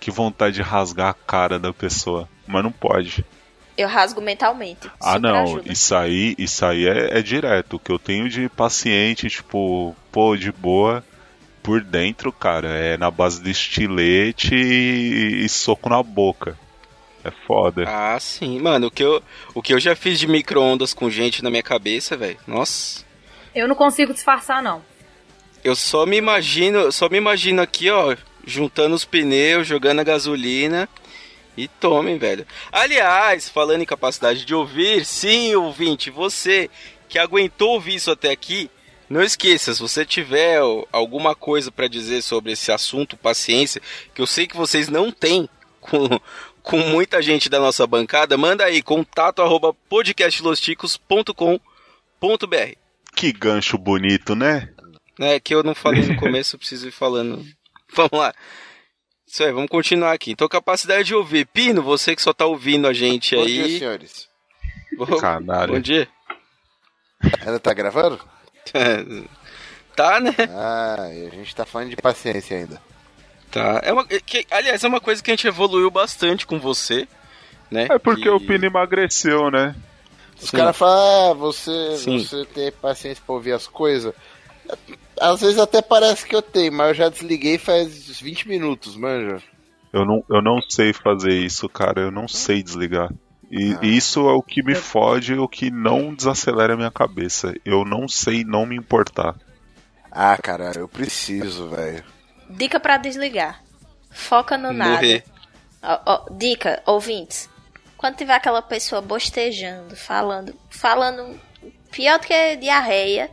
que 0.00 0.10
vontade 0.10 0.54
de 0.54 0.62
rasgar 0.62 1.10
a 1.10 1.14
cara 1.14 1.58
da 1.58 1.70
pessoa. 1.70 2.26
Mas 2.46 2.64
não 2.64 2.72
pode. 2.72 3.22
Eu 3.76 3.86
rasgo 3.86 4.22
mentalmente. 4.22 4.90
Ah, 4.98 5.18
não, 5.18 5.42
ajuda. 5.42 5.70
isso 5.70 5.94
aí, 5.94 6.34
isso 6.38 6.64
aí 6.64 6.88
é, 6.88 7.18
é 7.18 7.22
direto. 7.22 7.76
O 7.76 7.78
que 7.78 7.92
eu 7.92 7.98
tenho 7.98 8.26
de 8.26 8.48
paciente, 8.48 9.28
tipo, 9.28 9.94
pô, 10.10 10.34
de 10.34 10.50
boa, 10.50 11.04
por 11.62 11.82
dentro, 11.82 12.32
cara, 12.32 12.68
é 12.68 12.96
na 12.96 13.10
base 13.10 13.42
de 13.42 13.50
estilete 13.50 14.54
e, 14.54 15.44
e 15.44 15.48
soco 15.50 15.90
na 15.90 16.02
boca. 16.02 16.58
É 17.22 17.30
foda. 17.46 17.84
Ah, 17.86 18.18
sim. 18.18 18.58
Mano, 18.58 18.86
o 18.86 18.90
que 18.90 19.04
eu, 19.04 19.22
o 19.54 19.60
que 19.60 19.74
eu 19.74 19.78
já 19.78 19.94
fiz 19.94 20.18
de 20.18 20.26
micro-ondas 20.26 20.94
com 20.94 21.10
gente 21.10 21.44
na 21.44 21.50
minha 21.50 21.62
cabeça, 21.62 22.16
velho. 22.16 22.38
Nossa. 22.46 23.09
Eu 23.54 23.68
não 23.68 23.74
consigo 23.74 24.12
disfarçar, 24.12 24.62
não. 24.62 24.82
Eu 25.62 25.76
só 25.76 26.06
me 26.06 26.16
imagino, 26.16 26.90
só 26.90 27.08
me 27.08 27.18
imagino 27.18 27.60
aqui, 27.60 27.90
ó, 27.90 28.16
juntando 28.46 28.94
os 28.94 29.04
pneus, 29.04 29.66
jogando 29.66 30.00
a 30.00 30.04
gasolina 30.04 30.88
e 31.56 31.68
tomem, 31.68 32.18
velho. 32.18 32.46
Aliás, 32.72 33.48
falando 33.48 33.82
em 33.82 33.86
capacidade 33.86 34.44
de 34.44 34.54
ouvir, 34.54 35.04
sim, 35.04 35.54
ouvinte, 35.54 36.10
você 36.10 36.68
que 37.08 37.18
aguentou 37.18 37.70
ouvir 37.70 37.96
isso 37.96 38.10
até 38.10 38.30
aqui, 38.30 38.70
não 39.08 39.22
esqueça, 39.22 39.74
se 39.74 39.80
você 39.80 40.06
tiver 40.06 40.60
alguma 40.92 41.34
coisa 41.34 41.72
pra 41.72 41.88
dizer 41.88 42.22
sobre 42.22 42.52
esse 42.52 42.70
assunto, 42.70 43.16
paciência, 43.16 43.82
que 44.14 44.22
eu 44.22 44.26
sei 44.26 44.46
que 44.46 44.56
vocês 44.56 44.88
não 44.88 45.10
têm 45.10 45.48
com, 45.80 46.08
com 46.62 46.78
muita 46.78 47.20
gente 47.20 47.50
da 47.50 47.58
nossa 47.58 47.84
bancada, 47.86 48.38
manda 48.38 48.64
aí 48.64 48.80
contato 48.80 49.42
arroba 49.42 49.74
podcastlosticos.com.br. 49.88 52.79
Que 53.14 53.32
gancho 53.32 53.76
bonito, 53.78 54.34
né? 54.34 54.68
É 55.18 55.38
que 55.38 55.54
eu 55.54 55.62
não 55.62 55.74
falei 55.74 56.02
no 56.06 56.16
começo, 56.16 56.54
eu 56.56 56.58
preciso 56.58 56.88
ir 56.88 56.92
falando. 56.92 57.44
Vamos 57.94 58.12
lá. 58.12 58.32
Isso 59.26 59.44
aí, 59.44 59.52
vamos 59.52 59.68
continuar 59.70 60.12
aqui. 60.12 60.32
Então, 60.32 60.48
capacidade 60.48 61.04
de 61.04 61.14
ouvir. 61.14 61.46
Pino, 61.46 61.82
você 61.82 62.16
que 62.16 62.22
só 62.22 62.32
tá 62.32 62.46
ouvindo 62.46 62.88
a 62.88 62.92
gente 62.92 63.36
Bom 63.36 63.42
aí. 63.42 63.52
dia, 63.52 63.78
senhores. 63.78 64.28
Bom, 64.96 65.06
bom 65.06 65.78
dia. 65.80 66.08
Ainda 67.46 67.60
tá 67.60 67.72
gravando? 67.72 68.20
tá, 69.94 70.18
né? 70.20 70.34
Ah, 70.50 71.08
e 71.12 71.26
a 71.26 71.30
gente 71.30 71.54
tá 71.54 71.64
falando 71.64 71.90
de 71.90 71.96
paciência 71.96 72.56
ainda. 72.56 72.82
Tá. 73.52 73.80
É 73.84 73.92
uma, 73.92 74.04
que, 74.04 74.44
aliás, 74.50 74.82
é 74.82 74.88
uma 74.88 75.00
coisa 75.00 75.22
que 75.22 75.30
a 75.30 75.34
gente 75.34 75.46
evoluiu 75.46 75.90
bastante 75.90 76.44
com 76.46 76.58
você, 76.58 77.06
né? 77.70 77.86
É 77.90 77.98
porque 77.98 78.22
Que- 78.22 78.28
o 78.30 78.40
Pino 78.40 78.64
emagreceu, 78.66 79.50
né? 79.50 79.74
Os 80.42 80.50
caras 80.50 80.76
falam, 80.76 81.30
ah, 81.30 81.34
você, 81.34 81.96
Sim. 81.96 82.18
você 82.18 82.44
tem 82.46 82.72
paciência 82.72 83.22
pra 83.24 83.34
ouvir 83.34 83.52
as 83.52 83.66
coisas. 83.66 84.14
Às 85.20 85.40
vezes 85.40 85.58
até 85.58 85.82
parece 85.82 86.26
que 86.26 86.34
eu 86.34 86.40
tenho, 86.40 86.72
mas 86.72 86.88
eu 86.88 86.94
já 86.94 87.08
desliguei 87.08 87.58
faz 87.58 88.20
20 88.20 88.48
minutos, 88.48 88.96
manja. 88.96 89.42
Eu 89.92 90.06
não, 90.06 90.24
eu 90.30 90.40
não 90.40 90.60
sei 90.62 90.92
fazer 90.92 91.34
isso, 91.34 91.68
cara. 91.68 92.00
Eu 92.00 92.10
não 92.10 92.26
sei 92.28 92.62
desligar. 92.62 93.12
E 93.50 93.76
e 93.82 93.96
isso 93.96 94.20
é 94.28 94.32
o 94.32 94.42
que 94.42 94.62
me 94.62 94.76
fode, 94.76 95.34
o 95.34 95.48
que 95.48 95.70
não 95.70 96.14
desacelera 96.14 96.74
a 96.74 96.76
minha 96.76 96.90
cabeça. 96.90 97.52
Eu 97.64 97.84
não 97.84 98.06
sei 98.06 98.44
não 98.44 98.64
me 98.64 98.76
importar. 98.76 99.34
Ah, 100.10 100.36
cara, 100.36 100.72
eu 100.76 100.88
preciso, 100.88 101.68
velho. 101.68 102.04
Dica 102.48 102.80
pra 102.80 102.96
desligar. 102.96 103.62
Foca 104.10 104.56
no 104.56 104.72
nada. 104.72 104.92
Morrer. 104.92 105.24
Ó, 105.82 106.00
ó, 106.06 106.26
dica, 106.30 106.82
ouvintes. 106.86 107.48
Quando 108.00 108.16
tiver 108.16 108.32
aquela 108.32 108.62
pessoa 108.62 109.02
bostejando, 109.02 109.94
falando, 109.94 110.58
falando 110.70 111.38
pior 111.90 112.18
do 112.18 112.26
que 112.26 112.56
diarreia 112.56 113.30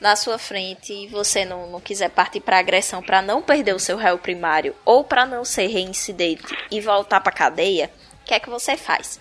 na 0.00 0.14
sua 0.14 0.38
frente 0.38 0.92
e 0.92 1.08
você 1.08 1.44
não, 1.44 1.68
não 1.68 1.80
quiser 1.80 2.08
partir 2.08 2.38
pra 2.38 2.60
agressão 2.60 3.02
pra 3.02 3.20
não 3.20 3.42
perder 3.42 3.74
o 3.74 3.80
seu 3.80 3.96
réu 3.96 4.16
primário 4.18 4.72
ou 4.84 5.02
pra 5.02 5.26
não 5.26 5.44
ser 5.44 5.66
reincidente 5.66 6.56
e 6.70 6.80
voltar 6.80 7.18
pra 7.22 7.32
cadeia, 7.32 7.90
o 8.22 8.24
que 8.24 8.34
é 8.34 8.38
que 8.38 8.48
você 8.48 8.76
faz? 8.76 9.18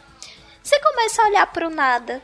Você 0.61 0.79
começa 0.79 1.23
a 1.23 1.25
olhar 1.25 1.47
pro 1.47 1.71
nada. 1.71 2.21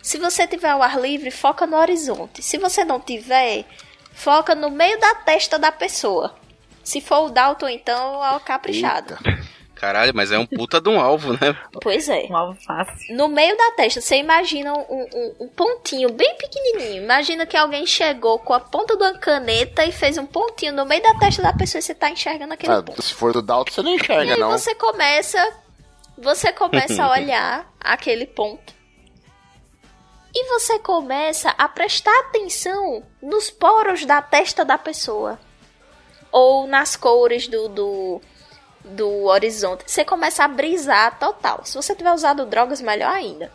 Se 0.00 0.18
você 0.18 0.46
tiver 0.46 0.70
ao 0.70 0.80
ar 0.80 0.96
livre, 0.96 1.32
foca 1.32 1.66
no 1.66 1.76
horizonte. 1.76 2.40
Se 2.40 2.56
você 2.56 2.84
não 2.84 3.00
tiver, 3.00 3.64
foca 4.12 4.54
no 4.54 4.70
meio 4.70 4.96
da 5.00 5.16
testa 5.16 5.58
da 5.58 5.72
pessoa. 5.72 6.36
Se 6.84 7.00
for 7.00 7.24
o 7.24 7.30
Dalton, 7.30 7.68
então 7.68 8.24
é 8.24 8.30
o 8.36 8.38
caprichado. 8.38 9.18
Caralho, 9.82 10.12
mas 10.14 10.30
é 10.30 10.38
um 10.38 10.46
puta 10.46 10.80
de 10.80 10.88
um 10.88 11.00
alvo, 11.00 11.32
né? 11.32 11.58
Pois 11.82 12.08
é. 12.08 12.26
Um 12.30 12.36
alvo 12.36 12.56
fácil. 12.64 13.16
No 13.16 13.26
meio 13.26 13.56
da 13.56 13.72
testa, 13.72 14.00
você 14.00 14.14
imagina 14.16 14.72
um, 14.72 14.78
um- 15.12 15.34
um 15.40 15.48
pontinho 15.48 16.08
bem 16.12 16.36
pequenininho. 16.36 17.02
Imagina 17.02 17.44
que 17.44 17.56
alguém 17.56 17.84
chegou 17.84 18.38
com 18.38 18.54
a 18.54 18.60
ponta 18.60 18.96
de 18.96 19.02
uma 19.02 19.18
caneta 19.18 19.84
e 19.84 19.90
fez 19.90 20.16
um 20.18 20.24
pontinho 20.24 20.72
no 20.72 20.86
meio 20.86 21.02
da 21.02 21.14
testa 21.18 21.42
da 21.42 21.52
pessoa 21.52 21.80
e 21.80 21.82
você 21.82 21.96
tá 21.96 22.08
enxergando 22.08 22.54
aquele 22.54 22.72
Ah, 22.72 22.80
ponto. 22.80 23.02
se 23.02 23.12
for 23.12 23.32
do 23.32 23.42
Dalton, 23.42 23.72
você 23.72 23.82
não 23.82 23.90
E 23.90 23.96
enxerga, 23.96 24.34
aí 24.34 24.38
não. 24.40 24.52
você 24.52 24.72
começa, 24.76 25.52
você 26.16 26.52
começa 26.52 27.02
a 27.02 27.10
olhar 27.18 27.68
aquele 27.80 28.24
ponto. 28.24 28.72
E 30.32 30.48
você 30.48 30.78
começa 30.78 31.50
a 31.58 31.68
prestar 31.68 32.16
atenção 32.20 33.02
nos 33.20 33.50
poros 33.50 34.04
da 34.06 34.22
testa 34.22 34.64
da 34.64 34.78
pessoa. 34.78 35.40
ou 36.30 36.66
nas 36.66 36.96
cores 36.96 37.46
do, 37.48 37.68
do, 37.68 38.20
do 38.84 39.24
horizonte. 39.24 39.84
Você 39.86 40.04
começa 40.04 40.44
a 40.44 40.48
brisar 40.48 41.18
total. 41.18 41.62
Se 41.64 41.74
você 41.74 41.94
tiver 41.94 42.12
usado 42.12 42.46
drogas, 42.46 42.80
melhor 42.80 43.12
ainda. 43.12 43.50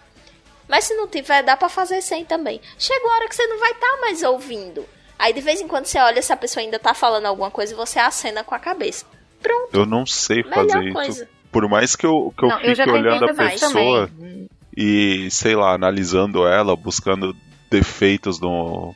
Mas 0.68 0.86
se 0.86 0.96
não 0.96 1.08
tiver, 1.08 1.44
dá 1.44 1.56
pra 1.56 1.70
fazer 1.70 2.02
sem 2.02 2.26
também. 2.26 2.60
Chega 2.78 3.06
uma 3.06 3.16
hora 3.16 3.28
que 3.28 3.36
você 3.36 3.48
não 3.48 3.60
vai 3.60 3.72
estar 3.72 3.88
tá 3.88 4.02
mais 4.02 4.24
ouvindo. 4.24 4.86
Aí 5.18 5.34
de 5.34 5.42
vez 5.42 5.62
em 5.62 5.68
quando 5.68 5.86
você 5.86 5.98
olha 6.00 6.22
se 6.22 6.32
a 6.32 6.38
pessoa 6.38 6.64
ainda 6.64 6.78
tá 6.78 6.94
falando 6.94 7.26
alguma 7.26 7.50
coisa 7.50 7.74
e 7.74 7.76
você 7.76 8.00
acena 8.00 8.44
com 8.44 8.54
a 8.54 8.60
cabeça. 8.60 9.06
Pronto. 9.42 9.70
Eu 9.74 9.86
não 9.86 10.06
sei 10.06 10.44
fazer 10.44 10.84
isso. 10.84 10.94
coisa. 10.94 11.30
Por 11.52 11.68
mais 11.70 11.96
que 11.96 12.06
eu, 12.06 12.34
que 12.38 12.44
eu 12.44 12.50
Não, 12.50 12.60
eu 12.60 12.76
fique 12.76 12.84
tentei 12.84 12.94
olhando 12.94 13.26
a 13.26 13.34
pessoa 13.34 14.08
Também. 14.08 14.50
e, 14.76 15.28
sei 15.32 15.56
lá, 15.56 15.74
analisando 15.74 16.46
ela, 16.46 16.76
buscando 16.76 17.36
defeitos 17.70 18.40
no, 18.40 18.94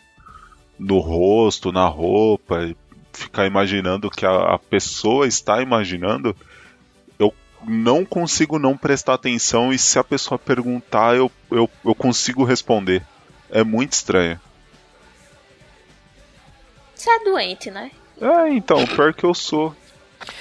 no 0.78 1.00
rosto, 1.00 1.72
na 1.72 1.88
roupa, 1.88 2.64
e 2.64 2.76
ficar 3.14 3.46
imaginando 3.46 4.08
o 4.08 4.12
que 4.12 4.26
a, 4.26 4.56
a 4.56 4.60
pessoa 4.60 5.28
está 5.28 5.62
imaginando, 5.62 6.36
eu 7.20 7.34
não 7.64 8.06
consigo 8.06 8.58
não 8.58 8.78
prestar 8.78 9.14
atenção 9.14 9.72
e 9.72 9.80
se 9.80 10.00
a 10.00 10.04
pessoa 10.04 10.40
perguntar, 10.40 11.16
eu, 11.16 11.32
eu, 11.50 11.70
eu 11.84 11.96
consigo 11.96 12.44
responder. 12.44 13.04
É 13.50 13.64
muito 13.64 13.94
estranho. 13.94 14.40
Você 16.96 17.10
é 17.10 17.24
doente, 17.24 17.72
né? 17.72 17.92
É, 18.22 18.50
então, 18.50 18.86
pior 18.86 19.14
que 19.14 19.26
eu 19.26 19.34
sou. 19.34 19.76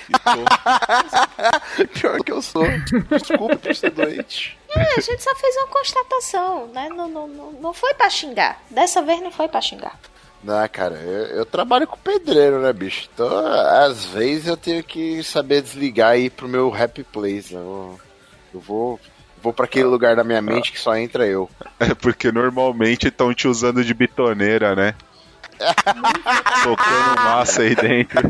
E. 0.08 0.12
Pior 1.98 2.18
que 2.22 2.32
eu 2.32 2.42
sou. 2.42 2.64
Desculpa 3.08 3.56
por 3.56 3.74
ser 3.74 3.90
doente. 3.90 4.58
É, 4.68 4.82
a 4.96 5.00
gente 5.00 5.22
só 5.22 5.34
fez 5.34 5.56
uma 5.56 5.68
constatação, 5.68 6.66
né? 6.68 6.88
Não, 6.90 7.08
não, 7.08 7.26
não, 7.26 7.52
não 7.52 7.72
foi 7.72 7.94
pra 7.94 8.10
xingar. 8.10 8.62
Dessa 8.70 9.00
vez 9.02 9.22
não 9.22 9.30
foi 9.30 9.48
pra 9.48 9.60
xingar. 9.60 9.98
Não, 10.42 10.66
cara, 10.68 10.94
eu, 10.94 11.26
eu 11.36 11.44
trabalho 11.44 11.86
com 11.86 11.98
pedreiro, 11.98 12.60
né, 12.60 12.72
bicho? 12.72 13.08
Então, 13.12 13.28
às 13.84 14.06
vezes 14.06 14.46
eu 14.46 14.56
tenho 14.56 14.82
que 14.82 15.22
saber 15.22 15.60
desligar 15.60 16.18
e 16.18 16.24
ir 16.26 16.30
pro 16.30 16.48
meu 16.48 16.74
happy 16.74 17.04
place, 17.04 17.54
né? 17.54 17.60
Eu, 17.60 18.00
eu 18.54 18.60
vou, 18.60 18.98
vou 19.42 19.52
para 19.52 19.66
aquele 19.66 19.84
lugar 19.84 20.16
da 20.16 20.24
minha 20.24 20.40
mente 20.40 20.72
que 20.72 20.80
só 20.80 20.96
entra 20.96 21.26
eu. 21.26 21.50
É 21.78 21.92
porque 21.94 22.32
normalmente 22.32 23.08
estão 23.08 23.34
te 23.34 23.46
usando 23.46 23.84
de 23.84 23.92
bitoneira, 23.92 24.74
né? 24.74 24.94
Tocando 26.64 27.20
massa 27.22 27.60
aí 27.60 27.74
dentro. 27.74 28.22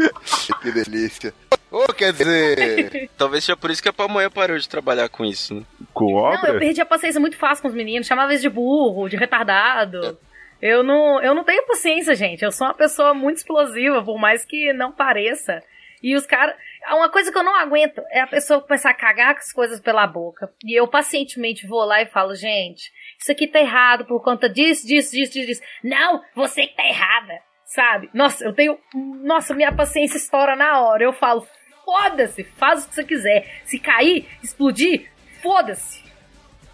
que 0.62 0.72
delícia. 0.72 1.34
Ô, 1.70 1.92
quer 1.92 2.12
dizer. 2.12 3.10
Talvez 3.16 3.44
seja 3.44 3.56
por 3.56 3.70
isso 3.70 3.82
que 3.82 3.88
a 3.88 3.92
pamonha 3.92 4.30
parou 4.30 4.58
de 4.58 4.68
trabalhar 4.68 5.08
com 5.08 5.24
isso, 5.24 5.54
né? 5.54 5.62
Com 5.94 6.12
Não, 6.12 6.32
eu 6.34 6.38
obra? 6.38 6.58
perdi 6.58 6.80
a 6.80 6.86
paciência 6.86 7.20
muito 7.20 7.36
fácil 7.36 7.62
com 7.62 7.68
os 7.68 7.74
meninos. 7.74 8.06
Chamava 8.06 8.32
eles 8.32 8.42
de 8.42 8.48
burro, 8.48 9.08
de 9.08 9.16
retardado. 9.16 10.18
Eu 10.60 10.82
não, 10.82 11.22
eu 11.22 11.34
não 11.34 11.44
tenho 11.44 11.66
paciência, 11.66 12.14
gente. 12.14 12.44
Eu 12.44 12.52
sou 12.52 12.66
uma 12.66 12.74
pessoa 12.74 13.14
muito 13.14 13.38
explosiva, 13.38 14.02
por 14.02 14.18
mais 14.18 14.44
que 14.44 14.72
não 14.72 14.92
pareça. 14.92 15.62
E 16.02 16.14
os 16.16 16.26
caras. 16.26 16.56
Uma 16.88 17.10
coisa 17.10 17.30
que 17.30 17.36
eu 17.38 17.42
não 17.42 17.54
aguento 17.54 18.02
é 18.10 18.20
a 18.20 18.26
pessoa 18.26 18.60
começar 18.60 18.90
a 18.90 18.94
cagar 18.94 19.34
com 19.34 19.40
as 19.40 19.52
coisas 19.52 19.80
pela 19.80 20.06
boca. 20.06 20.50
E 20.64 20.78
eu 20.78 20.88
pacientemente 20.88 21.66
vou 21.66 21.84
lá 21.84 22.00
e 22.02 22.06
falo, 22.06 22.34
gente, 22.34 22.90
isso 23.18 23.30
aqui 23.30 23.46
tá 23.46 23.60
errado 23.60 24.06
por 24.06 24.22
conta 24.22 24.48
disso, 24.48 24.86
disso, 24.86 25.12
disso, 25.12 25.32
disso. 25.32 25.46
disso. 25.46 25.62
Não, 25.84 26.22
você 26.34 26.66
que 26.66 26.74
tá 26.74 26.86
errada. 26.86 27.34
Sabe? 27.66 28.10
Nossa, 28.12 28.44
eu 28.44 28.52
tenho. 28.52 28.76
Nossa, 29.22 29.54
minha 29.54 29.72
paciência 29.72 30.16
estoura 30.16 30.56
na 30.56 30.80
hora. 30.80 31.04
Eu 31.04 31.12
falo, 31.12 31.46
foda-se, 31.90 32.44
faz 32.56 32.84
o 32.84 32.88
que 32.88 32.94
você 32.94 33.04
quiser. 33.04 33.62
Se 33.64 33.80
cair, 33.80 34.28
explodir, 34.40 35.10
foda-se. 35.42 36.04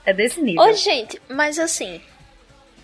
É 0.04 0.12
desse 0.12 0.42
nível. 0.42 0.62
Ô, 0.62 0.72
gente, 0.74 1.20
mas 1.28 1.58
assim, 1.58 2.00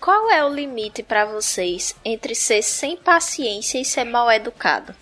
qual 0.00 0.30
é 0.30 0.42
o 0.42 0.52
limite 0.52 1.02
pra 1.02 1.26
vocês 1.26 1.94
entre 2.02 2.34
ser 2.34 2.62
sem 2.62 2.96
paciência 2.96 3.78
e 3.78 3.84
ser 3.84 4.04
mal 4.04 4.30
educado? 4.30 4.94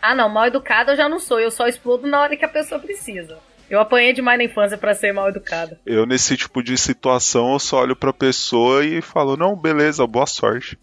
Ah, 0.00 0.14
não, 0.14 0.28
mal 0.28 0.46
educada 0.46 0.92
eu 0.92 0.96
já 0.96 1.08
não 1.08 1.20
sou. 1.20 1.38
Eu 1.38 1.50
só 1.50 1.68
explodo 1.68 2.08
na 2.08 2.20
hora 2.20 2.36
que 2.36 2.44
a 2.44 2.48
pessoa 2.48 2.80
precisa. 2.80 3.38
Eu 3.70 3.78
apanhei 3.78 4.12
demais 4.12 4.38
na 4.38 4.44
infância 4.44 4.76
pra 4.76 4.94
ser 4.94 5.12
mal 5.12 5.28
educada. 5.28 5.78
Eu, 5.86 6.04
nesse 6.04 6.36
tipo 6.36 6.62
de 6.62 6.76
situação, 6.76 7.52
eu 7.52 7.58
só 7.58 7.82
olho 7.82 7.94
pra 7.94 8.12
pessoa 8.12 8.84
e 8.84 9.00
falo, 9.00 9.36
não, 9.36 9.54
beleza, 9.54 10.06
boa 10.06 10.26
sorte. 10.26 10.78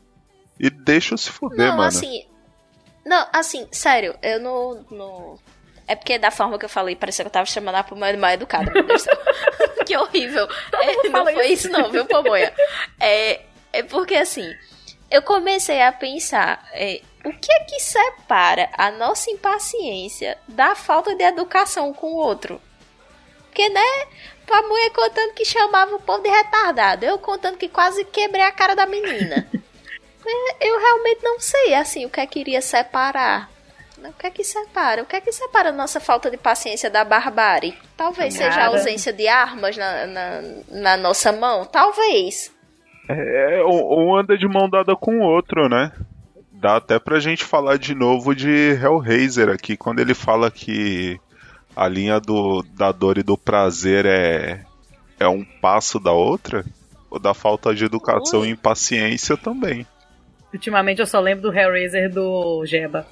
E 0.59 0.69
deixa 0.69 1.13
eu 1.13 1.17
se 1.17 1.29
fuder, 1.29 1.67
não, 1.67 1.77
mano. 1.77 1.87
assim. 1.87 2.25
Não, 3.05 3.27
assim, 3.33 3.67
sério, 3.71 4.15
eu 4.21 4.39
não. 4.39 4.85
não... 4.91 5.39
É 5.89 5.95
porque 5.95 6.19
da 6.19 6.29
forma 6.29 6.59
que 6.59 6.65
eu 6.65 6.69
falei, 6.69 6.95
parecia 6.95 7.25
que 7.25 7.29
eu 7.29 7.31
tava 7.31 7.47
chamando 7.47 7.73
a 7.73 7.83
Pamonha 7.83 8.13
de 8.13 8.19
mal 8.19 8.29
educada. 8.29 8.69
Meu 8.71 8.83
Deus 8.83 9.01
do 9.01 9.05
céu. 9.05 9.17
que 9.87 9.97
horrível. 9.97 10.47
É, 10.71 11.09
não 11.09 11.25
foi 11.25 11.47
isso, 11.47 11.67
não, 11.67 11.89
viu, 11.89 12.05
Pamonha? 12.05 12.53
É, 12.99 13.41
é 13.73 13.81
porque 13.81 14.13
assim, 14.13 14.55
eu 15.09 15.23
comecei 15.23 15.81
a 15.81 15.91
pensar. 15.91 16.63
é, 16.73 17.01
o 17.25 17.31
que 17.31 17.51
é 17.51 17.59
que 17.61 17.79
separa 17.79 18.69
a 18.77 18.91
nossa 18.91 19.31
impaciência 19.31 20.37
da 20.47 20.75
falta 20.75 21.15
de 21.15 21.23
educação 21.23 21.91
com 21.91 22.11
o 22.13 22.17
outro? 22.17 22.61
Porque, 23.45 23.67
né? 23.67 24.05
Pamonha 24.45 24.91
contando 24.91 25.33
que 25.33 25.43
chamava 25.43 25.95
o 25.95 25.99
povo 25.99 26.21
de 26.21 26.29
retardado. 26.29 27.03
Eu 27.03 27.17
contando 27.17 27.57
que 27.57 27.67
quase 27.67 28.05
quebrei 28.05 28.43
a 28.43 28.51
cara 28.51 28.75
da 28.75 28.85
menina. 28.85 29.49
É, 30.31 30.69
eu 30.69 30.77
realmente 30.77 31.23
não 31.23 31.39
sei, 31.39 31.73
assim, 31.73 32.05
o 32.05 32.09
que 32.09 32.19
é 32.19 32.27
que 32.27 32.39
iria 32.39 32.61
separar. 32.61 33.49
O 34.07 34.13
que 34.13 34.27
é 34.27 34.31
que 34.31 34.43
separa? 34.43 35.03
O 35.03 35.05
que 35.05 35.15
é 35.15 35.21
que 35.21 35.31
separa 35.31 35.69
a 35.69 35.73
nossa 35.73 35.99
falta 35.99 36.31
de 36.31 36.37
paciência 36.37 36.89
da 36.89 37.03
barbárie? 37.03 37.77
Talvez 37.97 38.33
seja 38.33 38.61
a 38.61 38.67
ausência 38.67 39.11
de 39.11 39.27
armas 39.27 39.75
na, 39.75 40.07
na, 40.07 40.41
na 40.69 40.97
nossa 40.97 41.31
mão? 41.31 41.65
Talvez. 41.65 42.51
É, 43.09 43.63
um 43.65 44.09
um 44.09 44.15
anda 44.15 44.37
de 44.37 44.47
mão 44.47 44.69
dada 44.69 44.95
com 44.95 45.19
o 45.19 45.23
outro, 45.23 45.67
né? 45.67 45.91
Dá 46.51 46.77
até 46.77 46.99
pra 46.99 47.19
gente 47.19 47.43
falar 47.43 47.77
de 47.77 47.95
novo 47.95 48.35
de 48.35 48.77
Hellraiser 48.81 49.49
aqui, 49.49 49.75
quando 49.75 49.99
ele 49.99 50.13
fala 50.13 50.51
que 50.51 51.19
a 51.75 51.87
linha 51.87 52.19
do, 52.19 52.61
da 52.73 52.91
dor 52.91 53.17
e 53.17 53.23
do 53.23 53.37
prazer 53.37 54.05
é, 54.05 54.61
é 55.19 55.27
um 55.27 55.43
passo 55.43 55.99
da 55.99 56.11
outra, 56.11 56.65
ou 57.09 57.17
da 57.17 57.33
falta 57.33 57.73
de 57.73 57.85
educação 57.85 58.45
e 58.45 58.49
impaciência 58.49 59.37
também. 59.37 59.87
Ultimamente 60.53 60.99
eu 60.99 61.05
só 61.05 61.19
lembro 61.19 61.49
do 61.49 61.57
Hellraiser 61.57 62.11
do 62.11 62.65
Jeba. 62.65 63.05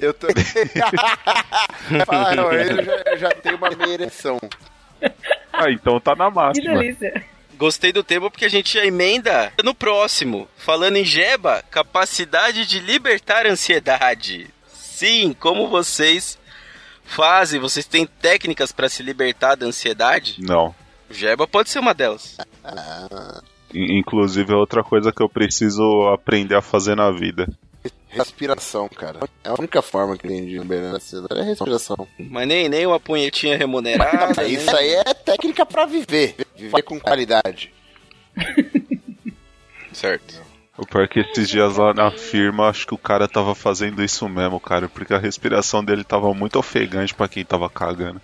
Eu 0.00 0.12
também. 0.14 0.44
Fala, 2.06 2.34
não, 2.34 2.52
eu 2.52 2.84
já, 2.84 2.92
eu 3.06 3.18
já 3.18 3.28
tenho 3.30 3.56
uma 3.56 3.70
meia 3.70 3.92
ereção. 3.94 4.38
Ah, 5.52 5.70
então 5.70 5.98
tá 6.00 6.14
na 6.14 6.28
Que 6.28 6.34
máxima. 6.36 6.78
delícia. 6.78 7.24
Gostei 7.56 7.92
do 7.92 8.02
tema 8.02 8.30
porque 8.30 8.44
a 8.44 8.48
gente 8.50 8.74
já 8.74 8.84
emenda 8.84 9.52
no 9.62 9.74
próximo. 9.74 10.48
Falando 10.56 10.96
em 10.96 11.04
Jeba, 11.04 11.62
capacidade 11.70 12.66
de 12.66 12.78
libertar 12.80 13.46
a 13.46 13.50
ansiedade. 13.50 14.48
Sim, 14.72 15.34
como 15.38 15.68
vocês 15.68 16.38
fazem? 17.04 17.60
Vocês 17.60 17.86
têm 17.86 18.06
técnicas 18.06 18.72
pra 18.72 18.88
se 18.88 19.02
libertar 19.02 19.54
da 19.56 19.66
ansiedade? 19.66 20.36
Não. 20.40 20.74
Jeba 21.10 21.46
pode 21.46 21.68
ser 21.70 21.78
uma 21.78 21.92
delas. 21.94 22.36
In- 23.74 23.98
Inclusive 23.98 24.52
é 24.52 24.56
outra 24.56 24.82
coisa 24.82 25.12
que 25.12 25.22
eu 25.22 25.28
preciso 25.28 26.08
aprender 26.12 26.54
a 26.56 26.62
fazer 26.62 26.94
na 26.96 27.10
vida. 27.10 27.46
Respiração, 28.12 28.88
cara. 28.88 29.20
É 29.42 29.48
a 29.48 29.54
única 29.58 29.80
forma 29.82 30.16
que 30.16 30.28
tem 30.28 30.44
de 30.44 30.58
liberar 30.58 30.92
a 30.92 30.96
ansiedade 30.96 31.40
é 31.40 31.44
respiração. 31.44 32.06
Mas 32.18 32.46
nem, 32.46 32.68
nem 32.68 32.86
uma 32.86 33.00
punhetinha 33.00 33.56
remunerada. 33.56 34.40
né? 34.42 34.48
Isso 34.48 34.74
aí 34.76 34.94
é 34.94 35.14
técnica 35.14 35.64
pra 35.64 35.86
viver. 35.86 36.36
Viver 36.56 36.82
com 36.82 37.00
qualidade. 37.00 37.72
Certo. 39.92 40.40
O 40.76 40.86
pior 40.86 41.04
é 41.04 41.08
que 41.08 41.20
esses 41.20 41.48
dias 41.48 41.76
lá 41.76 41.92
na 41.92 42.10
firma, 42.10 42.68
acho 42.68 42.86
que 42.86 42.94
o 42.94 42.98
cara 42.98 43.28
tava 43.28 43.54
fazendo 43.54 44.02
isso 44.02 44.26
mesmo, 44.28 44.58
cara, 44.58 44.88
porque 44.88 45.12
a 45.12 45.18
respiração 45.18 45.84
dele 45.84 46.02
tava 46.02 46.32
muito 46.32 46.58
ofegante 46.58 47.14
pra 47.14 47.28
quem 47.28 47.44
tava 47.44 47.68
cagando. 47.68 48.20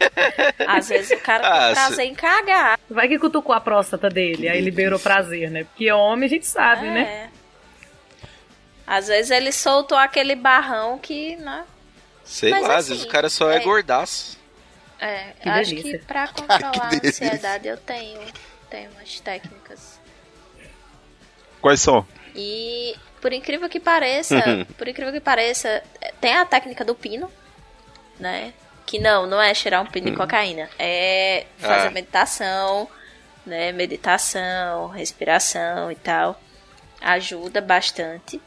Às 0.66 0.88
vezes 0.88 1.10
o 1.18 1.22
cara 1.22 1.46
Ah, 1.46 1.66
tem 1.66 1.74
prazer 1.74 2.04
em 2.06 2.14
cagar. 2.14 2.78
Vai 2.88 3.06
que 3.08 3.18
cutucou 3.18 3.54
a 3.54 3.60
próstata 3.60 4.08
dele, 4.08 4.48
aí 4.48 4.60
liberou 4.60 4.98
prazer, 4.98 5.50
né? 5.50 5.64
Porque 5.64 5.90
homem 5.92 6.26
a 6.26 6.28
gente 6.28 6.46
sabe, 6.46 6.86
né? 6.86 7.30
Às 8.92 9.06
vezes 9.06 9.30
ele 9.30 9.52
soltou 9.52 9.96
aquele 9.96 10.34
barrão 10.34 10.98
que, 10.98 11.36
né? 11.36 11.64
Sei 12.24 12.50
Mas 12.50 12.62
lá, 12.62 12.68
às 12.74 12.74
assim, 12.80 12.88
vezes 12.90 13.04
o 13.04 13.08
cara 13.08 13.30
só 13.30 13.48
é, 13.48 13.56
é- 13.58 13.60
gordaço. 13.60 14.36
É, 14.98 15.32
Que 15.40 15.48
acho 15.48 15.70
delícia. 15.70 15.98
que 16.00 16.04
pra 16.04 16.26
controlar 16.34 16.90
Que 16.90 17.06
a 17.06 17.08
ansiedade 17.08 17.68
eu 17.68 17.76
tenho, 17.76 18.20
tenho 18.68 18.90
umas 18.90 19.20
técnicas. 19.20 20.00
Quais 21.60 21.80
são? 21.80 22.04
E 22.34 22.96
por 23.20 23.32
incrível 23.32 23.68
que 23.68 23.78
pareça, 23.78 24.36
Uhum. 24.36 24.64
por 24.76 24.88
incrível 24.88 25.12
que 25.12 25.20
pareça, 25.20 25.82
tem 26.20 26.34
a 26.36 26.44
técnica 26.44 26.84
do 26.84 26.94
pino, 26.94 27.30
né? 28.18 28.52
Que 28.86 28.98
não, 28.98 29.24
não 29.26 29.40
é 29.40 29.54
cheirar 29.54 29.82
um 29.82 29.86
pino 29.86 30.10
de 30.10 30.16
cocaína, 30.16 30.68
é 30.78 31.46
fazer 31.58 31.86
Ah. 31.88 31.90
meditação, 31.92 32.88
né? 33.46 33.70
Meditação, 33.72 34.88
respiração 34.88 35.92
e 35.92 35.94
tal. 35.94 36.40
Ajuda 37.00 37.60
bastante. 37.60 38.40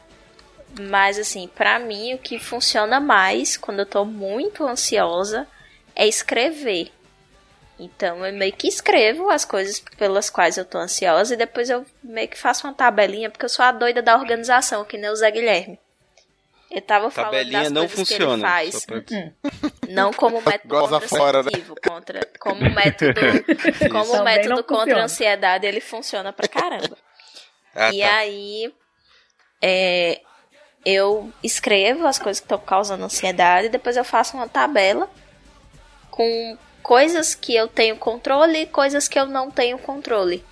Mas 0.80 1.18
assim, 1.18 1.48
pra 1.48 1.78
mim 1.78 2.14
o 2.14 2.18
que 2.18 2.38
funciona 2.38 2.98
mais 3.00 3.56
quando 3.56 3.80
eu 3.80 3.86
tô 3.86 4.04
muito 4.04 4.66
ansiosa 4.66 5.46
é 5.94 6.06
escrever. 6.06 6.90
Então 7.78 8.24
eu 8.24 8.32
meio 8.32 8.52
que 8.52 8.68
escrevo 8.68 9.30
as 9.30 9.44
coisas 9.44 9.80
pelas 9.96 10.30
quais 10.30 10.56
eu 10.56 10.64
tô 10.64 10.78
ansiosa 10.78 11.34
e 11.34 11.36
depois 11.36 11.70
eu 11.70 11.84
meio 12.02 12.28
que 12.28 12.38
faço 12.38 12.66
uma 12.66 12.72
tabelinha, 12.72 13.30
porque 13.30 13.44
eu 13.44 13.48
sou 13.48 13.64
a 13.64 13.72
doida 13.72 14.00
da 14.02 14.16
organização, 14.16 14.84
que 14.84 14.96
nem 14.96 15.10
o 15.10 15.16
Zé 15.16 15.30
Guilherme. 15.30 15.78
Eu 16.70 16.82
tava 16.82 17.08
falando 17.08 17.32
Tabelinha 17.32 17.62
das 17.64 17.72
não 17.72 17.82
coisas 17.82 17.98
funciona. 18.08 18.26
que 18.26 18.32
ele 18.32 18.72
faz. 18.72 18.86
Hum. 19.12 19.32
Não 19.90 20.12
como 20.12 20.40
método 20.42 20.74
fora, 21.08 21.42
né? 21.42 21.50
contraceptivo, 21.50 21.74
contra, 21.86 22.20
como 22.40 22.60
método, 22.70 23.20
como 23.92 24.12
Também 24.12 24.24
método 24.24 24.64
contra 24.64 24.78
funciona. 24.78 25.00
a 25.00 25.04
ansiedade, 25.04 25.66
ele 25.66 25.80
funciona 25.80 26.32
pra 26.32 26.48
caramba. 26.48 26.96
Ah, 27.74 27.92
e 27.92 28.00
tá. 28.00 28.14
aí, 28.16 28.74
é, 29.62 30.20
eu 30.84 31.32
escrevo 31.42 32.06
as 32.06 32.18
coisas 32.18 32.40
que 32.40 32.44
estão 32.44 32.58
causando 32.58 33.04
ansiedade, 33.04 33.68
depois 33.68 33.96
eu 33.96 34.04
faço 34.04 34.36
uma 34.36 34.48
tabela 34.48 35.08
com 36.10 36.58
coisas 36.82 37.34
que 37.34 37.54
eu 37.56 37.66
tenho 37.66 37.96
controle 37.96 38.58
e 38.58 38.66
coisas 38.66 39.08
que 39.08 39.18
eu 39.18 39.26
não 39.26 39.50
tenho 39.50 39.78
controle. 39.78 40.44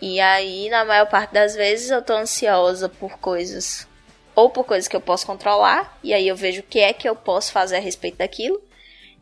E 0.00 0.20
aí, 0.20 0.68
na 0.68 0.84
maior 0.84 1.06
parte 1.06 1.32
das 1.32 1.54
vezes, 1.54 1.90
eu 1.90 2.02
tô 2.02 2.14
ansiosa 2.14 2.88
por 2.88 3.18
coisas. 3.18 3.86
Ou 4.34 4.50
por 4.50 4.64
coisas 4.64 4.88
que 4.88 4.96
eu 4.96 5.00
posso 5.00 5.26
controlar, 5.26 5.98
e 6.02 6.12
aí 6.12 6.28
eu 6.28 6.36
vejo 6.36 6.60
o 6.60 6.64
que 6.64 6.80
é 6.80 6.92
que 6.92 7.08
eu 7.08 7.16
posso 7.16 7.52
fazer 7.52 7.76
a 7.76 7.80
respeito 7.80 8.18
daquilo. 8.18 8.60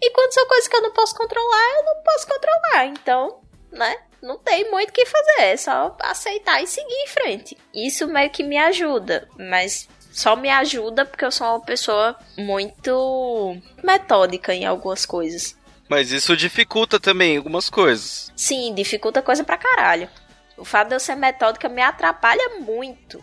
E 0.00 0.10
quando 0.10 0.32
são 0.32 0.46
coisas 0.46 0.66
que 0.66 0.76
eu 0.76 0.82
não 0.82 0.92
posso 0.92 1.14
controlar, 1.14 1.70
eu 1.76 1.84
não 1.84 2.02
posso 2.02 2.26
controlar. 2.26 2.86
Então, 2.86 3.40
né? 3.70 3.96
Não 4.20 4.38
tem 4.38 4.70
muito 4.70 4.88
o 4.88 4.92
que 4.92 5.04
fazer, 5.04 5.42
é 5.42 5.56
só 5.56 5.94
aceitar 6.00 6.62
e 6.62 6.66
seguir 6.66 6.94
em 6.94 7.06
frente. 7.08 7.58
Isso 7.74 8.08
meio 8.08 8.30
que 8.30 8.42
me 8.42 8.56
ajuda, 8.56 9.28
mas 9.38 9.86
só 10.14 10.36
me 10.36 10.48
ajuda 10.48 11.04
porque 11.04 11.24
eu 11.24 11.32
sou 11.32 11.48
uma 11.48 11.60
pessoa 11.60 12.16
muito 12.38 13.56
metódica 13.82 14.54
em 14.54 14.64
algumas 14.64 15.04
coisas. 15.04 15.58
Mas 15.88 16.12
isso 16.12 16.36
dificulta 16.36 17.00
também 17.00 17.36
algumas 17.36 17.68
coisas. 17.68 18.32
Sim, 18.36 18.72
dificulta 18.74 19.20
coisa 19.20 19.42
pra 19.42 19.56
caralho. 19.56 20.08
O 20.56 20.64
fato 20.64 20.90
de 20.90 20.94
eu 20.94 21.00
ser 21.00 21.16
metódica 21.16 21.68
me 21.68 21.82
atrapalha 21.82 22.60
muito. 22.60 23.22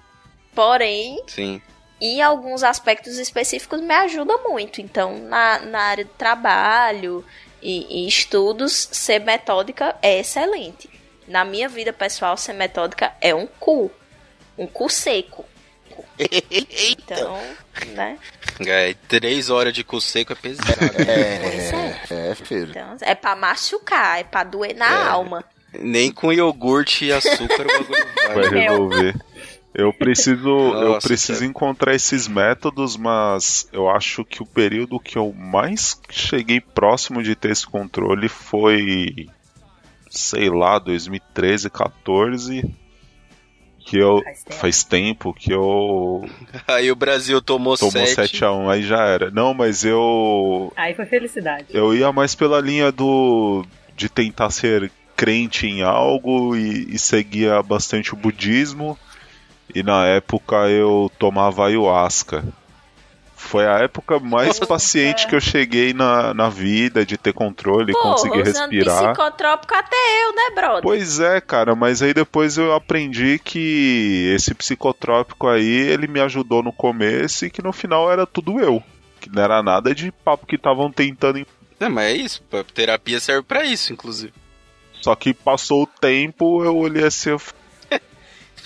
Porém, 0.53 1.23
Sim. 1.27 1.61
em 2.01 2.21
alguns 2.21 2.61
aspectos 2.61 3.17
específicos 3.17 3.79
me 3.79 3.93
ajuda 3.93 4.37
muito. 4.39 4.81
Então, 4.81 5.17
na, 5.17 5.59
na 5.59 5.79
área 5.79 6.03
de 6.03 6.11
trabalho 6.11 7.25
e, 7.61 8.03
e 8.03 8.07
estudos, 8.07 8.89
ser 8.91 9.19
metódica 9.19 9.95
é 10.01 10.19
excelente. 10.19 10.89
Na 11.25 11.45
minha 11.45 11.69
vida 11.69 11.93
pessoal, 11.93 12.35
ser 12.35 12.51
metódica 12.51 13.13
é 13.21 13.33
um 13.33 13.47
cu. 13.47 13.89
Um 14.57 14.67
cu 14.67 14.89
seco. 14.89 15.45
Então, 16.91 17.39
né? 17.95 18.17
É, 18.65 18.93
três 19.07 19.49
horas 19.49 19.73
de 19.73 19.83
cu 19.83 19.99
seco 19.99 20.33
é 20.33 20.35
pesado. 20.35 20.77
Pois 20.77 21.07
É, 21.07 22.31
é, 22.31 22.35
filho. 22.35 22.69
Então, 22.69 22.97
é 23.01 23.15
pra 23.15 23.35
machucar, 23.35 24.19
é 24.19 24.23
pra 24.23 24.43
doer 24.43 24.75
na 24.75 25.09
alma. 25.09 25.43
Nem 25.73 26.11
com 26.11 26.31
iogurte 26.33 27.05
e 27.05 27.13
açúcar 27.13 27.65
o 27.65 27.67
bagulho 27.67 28.07
vai. 28.15 28.35
Vai 28.35 28.49
resolver. 28.49 29.15
Eu 29.73 29.93
preciso, 29.93 30.49
eu 30.49 30.89
Nossa, 30.89 31.07
preciso 31.07 31.39
cara. 31.39 31.49
encontrar 31.49 31.95
esses 31.95 32.27
métodos, 32.27 32.97
mas 32.97 33.69
eu 33.71 33.89
acho 33.89 34.25
que 34.25 34.43
o 34.43 34.45
período 34.45 34.99
que 34.99 35.17
eu 35.17 35.31
mais 35.31 35.97
cheguei 36.09 36.59
próximo 36.59 37.23
de 37.23 37.35
ter 37.35 37.51
esse 37.51 37.65
controle 37.65 38.27
foi, 38.27 39.29
sei 40.09 40.49
lá, 40.49 40.77
2013, 40.77 41.69
14, 41.69 42.69
que 43.91 43.97
eu 43.97 44.21
Faz 44.23 44.43
tempo. 44.43 44.55
faz 44.55 44.83
tempo 44.85 45.33
que 45.33 45.51
eu 45.51 46.25
Aí 46.65 46.89
o 46.89 46.95
Brasil 46.95 47.41
tomou, 47.41 47.77
tomou 47.77 47.91
7. 47.91 48.15
7 48.15 48.45
a 48.45 48.51
1, 48.53 48.69
aí 48.69 48.83
já 48.83 49.03
era. 49.05 49.29
Não, 49.29 49.53
mas 49.53 49.83
eu 49.83 50.71
Aí 50.77 50.93
foi 50.93 51.05
felicidade. 51.05 51.65
eu 51.71 51.93
ia 51.93 52.09
mais 52.13 52.33
pela 52.33 52.61
linha 52.61 52.89
do 52.89 53.65
de 53.97 54.07
tentar 54.07 54.49
ser 54.49 54.89
crente 55.15 55.67
em 55.67 55.81
algo 55.81 56.55
e, 56.55 56.95
e 56.95 56.97
seguia 56.97 57.61
bastante 57.61 58.13
o 58.13 58.17
budismo. 58.17 58.97
E 59.75 59.83
na 59.83 60.05
época 60.05 60.55
eu 60.69 61.11
tomava 61.19 61.67
ayahuasca. 61.67 62.43
Foi 63.41 63.67
a 63.67 63.79
época 63.79 64.19
mais 64.19 64.59
paciente 64.59 65.27
que 65.27 65.35
eu 65.35 65.41
cheguei 65.41 65.93
na, 65.93 66.33
na 66.33 66.47
vida, 66.47 67.05
de 67.05 67.17
ter 67.17 67.33
controle, 67.33 67.91
Porra, 67.91 68.11
conseguir 68.11 68.41
usando 68.43 68.71
respirar. 68.71 69.13
psicotrópico 69.13 69.73
até 69.73 69.95
eu, 70.23 70.35
né, 70.35 70.55
brother? 70.55 70.81
Pois 70.83 71.19
é, 71.19 71.41
cara, 71.41 71.75
mas 71.75 72.01
aí 72.01 72.13
depois 72.13 72.57
eu 72.57 72.73
aprendi 72.73 73.39
que 73.43 74.31
esse 74.35 74.53
psicotrópico 74.53 75.47
aí, 75.47 75.65
ele 75.65 76.07
me 76.07 76.21
ajudou 76.21 76.63
no 76.63 76.71
começo 76.71 77.45
e 77.45 77.49
que 77.49 77.61
no 77.61 77.73
final 77.73 78.09
era 78.09 78.25
tudo 78.25 78.59
eu. 78.59 78.81
Que 79.19 79.29
não 79.29 79.43
era 79.43 79.61
nada 79.61 79.93
de 79.93 80.11
papo 80.11 80.45
que 80.45 80.55
estavam 80.55 80.89
tentando 80.91 81.45
Não, 81.79 81.89
mas 81.89 82.05
é 82.05 82.13
isso. 82.13 82.43
A 82.53 82.63
terapia 82.63 83.19
serve 83.19 83.41
pra 83.43 83.65
isso, 83.65 83.91
inclusive. 83.91 84.33
Só 85.01 85.13
que 85.15 85.33
passou 85.33 85.83
o 85.83 85.87
tempo, 85.87 86.63
eu 86.63 86.77
olhei 86.77 87.03
assim, 87.03 87.31
eu 87.31 87.41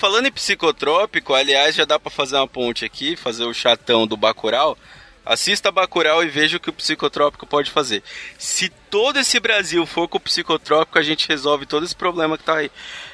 Falando 0.06 0.28
em 0.28 0.32
psicotrópico, 0.32 1.34
aliás, 1.34 1.74
já 1.74 1.84
dá 1.84 1.97
pra 1.97 2.12
fazer 2.12 2.36
uma 2.36 2.47
ponte 2.47 2.86
aqui, 2.86 3.16
fazer 3.16 3.43
o 3.43 3.51
chatão 3.56 4.06
do 4.06 4.16
Bacurau. 4.16 4.78
Assista 5.26 5.72
Bacurau 5.72 6.24
e 6.24 6.30
veja 6.30 6.58
o 6.58 6.60
que 6.60 6.70
o 6.70 6.74
psicotrópico 6.74 7.47
pode 7.47 7.72
fazer. 7.72 8.03
Se 8.38 8.70
todo 8.70 9.18
esse 9.18 9.39
Brasil 9.39 9.84
for 9.88 10.08
com 10.08 10.20
o 10.20 10.22
psicotrópico, 10.22 10.99
a 10.99 11.01
gente 11.01 11.28
resolve 11.28 11.66
todo 11.66 11.84
esse 11.84 11.95
problema 11.95 12.38
que 12.38 12.43
tá 12.43 12.58
aí. 12.58 12.70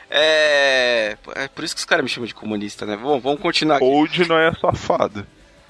É, 0.10 1.16
é 1.36 1.48
por 1.48 1.64
isso 1.64 1.74
que 1.74 1.80
os 1.80 1.86
caras 1.86 2.04
me 2.04 2.10
chamam 2.10 2.28
de 2.28 2.36
comunista, 2.36 2.86
né? 2.86 2.98
Vamos, 2.98 3.24
vamos 3.24 3.40
continuar 3.40 3.78
aqui. 3.78 3.86
Old 3.86 4.28
não 4.28 4.38
é 4.38 4.54
safado. 4.56 5.26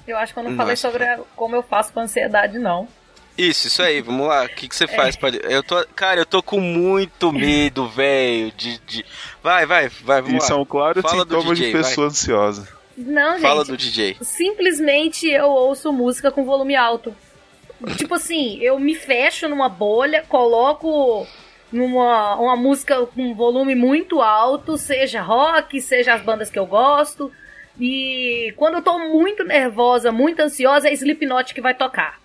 Eu 0.08 0.18
acho 0.18 0.34
que 0.34 0.40
eu 0.40 0.42
não 0.42 0.56
falei 0.56 0.72
Nossa. 0.72 0.90
sobre 0.90 1.06
como 1.36 1.54
eu 1.54 1.62
faço 1.62 1.92
com 1.92 2.00
ansiedade, 2.00 2.58
não. 2.58 2.88
Isso, 3.36 3.66
isso 3.66 3.82
aí, 3.82 4.00
vamos 4.00 4.26
lá. 4.26 4.44
O 4.44 4.48
que, 4.48 4.68
que 4.68 4.76
você 4.76 4.86
faz 4.86 5.16
pra. 5.16 5.30
Eu 5.30 5.62
tô. 5.62 5.84
Cara, 5.94 6.20
eu 6.20 6.26
tô 6.26 6.42
com 6.42 6.60
muito 6.60 7.32
medo, 7.32 7.88
velho. 7.88 8.52
De, 8.52 8.78
de. 8.78 9.04
Vai, 9.42 9.64
vai, 9.64 9.88
vai, 9.88 10.20
vamos 10.20 10.44
Isso 10.44 10.52
é 10.52 10.54
lá. 10.54 10.60
um 10.60 10.64
claro 10.64 11.00
Fala 11.00 11.24
do 11.24 11.34
sintoma 11.36 11.54
DJ, 11.54 11.66
de 11.66 11.72
pessoa 11.72 12.06
ansiosa. 12.08 12.68
Não, 12.96 13.40
Fala 13.40 13.64
gente. 13.64 13.70
do 13.70 13.76
DJ. 13.76 14.16
Simplesmente 14.20 15.26
eu 15.28 15.46
ouço 15.48 15.92
música 15.92 16.30
com 16.30 16.44
volume 16.44 16.76
alto. 16.76 17.14
Tipo 17.96 18.14
assim, 18.14 18.58
eu 18.60 18.78
me 18.78 18.94
fecho 18.94 19.48
numa 19.48 19.68
bolha, 19.68 20.24
coloco 20.28 21.26
numa 21.72 22.36
uma 22.36 22.54
música 22.54 23.06
com 23.06 23.34
volume 23.34 23.74
muito 23.74 24.20
alto, 24.20 24.76
seja 24.76 25.22
rock, 25.22 25.80
seja 25.80 26.14
as 26.14 26.22
bandas 26.22 26.50
que 26.50 26.58
eu 26.58 26.66
gosto. 26.66 27.32
E 27.80 28.52
quando 28.56 28.74
eu 28.74 28.82
tô 28.82 28.98
muito 28.98 29.42
nervosa, 29.42 30.12
muito 30.12 30.40
ansiosa, 30.40 30.88
é 30.88 30.92
Slipknot 30.92 31.54
que 31.54 31.60
vai 31.60 31.74
tocar. 31.74 32.21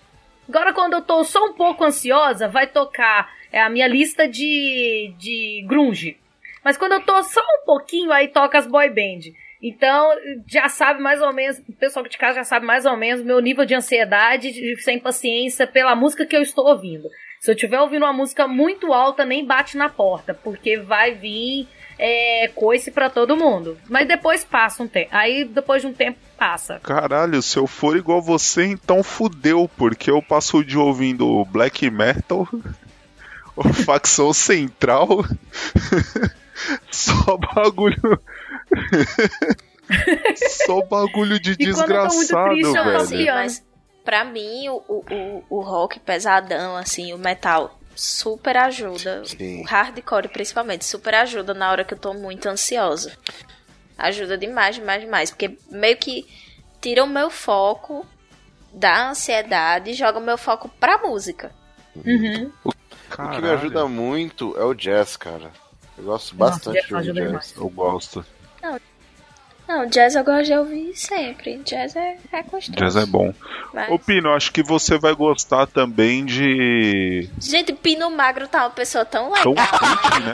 Agora, 0.48 0.72
quando 0.72 0.94
eu 0.94 1.02
tô 1.02 1.22
só 1.24 1.44
um 1.44 1.52
pouco 1.52 1.84
ansiosa, 1.84 2.48
vai 2.48 2.66
tocar 2.66 3.28
é 3.52 3.60
a 3.60 3.70
minha 3.70 3.86
lista 3.86 4.28
de, 4.28 5.14
de 5.18 5.64
grunge. 5.66 6.18
Mas 6.64 6.76
quando 6.76 6.92
eu 6.92 7.00
tô 7.02 7.22
só 7.22 7.40
um 7.40 7.64
pouquinho, 7.64 8.12
aí 8.12 8.28
toca 8.28 8.58
as 8.58 8.66
boy 8.66 8.88
band. 8.90 9.32
Então, 9.60 10.10
já 10.46 10.68
sabe 10.68 11.00
mais 11.00 11.20
ou 11.20 11.32
menos, 11.32 11.58
o 11.68 11.72
pessoal 11.72 12.06
de 12.06 12.16
casa 12.16 12.36
já 12.36 12.44
sabe 12.44 12.66
mais 12.66 12.84
ou 12.84 12.96
menos 12.96 13.24
meu 13.24 13.40
nível 13.40 13.64
de 13.64 13.74
ansiedade, 13.74 14.52
de 14.52 14.80
sem 14.82 14.98
paciência 14.98 15.66
pela 15.66 15.96
música 15.96 16.26
que 16.26 16.36
eu 16.36 16.42
estou 16.42 16.66
ouvindo. 16.66 17.08
Se 17.40 17.50
eu 17.50 17.54
estiver 17.54 17.80
ouvindo 17.80 18.04
uma 18.04 18.12
música 18.12 18.46
muito 18.46 18.92
alta, 18.92 19.24
nem 19.24 19.44
bate 19.44 19.76
na 19.76 19.88
porta, 19.88 20.34
porque 20.34 20.76
vai 20.76 21.14
vir 21.14 21.66
é, 21.98 22.48
coice 22.54 22.90
pra 22.90 23.10
todo 23.10 23.36
mundo. 23.36 23.76
Mas 23.88 24.06
depois 24.06 24.44
passa 24.44 24.82
um 24.82 24.88
tempo. 24.88 25.08
Aí, 25.12 25.44
depois 25.44 25.82
de 25.82 25.88
um 25.88 25.92
tempo, 25.92 26.18
passa. 26.36 26.78
Caralho, 26.82 27.42
se 27.42 27.56
eu 27.58 27.66
for 27.66 27.96
igual 27.96 28.22
você, 28.22 28.64
então 28.66 29.02
fudeu, 29.02 29.68
porque 29.76 30.10
eu 30.10 30.22
passo 30.22 30.58
o 30.58 30.64
dia 30.64 30.78
ouvindo 30.80 31.44
black 31.46 31.90
metal, 31.90 32.46
facção 33.84 34.32
central, 34.32 35.08
só 36.90 37.36
bagulho. 37.36 38.20
só 40.66 40.82
bagulho 40.82 41.40
de 41.40 41.52
E 41.52 41.56
desgraçado, 41.56 42.50
triste, 42.50 42.72
velho. 42.72 42.96
assim, 42.96 43.26
mas 43.26 43.64
pra 44.04 44.24
mim, 44.24 44.68
o, 44.68 44.82
o, 44.88 45.04
o- 45.10 45.44
o 45.50 45.60
rock 45.60 45.98
pesadão, 46.00 46.76
assim, 46.76 47.12
o 47.12 47.18
metal, 47.18 47.77
super 47.98 48.56
ajuda. 48.56 49.24
Sim. 49.24 49.62
O 49.62 49.64
hardcore, 49.64 50.28
principalmente, 50.28 50.84
super 50.84 51.14
ajuda 51.14 51.52
na 51.52 51.70
hora 51.70 51.84
que 51.84 51.94
eu 51.94 51.98
tô 51.98 52.14
muito 52.14 52.48
ansiosa. 52.48 53.12
Ajuda 53.96 54.38
demais, 54.38 54.76
demais, 54.76 55.02
demais. 55.02 55.30
Porque 55.30 55.58
meio 55.70 55.96
que 55.96 56.26
tira 56.80 57.02
o 57.02 57.08
meu 57.08 57.28
foco 57.28 58.06
da 58.72 59.10
ansiedade 59.10 59.90
e 59.90 59.94
joga 59.94 60.18
o 60.18 60.22
meu 60.22 60.38
foco 60.38 60.68
pra 60.80 60.98
música. 60.98 61.50
Uhum. 61.96 62.52
O 62.64 62.70
que 62.70 63.42
me 63.42 63.50
ajuda 63.50 63.88
muito 63.88 64.56
é 64.56 64.64
o 64.64 64.74
jazz, 64.74 65.16
cara. 65.16 65.50
Eu 65.96 66.04
gosto 66.04 66.36
bastante 66.36 66.88
jazz 66.88 67.04
de 67.04 67.12
jazz. 67.12 67.26
demais. 67.26 67.54
Eu 67.56 67.68
gosto. 67.68 68.24
Não, 69.68 69.84
jazz 69.86 70.14
eu 70.16 70.24
gosto 70.24 70.46
de 70.46 70.54
ouvir 70.54 70.96
sempre. 70.96 71.58
Jazz 71.58 71.94
é, 71.94 72.16
é 72.32 72.42
gostoso. 72.42 72.72
Jazz 72.72 72.96
é 72.96 73.04
bom. 73.04 73.34
Mas- 73.74 73.90
Ô 73.90 73.98
Pino, 73.98 74.32
acho 74.32 74.50
que 74.50 74.62
você 74.62 74.98
vai 74.98 75.14
gostar 75.14 75.66
também 75.66 76.24
de. 76.24 77.28
Gente, 77.38 77.74
Pino 77.74 78.10
Magro 78.10 78.48
tá 78.48 78.60
uma 78.64 78.70
pessoa 78.70 79.04
tão 79.04 79.30
Tão 79.32 79.52
legal. 79.52 79.66
chique, 79.66 80.20
né? 80.20 80.32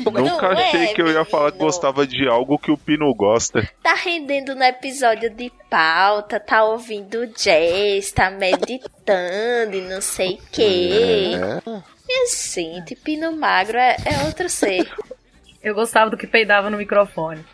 Nunca 0.04 0.20
Não 0.22 0.50
achei 0.58 0.84
é, 0.86 0.94
que 0.94 1.00
eu 1.00 1.06
ia 1.08 1.24
falar 1.24 1.52
que 1.52 1.58
gostava 1.58 2.04
de 2.04 2.26
algo 2.28 2.58
que 2.58 2.70
o 2.72 2.76
Pino 2.76 3.14
gosta. 3.14 3.66
tá 3.82 3.94
rendendo 3.94 4.54
no 4.56 4.64
episódio 4.64 5.30
de 5.30 5.52
pauta, 5.70 6.40
tá 6.40 6.64
ouvindo 6.64 7.28
jazz, 7.28 8.10
tá 8.10 8.28
meditando 8.30 9.76
e 9.76 9.80
não 9.82 10.00
sei 10.00 10.34
o 10.34 10.38
quê. 10.50 11.30
É. 11.34 11.62
E 11.68 11.70
Minha 12.08 12.26
gente, 12.28 12.96
Pino 12.96 13.36
Magro 13.36 13.78
é, 13.78 13.96
é 14.04 14.24
outro 14.26 14.48
ser. 14.48 14.88
Eu 15.62 15.74
gostava 15.74 16.10
do 16.10 16.16
que 16.16 16.26
peidava 16.26 16.70
no 16.70 16.76
microfone. 16.76 17.44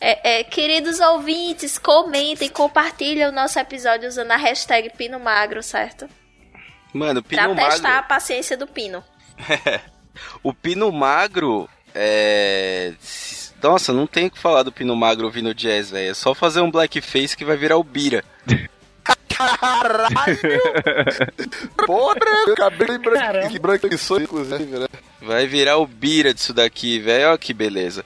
É, 0.00 0.40
é, 0.40 0.44
queridos 0.44 1.00
ouvintes, 1.00 1.78
comentem, 1.78 2.48
compartilhem 2.48 3.26
o 3.26 3.32
nosso 3.32 3.58
episódio 3.58 4.08
usando 4.08 4.30
a 4.30 4.36
hashtag 4.36 4.90
Pino 4.96 5.18
Magro, 5.18 5.62
certo? 5.62 6.08
Mano, 6.92 7.22
pra 7.22 7.44
Pino 7.44 7.54
testar 7.56 7.88
Magro. 7.88 7.98
a 7.98 8.02
paciência 8.02 8.56
do 8.56 8.66
Pino. 8.66 9.02
o 10.42 10.52
Pino 10.52 10.90
Magro 10.92 11.68
é. 11.94 12.92
Nossa, 13.62 13.92
não 13.92 14.06
tem 14.06 14.26
o 14.26 14.30
que 14.30 14.38
falar 14.38 14.62
do 14.62 14.70
Pino 14.70 14.94
Magro 14.94 15.24
ouvindo 15.24 15.54
jazz, 15.54 15.90
velho. 15.90 16.10
É 16.10 16.14
só 16.14 16.34
fazer 16.34 16.60
um 16.60 16.70
blackface 16.70 17.36
que 17.36 17.44
vai 17.44 17.56
virar 17.56 17.78
o 17.78 17.82
Bira. 17.82 18.22
Caralho! 19.28 20.60
Porra, 21.86 22.14
cabelo 22.56 22.98
branco, 22.98 23.48
que 23.50 23.58
branquiçou, 23.58 24.20
inclusive, 24.20 24.64
né? 24.64 24.86
Vai 25.20 25.46
virar 25.46 25.78
o 25.78 25.86
Bira 25.86 26.32
disso 26.32 26.54
daqui, 26.54 26.98
velho. 26.98 27.28
Olha 27.28 27.38
que 27.38 27.52
beleza. 27.52 28.04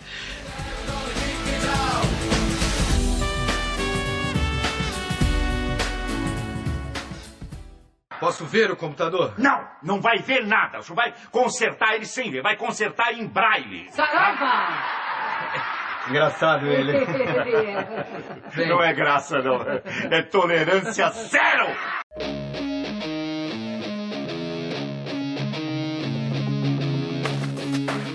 Posso 8.20 8.44
ver 8.44 8.70
o 8.70 8.76
computador? 8.76 9.32
Não, 9.38 9.66
não 9.82 9.98
vai 9.98 10.18
ver 10.18 10.46
nada. 10.46 10.80
O 10.80 10.82
senhor 10.82 10.94
vai 10.94 11.14
consertar 11.30 11.94
ele 11.94 12.04
sem 12.04 12.30
ver. 12.30 12.42
Vai 12.42 12.54
consertar 12.54 13.14
em 13.14 13.26
braille. 13.26 13.90
Sarava! 13.90 15.00
Engraçado 16.06 16.66
ele. 16.66 16.92
não 18.68 18.82
é 18.82 18.92
graça, 18.92 19.38
não. 19.38 19.62
É 20.10 20.22
tolerância 20.22 21.08
zero! 21.08 21.66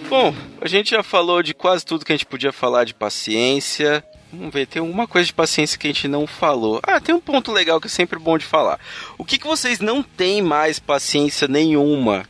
Bom, 0.07 0.35
a 0.61 0.67
gente 0.67 0.91
já 0.91 1.01
falou 1.01 1.41
de 1.41 1.53
quase 1.53 1.83
tudo 1.83 2.05
que 2.05 2.13
a 2.13 2.15
gente 2.15 2.27
podia 2.27 2.53
falar 2.53 2.83
de 2.83 2.93
paciência. 2.93 4.03
Vamos 4.35 4.53
ver, 4.53 4.67
tem 4.67 4.81
alguma 4.81 5.07
coisa 5.07 5.25
de 5.25 5.33
paciência 5.33 5.77
que 5.77 5.87
a 5.87 5.91
gente 5.91 6.07
não 6.07 6.27
falou. 6.27 6.81
Ah, 6.83 6.99
tem 6.99 7.15
um 7.15 7.21
ponto 7.21 7.51
legal 7.51 7.79
que 7.79 7.87
é 7.87 7.89
sempre 7.89 8.19
bom 8.19 8.37
de 8.37 8.45
falar. 8.45 8.79
O 9.17 9.23
que, 9.23 9.37
que 9.37 9.47
vocês 9.47 9.79
não 9.79 10.03
têm 10.03 10.41
mais 10.41 10.77
paciência 10.77 11.47
nenhuma? 11.47 12.27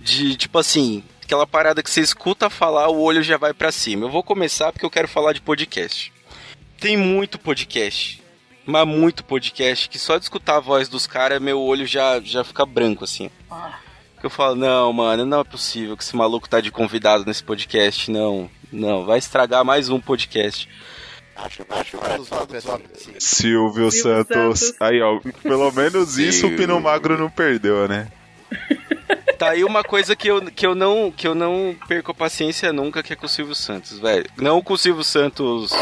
De, 0.00 0.36
tipo 0.36 0.58
assim, 0.58 1.02
aquela 1.22 1.46
parada 1.46 1.82
que 1.82 1.90
você 1.90 2.00
escuta 2.00 2.48
falar, 2.48 2.88
o 2.88 3.00
olho 3.00 3.22
já 3.22 3.36
vai 3.36 3.52
para 3.52 3.70
cima. 3.70 4.06
Eu 4.06 4.10
vou 4.10 4.22
começar 4.22 4.72
porque 4.72 4.86
eu 4.86 4.90
quero 4.90 5.08
falar 5.08 5.32
de 5.32 5.42
podcast. 5.42 6.12
Tem 6.80 6.96
muito 6.96 7.38
podcast. 7.38 8.22
Mas 8.64 8.86
muito 8.86 9.22
podcast 9.22 9.88
que 9.88 9.98
só 9.98 10.16
de 10.16 10.24
escutar 10.24 10.56
a 10.56 10.60
voz 10.60 10.88
dos 10.88 11.06
caras, 11.06 11.40
meu 11.40 11.60
olho 11.60 11.86
já, 11.86 12.18
já 12.20 12.42
fica 12.42 12.64
branco, 12.64 13.04
assim. 13.04 13.30
Que 14.18 14.26
eu 14.26 14.30
falo, 14.30 14.56
não, 14.56 14.92
mano, 14.92 15.26
não 15.26 15.40
é 15.40 15.44
possível 15.44 15.96
que 15.96 16.02
esse 16.02 16.16
maluco 16.16 16.48
tá 16.48 16.60
de 16.60 16.72
convidado 16.72 17.24
nesse 17.26 17.44
podcast, 17.44 18.10
não. 18.10 18.50
Não, 18.72 19.04
vai 19.04 19.18
estragar 19.18 19.64
mais 19.64 19.88
um 19.88 20.00
podcast. 20.00 20.68
Acho, 21.36 21.66
acho, 21.68 21.98
acho, 21.98 23.20
Silvio 23.20 23.90
Santos. 23.90 24.72
Aí, 24.80 25.00
ó, 25.02 25.20
pelo 25.42 25.70
menos 25.70 26.18
isso 26.18 26.46
o 26.46 26.56
Pino 26.56 26.80
Magro 26.80 27.18
não 27.18 27.30
perdeu, 27.30 27.86
né? 27.88 28.08
Tá 29.38 29.50
aí 29.50 29.64
uma 29.64 29.84
coisa 29.84 30.16
que 30.16 30.28
eu, 30.28 30.40
que 30.46 30.66
eu 30.66 30.74
não 30.74 31.12
que 31.14 31.28
eu 31.28 31.34
não 31.34 31.76
perco 31.86 32.10
a 32.10 32.14
paciência 32.14 32.72
nunca, 32.72 33.02
que 33.02 33.12
é 33.12 33.16
com 33.16 33.26
o 33.26 33.28
Silvio 33.28 33.54
Santos, 33.54 33.98
velho. 33.98 34.24
Não 34.38 34.62
com 34.62 34.72
o 34.72 34.78
Silvio 34.78 35.04
Santos, 35.04 35.72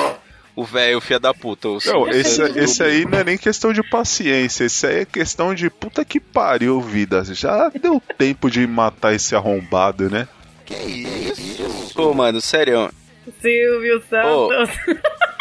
o 0.56 0.64
velho 0.64 1.00
filha 1.00 1.20
da 1.20 1.32
puta. 1.32 1.68
O 1.68 1.78
Não, 1.86 2.08
esse, 2.08 2.42
esse 2.58 2.82
aí 2.82 3.04
não 3.04 3.18
é 3.18 3.22
nem 3.22 3.38
questão 3.38 3.72
de 3.72 3.82
paciência, 3.82 4.64
esse 4.64 4.86
aí 4.86 5.00
é 5.00 5.04
questão 5.04 5.54
de 5.54 5.70
puta 5.70 6.04
que 6.04 6.18
pariu, 6.18 6.80
vida. 6.80 7.22
Já 7.24 7.68
deu 7.68 8.02
tempo 8.18 8.50
de 8.50 8.66
matar 8.66 9.14
esse 9.14 9.36
arrombado, 9.36 10.10
né? 10.10 10.26
Que 10.64 10.74
isso? 10.74 11.94
Pô, 11.94 12.12
mano, 12.12 12.40
sério. 12.40 12.90
Silvio 13.40 14.02
Santos. 14.08 14.70
Oh, 14.88 15.14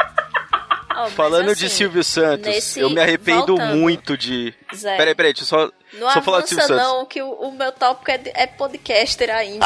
Falando 1.12 1.49
assim, 1.51 1.66
de 1.66 1.70
Silvio 1.70 2.04
Santos, 2.04 2.45
nesse- 2.47 2.80
eu 2.80 2.89
me 2.89 2.99
arrependo 3.01 3.45
voltando, 3.56 3.76
muito 3.78 4.18
de. 4.18 4.54
Zé, 4.76 4.95
Peraí, 4.97 5.16
peraí, 5.16 5.34
deixa 5.34 5.43
eu 5.43 5.47
só, 5.47 5.72
não 5.99 6.10
só 6.12 6.22
falar 6.22 6.41
do 6.41 6.47
Silvio 6.47 6.64
avança 6.66 6.82
Santos. 6.84 6.93
não, 6.99 7.06
que 7.06 7.22
o, 7.22 7.32
o 7.32 7.51
meu 7.51 7.72
tópico 7.72 8.12
é, 8.12 8.18
de- 8.18 8.32
é 8.34 8.47
podcaster 8.47 9.30
ainda. 9.30 9.66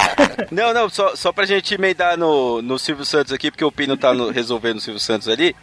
Não, 0.50 0.72
não, 0.72 0.88
só, 0.88 1.14
só 1.16 1.32
pra 1.32 1.44
gente 1.44 1.74
emendar 1.74 2.16
no, 2.16 2.62
no 2.62 2.78
Silvio 2.78 3.04
Santos 3.04 3.32
aqui, 3.32 3.50
porque 3.50 3.64
o 3.64 3.72
Pino 3.72 3.96
tá 3.96 4.14
no- 4.14 4.30
resolvendo 4.30 4.76
o 4.78 4.80
Silvio 4.80 5.00
Santos 5.00 5.28
ali. 5.28 5.54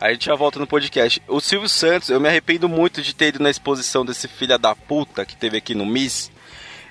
A 0.00 0.10
gente 0.12 0.26
já 0.26 0.34
volta 0.34 0.58
no 0.58 0.66
podcast. 0.66 1.22
O 1.28 1.40
Silvio 1.40 1.68
Santos, 1.68 2.08
eu 2.08 2.18
me 2.18 2.26
arrependo 2.28 2.68
muito 2.68 3.02
de 3.02 3.14
ter 3.14 3.28
ido 3.28 3.42
na 3.42 3.50
exposição 3.50 4.04
desse 4.04 4.26
filho 4.26 4.58
da 4.58 4.74
puta 4.74 5.24
que 5.26 5.36
teve 5.36 5.58
aqui 5.58 5.74
no 5.74 5.84
Miss. 5.84 6.30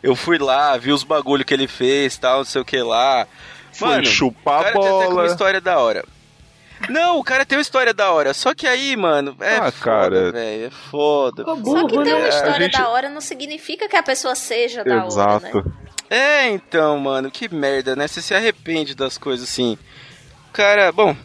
Eu 0.04 0.16
fui 0.16 0.38
lá, 0.38 0.78
vi 0.78 0.92
os 0.92 1.04
bagulho 1.04 1.44
que 1.44 1.54
ele 1.54 1.68
fez, 1.68 2.18
tal, 2.18 2.38
não 2.40 2.46
sei 2.46 2.62
o 2.62 2.66
que 2.66 2.82
lá. 2.82 3.28
Foi 3.74 4.06
chupar 4.06 4.60
o 4.60 4.64
cara 4.64 4.74
tem 4.74 4.82
até 4.82 4.90
bola. 5.06 5.14
uma 5.14 5.26
história 5.26 5.60
da 5.60 5.80
hora. 5.80 6.06
Não, 6.88 7.20
o 7.20 7.24
cara 7.24 7.46
tem 7.46 7.58
uma 7.58 7.62
história 7.62 7.94
da 7.94 8.12
hora. 8.12 8.34
Só 8.34 8.54
que 8.56 8.66
aí, 8.68 8.96
mano, 8.96 9.36
é 9.42 9.58
Ah, 9.58 9.72
foda, 9.72 9.72
cara. 9.84 10.32
velho. 10.32 10.66
É 10.68 10.70
foda. 10.70 11.44
Só 11.44 11.56
que 11.56 11.64
ter 12.04 12.14
uma 12.14 12.20
né? 12.20 12.30
história 12.30 12.62
gente- 12.66 12.78
da 12.78 12.88
hora 12.90 13.10
não 13.10 13.22
significa 13.22 13.90
que 13.90 13.96
a 13.98 14.04
pessoa 14.04 14.34
seja 14.36 14.84
da 14.84 14.92
hora, 14.92 15.02
né? 15.02 15.08
Exato. 15.08 15.74
É, 16.10 16.48
então, 16.48 16.98
mano, 16.98 17.30
que 17.30 17.54
merda, 17.54 17.96
né? 17.96 18.08
Você 18.08 18.22
se 18.22 18.34
arrepende 18.34 18.96
das 18.96 19.18
coisas 19.18 19.48
assim. 19.50 19.78
Cara, 20.54 20.92
bom, 20.92 21.16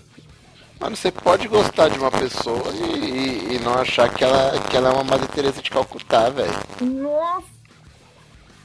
Mano, 0.81 0.97
você 0.97 1.11
pode 1.11 1.47
gostar 1.47 1.89
de 1.89 1.99
uma 1.99 2.11
pessoa 2.11 2.65
e, 2.75 2.99
e- 2.99 3.55
e 3.55 3.59
não 3.61 3.75
achar 3.75 4.13
que 4.13 4.25
ela, 4.25 4.53
que 4.69 4.77
ela 4.77 4.91
é 4.91 4.93
uma 4.93 5.05
Madre 5.05 5.29
Teresa 5.29 5.63
de 5.63 5.71
Calcutá, 5.71 6.29
velho. 6.29 6.53
Nossa. 6.83 7.47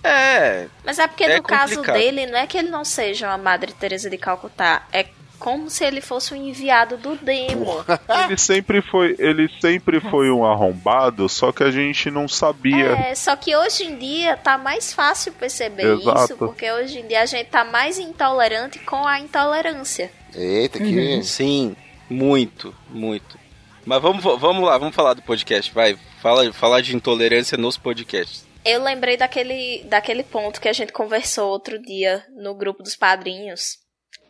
é. 0.04 0.68
Mas 0.84 0.98
é 0.98 1.08
porque 1.08 1.24
É 1.26 1.38
no 1.38 1.44
caso 1.44 1.76
complicado. 1.76 1.96
dele, 1.98 2.26
não 2.26 2.40
é 2.40 2.48
que 2.48 2.58
ele 2.58 2.70
não 2.70 2.84
seja 2.84 3.28
uma 3.28 3.38
Madre 3.38 3.72
Teresa 3.74 4.10
de 4.10 4.18
Calcutá, 4.18 4.84
é 4.92 5.06
como 5.40 5.70
se 5.70 5.86
ele 5.86 6.02
fosse 6.02 6.34
um 6.34 6.38
enviado 6.38 6.98
do 6.98 7.16
demo. 7.16 7.84
Ele 8.26 8.38
sempre 8.38 8.82
foi, 8.82 9.16
ele 9.18 9.50
sempre 9.60 10.00
foi 10.00 10.30
um 10.30 10.46
arrombado, 10.46 11.28
só 11.30 11.52
que 11.52 11.64
a 11.64 11.72
gente 11.72 12.12
não 12.12 12.28
sabia. 12.28 12.92
É, 12.92 13.16
só 13.16 13.36
que 13.36 13.56
hoje 13.56 13.86
em 13.86 13.98
dia 13.98 14.38
tá 14.38 14.58
mais 14.58 14.94
fácil 14.94 15.32
perceber 15.34 15.94
Exato. 15.94 16.26
isso, 16.26 16.38
porque 16.38 16.70
hoje 16.72 17.00
em 17.00 17.08
dia 17.08 17.22
a 17.22 17.26
gente 17.26 17.48
tá 17.48 17.64
mais 17.64 17.98
intolerante 17.98 18.80
com 18.80 19.08
a 19.08 19.20
intolerância. 19.20 20.12
Eita, 20.36 20.78
que. 20.78 21.24
Sim, 21.24 21.76
muito, 22.10 22.76
muito. 22.90 23.40
Mas 23.86 24.02
vamos, 24.02 24.24
vamos 24.24 24.64
lá, 24.64 24.78
vamos 24.78 24.96
falar 24.96 25.14
do 25.14 25.22
podcast, 25.22 25.74
vai. 25.74 25.98
Fala, 26.22 26.52
falar 26.52 26.82
de 26.82 26.96
intolerância 26.96 27.58
nos 27.58 27.78
podcasts. 27.78 28.46
Eu 28.66 28.84
lembrei 28.84 29.16
daquele, 29.16 29.84
daquele 29.86 30.24
ponto 30.24 30.60
que 30.60 30.68
a 30.68 30.74
gente 30.74 30.92
conversou 30.92 31.50
outro 31.50 31.82
dia 31.82 32.26
no 32.36 32.54
grupo 32.54 32.84
dos 32.84 32.96
padrinhos. 32.96 33.80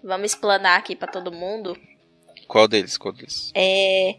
Vamos 0.04 0.32
explanar 0.32 0.78
aqui 0.80 0.96
pra 0.96 1.08
todo 1.08 1.32
mundo. 1.32 1.78
Qual 2.48 2.68
deles? 2.68 2.98
Qual 2.98 3.14
deles? 3.14 3.52
É 3.56 4.16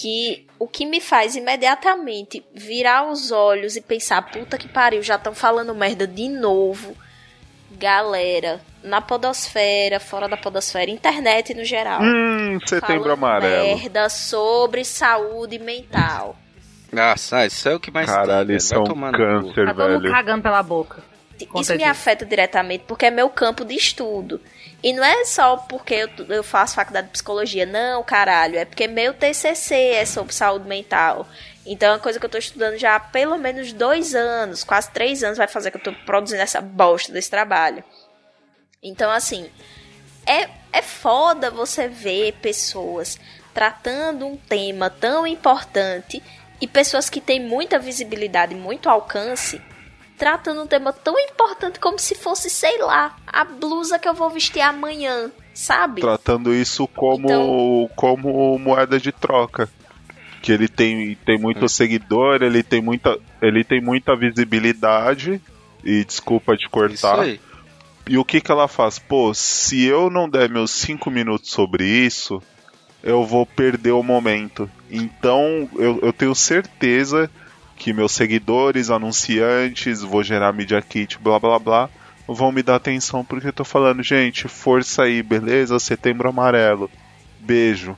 que 0.00 0.46
o 0.60 0.68
que 0.68 0.86
me 0.86 1.00
faz 1.00 1.34
imediatamente 1.34 2.44
virar 2.54 3.10
os 3.10 3.32
olhos 3.32 3.74
e 3.74 3.80
pensar, 3.80 4.22
puta 4.30 4.56
que 4.56 4.68
pariu, 4.68 5.02
já 5.02 5.16
estão 5.16 5.34
falando 5.34 5.74
merda 5.74 6.06
de 6.06 6.28
novo. 6.28 6.96
Galera, 7.72 8.60
na 8.82 9.00
podosfera, 9.00 9.98
fora 10.00 10.28
da 10.28 10.36
podosfera, 10.36 10.90
internet 10.90 11.52
no 11.52 11.64
geral. 11.64 12.00
Hum, 12.00 12.58
setembro 12.64 13.12
amarelo. 13.12 13.64
merda 13.76 14.08
sobre 14.08 14.84
saúde 14.84 15.58
mental. 15.58 16.36
Nossa, 16.92 17.38
ah, 17.38 17.46
isso 17.46 17.68
é 17.68 17.74
o 17.74 17.80
que 17.80 17.90
mais 17.90 18.06
Caralho, 18.08 18.46
tem, 18.46 18.56
isso 18.56 18.70
velho. 18.70 18.86
é 18.88 18.92
um 18.92 19.12
câncer, 19.12 19.66
Tá 19.66 19.74
todo 19.74 19.90
mundo 19.90 20.00
velho. 20.02 20.12
cagando 20.14 20.42
pela 20.42 20.62
boca. 20.62 21.02
Conta 21.46 21.62
Isso 21.62 21.72
me 21.72 21.78
disso. 21.78 21.90
afeta 21.90 22.26
diretamente 22.26 22.84
porque 22.86 23.06
é 23.06 23.10
meu 23.10 23.28
campo 23.30 23.64
de 23.64 23.74
estudo. 23.74 24.40
E 24.82 24.92
não 24.92 25.04
é 25.04 25.24
só 25.24 25.56
porque 25.56 25.94
eu, 25.94 26.08
eu 26.28 26.42
faço 26.42 26.74
faculdade 26.74 27.08
de 27.08 27.12
psicologia, 27.12 27.66
não, 27.66 28.02
caralho. 28.02 28.58
É 28.58 28.64
porque 28.64 28.86
meu 28.86 29.12
TCC 29.12 29.74
é 29.74 30.04
sobre 30.04 30.32
saúde 30.32 30.68
mental. 30.68 31.26
Então 31.66 31.90
é 31.90 31.92
uma 31.92 31.98
coisa 31.98 32.18
que 32.18 32.24
eu 32.24 32.30
tô 32.30 32.38
estudando 32.38 32.78
já 32.78 32.96
há 32.96 33.00
pelo 33.00 33.36
menos 33.36 33.72
dois 33.72 34.14
anos, 34.14 34.64
quase 34.64 34.90
três 34.90 35.22
anos 35.22 35.36
vai 35.36 35.48
fazer 35.48 35.70
que 35.70 35.76
eu 35.76 35.82
tô 35.82 35.92
produzindo 36.06 36.40
essa 36.40 36.60
bosta 36.60 37.12
desse 37.12 37.28
trabalho. 37.30 37.84
Então, 38.82 39.10
assim, 39.10 39.50
é, 40.24 40.48
é 40.72 40.82
foda 40.82 41.50
você 41.50 41.88
ver 41.88 42.32
pessoas 42.40 43.18
tratando 43.52 44.26
um 44.26 44.36
tema 44.36 44.88
tão 44.88 45.26
importante 45.26 46.22
e 46.60 46.66
pessoas 46.66 47.10
que 47.10 47.20
têm 47.20 47.40
muita 47.40 47.78
visibilidade, 47.78 48.54
muito 48.54 48.88
alcance, 48.88 49.60
tratando 50.18 50.62
um 50.62 50.66
tema 50.66 50.92
tão 50.92 51.18
importante 51.18 51.78
como 51.78 51.98
se 51.98 52.14
fosse, 52.14 52.50
sei 52.50 52.78
lá, 52.78 53.16
a 53.26 53.44
blusa 53.44 53.98
que 53.98 54.08
eu 54.08 54.14
vou 54.14 54.28
vestir 54.30 54.60
amanhã, 54.60 55.30
sabe? 55.54 56.00
Tratando 56.00 56.52
isso 56.54 56.86
como, 56.88 57.26
Então- 57.26 57.90
como 57.96 58.58
moeda 58.58 58.98
de 58.98 59.12
troca. 59.12 59.68
Que 60.42 60.52
ele 60.52 60.68
tem, 60.68 61.16
tem 61.24 61.36
muito 61.38 61.68
seguidor, 61.68 62.42
ele 62.42 62.62
tem 62.62 62.80
muita, 62.80 63.18
ele 63.42 63.64
tem 63.64 63.80
muita 63.80 64.14
visibilidade. 64.62 65.40
E 65.84 66.04
desculpa 66.04 66.56
te 66.56 66.62
Isso 66.62 66.70
cortar. 66.70 67.20
aí. 67.20 67.40
E 68.08 68.16
o 68.18 68.24
que 68.24 68.40
que 68.40 68.50
ela 68.50 68.66
faz? 68.68 68.98
Pô, 68.98 69.32
se 69.34 69.84
eu 69.84 70.10
não 70.10 70.28
der 70.28 70.48
meus 70.48 70.70
cinco 70.70 71.10
minutos 71.10 71.50
sobre 71.50 71.84
isso, 71.84 72.42
eu 73.02 73.24
vou 73.24 73.44
perder 73.46 73.92
o 73.92 74.02
momento. 74.02 74.70
Então, 74.90 75.68
eu, 75.76 75.98
eu 76.02 76.12
tenho 76.12 76.34
certeza 76.34 77.30
que 77.78 77.92
meus 77.92 78.12
seguidores, 78.12 78.90
anunciantes, 78.90 80.02
vou 80.02 80.22
gerar 80.22 80.52
media 80.52 80.82
kit, 80.82 81.18
blá 81.18 81.38
blá 81.38 81.58
blá, 81.58 81.90
vão 82.26 82.52
me 82.52 82.62
dar 82.62 82.76
atenção 82.76 83.24
porque 83.24 83.48
eu 83.48 83.52
tô 83.52 83.64
falando, 83.64 84.02
gente, 84.02 84.48
força 84.48 85.04
aí, 85.04 85.22
beleza? 85.22 85.78
Setembro 85.78 86.28
amarelo. 86.28 86.90
Beijo. 87.38 87.96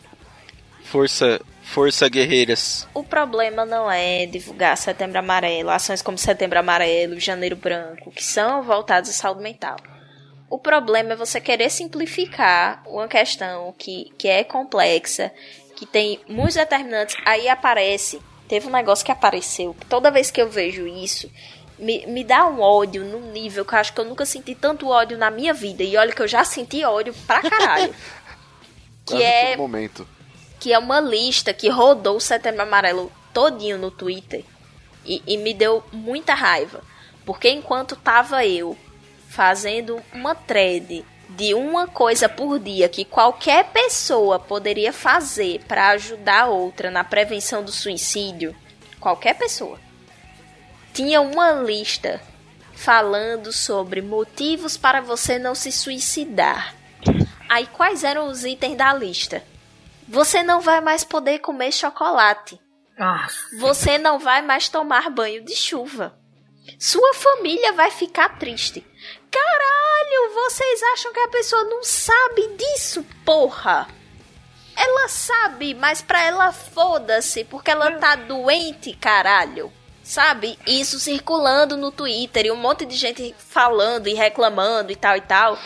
Força, 0.84 1.40
força 1.62 2.08
guerreiras. 2.08 2.86
O 2.92 3.02
problema 3.02 3.64
não 3.64 3.90
é 3.90 4.26
divulgar 4.26 4.76
Setembro 4.76 5.18
Amarelo, 5.18 5.70
ações 5.70 6.02
como 6.02 6.18
Setembro 6.18 6.58
Amarelo, 6.58 7.18
Janeiro 7.18 7.56
Branco, 7.56 8.10
que 8.10 8.24
são 8.24 8.62
voltadas 8.62 9.08
à 9.08 9.12
saúde 9.12 9.42
mental. 9.42 9.76
O 10.48 10.58
problema 10.58 11.12
é 11.12 11.16
você 11.16 11.40
querer 11.40 11.70
simplificar 11.70 12.82
uma 12.86 13.06
questão 13.06 13.72
que, 13.78 14.12
que 14.18 14.26
é 14.26 14.42
complexa, 14.42 15.32
que 15.76 15.86
tem 15.86 16.20
muitos 16.28 16.56
determinantes. 16.56 17.16
Aí 17.24 17.48
aparece, 17.48 18.20
teve 18.50 18.66
um 18.66 18.72
negócio 18.72 19.06
que 19.06 19.12
apareceu, 19.12 19.76
toda 19.88 20.10
vez 20.10 20.28
que 20.28 20.42
eu 20.42 20.50
vejo 20.50 20.84
isso, 20.84 21.30
me, 21.78 22.04
me 22.08 22.24
dá 22.24 22.44
um 22.48 22.60
ódio 22.60 23.04
num 23.04 23.30
nível 23.30 23.64
que 23.64 23.72
eu 23.72 23.78
acho 23.78 23.92
que 23.92 24.00
eu 24.00 24.04
nunca 24.04 24.26
senti 24.26 24.56
tanto 24.56 24.88
ódio 24.88 25.16
na 25.16 25.30
minha 25.30 25.54
vida. 25.54 25.84
E 25.84 25.96
olha 25.96 26.12
que 26.12 26.20
eu 26.20 26.26
já 26.26 26.44
senti 26.44 26.84
ódio 26.84 27.14
pra 27.28 27.40
caralho. 27.40 27.94
que 29.06 29.22
é 29.22 29.56
momento. 29.56 30.04
que 30.58 30.72
é 30.72 30.78
uma 30.80 30.98
lista 30.98 31.54
que 31.54 31.68
rodou 31.68 32.16
o 32.16 32.20
Setembro 32.20 32.62
Amarelo 32.62 33.12
todinho 33.32 33.78
no 33.78 33.88
Twitter 33.88 34.44
e, 35.06 35.22
e 35.28 35.36
me 35.36 35.54
deu 35.54 35.84
muita 35.92 36.34
raiva. 36.34 36.82
Porque 37.24 37.48
enquanto 37.48 37.94
tava 37.94 38.44
eu 38.44 38.76
fazendo 39.28 40.02
uma 40.12 40.34
thread 40.34 41.04
de 41.36 41.54
uma 41.54 41.86
coisa 41.86 42.28
por 42.28 42.58
dia 42.58 42.88
que 42.88 43.04
qualquer 43.04 43.66
pessoa 43.70 44.38
poderia 44.38 44.92
fazer 44.92 45.62
para 45.66 45.90
ajudar 45.90 46.46
outra 46.46 46.90
na 46.90 47.04
prevenção 47.04 47.62
do 47.62 47.70
suicídio, 47.70 48.54
qualquer 48.98 49.34
pessoa, 49.34 49.78
tinha 50.92 51.20
uma 51.20 51.52
lista 51.52 52.20
falando 52.74 53.52
sobre 53.52 54.00
motivos 54.02 54.76
para 54.76 55.00
você 55.00 55.38
não 55.38 55.54
se 55.54 55.70
suicidar. 55.70 56.74
Aí 57.48 57.66
quais 57.66 58.04
eram 58.04 58.28
os 58.28 58.44
itens 58.44 58.76
da 58.76 58.92
lista? 58.92 59.44
Você 60.08 60.42
não 60.42 60.60
vai 60.60 60.80
mais 60.80 61.04
poder 61.04 61.38
comer 61.38 61.72
chocolate. 61.72 62.60
Você 63.58 63.98
não 63.98 64.18
vai 64.18 64.42
mais 64.42 64.68
tomar 64.68 65.10
banho 65.10 65.44
de 65.44 65.54
chuva. 65.54 66.18
Sua 66.78 67.14
família 67.14 67.72
vai 67.72 67.90
ficar 67.90 68.38
triste. 68.38 68.84
Caralho, 69.30 70.34
vocês 70.34 70.82
acham 70.94 71.12
que 71.12 71.20
a 71.20 71.28
pessoa 71.28 71.64
não 71.64 71.84
sabe 71.84 72.56
disso, 72.56 73.04
porra? 73.24 73.86
Ela 74.76 75.08
sabe, 75.08 75.74
mas 75.74 76.00
pra 76.02 76.24
ela 76.24 76.52
foda-se, 76.52 77.44
porque 77.44 77.70
ela 77.70 77.92
tá 77.92 78.16
doente, 78.16 78.92
caralho. 78.94 79.72
Sabe? 80.02 80.58
Isso 80.66 80.98
circulando 80.98 81.76
no 81.76 81.92
Twitter 81.92 82.46
e 82.46 82.50
um 82.50 82.56
monte 82.56 82.84
de 82.84 82.96
gente 82.96 83.34
falando 83.38 84.08
e 84.08 84.14
reclamando 84.14 84.90
e 84.90 84.96
tal 84.96 85.16
e 85.16 85.20
tal. 85.20 85.58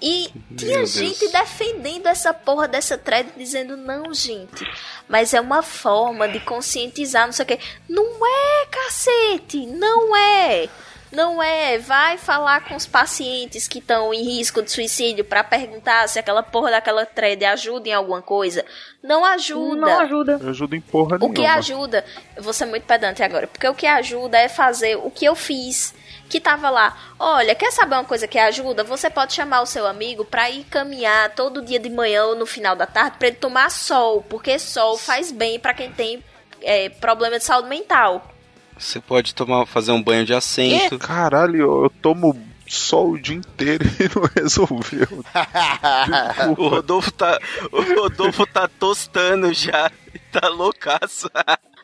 E 0.00 0.30
tinha 0.56 0.86
gente 0.86 1.26
defendendo 1.28 2.06
essa 2.06 2.32
porra 2.32 2.68
dessa 2.68 2.96
thread, 2.96 3.32
dizendo, 3.36 3.76
não, 3.76 4.14
gente, 4.14 4.64
mas 5.08 5.34
é 5.34 5.40
uma 5.40 5.62
forma 5.62 6.28
de 6.28 6.38
conscientizar, 6.40 7.26
não 7.26 7.32
sei 7.32 7.44
o 7.44 7.48
quê. 7.48 7.58
Não 7.88 8.04
é, 8.24 8.66
cacete, 8.66 9.66
não 9.66 10.16
é. 10.16 10.68
Não 11.10 11.42
é, 11.42 11.78
vai 11.78 12.18
falar 12.18 12.64
com 12.68 12.76
os 12.76 12.86
pacientes 12.86 13.66
que 13.66 13.78
estão 13.78 14.12
em 14.12 14.22
risco 14.22 14.62
de 14.62 14.70
suicídio 14.70 15.24
pra 15.24 15.42
perguntar 15.42 16.06
se 16.08 16.18
aquela 16.18 16.42
porra 16.42 16.70
daquela 16.70 17.06
thread 17.06 17.44
ajuda 17.44 17.88
em 17.88 17.92
alguma 17.92 18.20
coisa. 18.20 18.64
Não 19.02 19.24
ajuda. 19.24 19.80
não 19.80 20.00
ajuda. 20.00 20.38
Eu 20.42 20.50
ajudo 20.50 20.76
em 20.76 20.80
porra 20.80 21.16
O 21.20 21.30
que 21.32 21.40
nenhuma. 21.40 21.58
ajuda, 21.58 22.04
eu 22.36 22.42
vou 22.42 22.52
ser 22.52 22.66
muito 22.66 22.84
pedante 22.84 23.22
agora, 23.22 23.46
porque 23.46 23.66
o 23.66 23.74
que 23.74 23.86
ajuda 23.86 24.38
é 24.38 24.48
fazer 24.48 24.96
o 24.96 25.10
que 25.10 25.24
eu 25.24 25.34
fiz. 25.34 25.94
Que 26.28 26.38
tava 26.38 26.68
lá, 26.68 26.94
olha, 27.18 27.54
quer 27.54 27.72
saber 27.72 27.94
uma 27.94 28.04
coisa 28.04 28.28
que 28.28 28.38
ajuda? 28.38 28.84
Você 28.84 29.08
pode 29.08 29.32
chamar 29.32 29.62
o 29.62 29.66
seu 29.66 29.86
amigo 29.86 30.26
pra 30.26 30.50
ir 30.50 30.64
caminhar 30.64 31.34
todo 31.34 31.64
dia 31.64 31.78
de 31.78 31.88
manhã 31.88 32.24
ou 32.26 32.36
no 32.36 32.44
final 32.44 32.76
da 32.76 32.84
tarde 32.84 33.16
pra 33.18 33.28
ele 33.28 33.36
tomar 33.38 33.70
sol, 33.70 34.22
porque 34.28 34.58
sol 34.58 34.98
faz 34.98 35.32
bem 35.32 35.58
pra 35.58 35.72
quem 35.72 35.90
tem 35.90 36.22
é, 36.60 36.90
problema 36.90 37.38
de 37.38 37.44
saúde 37.44 37.70
mental. 37.70 38.34
Você 38.78 39.00
pode 39.00 39.34
tomar, 39.34 39.66
fazer 39.66 39.92
um 39.92 40.02
banho 40.02 40.24
de 40.24 40.32
assento. 40.34 40.98
Caralho, 40.98 41.84
eu, 41.84 41.92
tomo 42.00 42.40
sol 42.66 43.12
o 43.12 43.18
dia 43.20 43.34
inteiro 43.36 43.84
e 43.98 44.04
não 44.14 44.28
resolveu. 44.42 45.24
O 46.58 46.68
Rodolfo 46.68 47.10
tá, 47.12 47.38
o 47.72 47.82
Rodolfo 48.00 48.46
tá 48.46 48.68
tostando 48.78 49.52
já. 49.52 49.90
Tá 50.32 50.48
loucaço. 50.48 51.30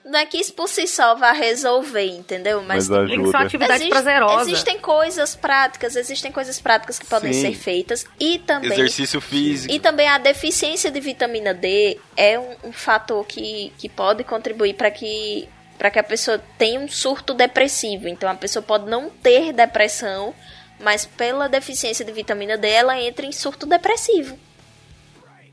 Não 0.04 0.18
é 0.18 0.26
que 0.26 0.36
isso 0.36 0.52
por 0.52 0.68
si 0.68 0.86
só 0.86 1.14
vai 1.14 1.34
resolver, 1.34 2.04
entendeu? 2.04 2.62
Mas, 2.62 2.90
Mas 2.90 3.08
Tem 3.08 3.18
que 3.18 3.24
ser 3.30 3.36
uma 3.36 3.42
atividade 3.42 3.72
existe- 3.84 3.88
prazerosa. 3.88 4.50
existem 4.50 4.78
coisas 4.78 5.34
práticas, 5.34 5.96
existem 5.96 6.30
coisas 6.30 6.60
práticas 6.60 6.98
que 6.98 7.06
podem 7.06 7.32
Sim. 7.32 7.40
ser 7.40 7.54
feitas 7.54 8.06
e 8.20 8.38
também 8.38 8.70
Exercício 8.72 9.18
físico. 9.18 9.72
E 9.72 9.80
também 9.80 10.06
a 10.06 10.18
deficiência 10.18 10.90
de 10.90 11.00
vitamina 11.00 11.54
D 11.54 11.98
é 12.18 12.38
um, 12.38 12.68
um 12.68 12.72
fator 12.72 13.24
que, 13.24 13.72
que 13.78 13.88
pode 13.88 14.22
contribuir 14.24 14.74
para 14.74 14.90
que, 14.90 15.48
para 15.78 15.90
que 15.90 15.98
a 15.98 16.04
pessoa 16.04 16.42
tenha 16.58 16.80
um 16.80 16.88
surto 16.88 17.34
depressivo. 17.34 18.08
Então 18.08 18.28
a 18.28 18.34
pessoa 18.34 18.62
pode 18.62 18.88
não 18.88 19.10
ter 19.10 19.52
depressão, 19.52 20.34
mas 20.78 21.04
pela 21.04 21.48
deficiência 21.48 22.04
de 22.04 22.12
vitamina 22.12 22.56
D 22.56 22.68
ela 22.68 23.00
entra 23.00 23.26
em 23.26 23.32
surto 23.32 23.66
depressivo. 23.66 24.38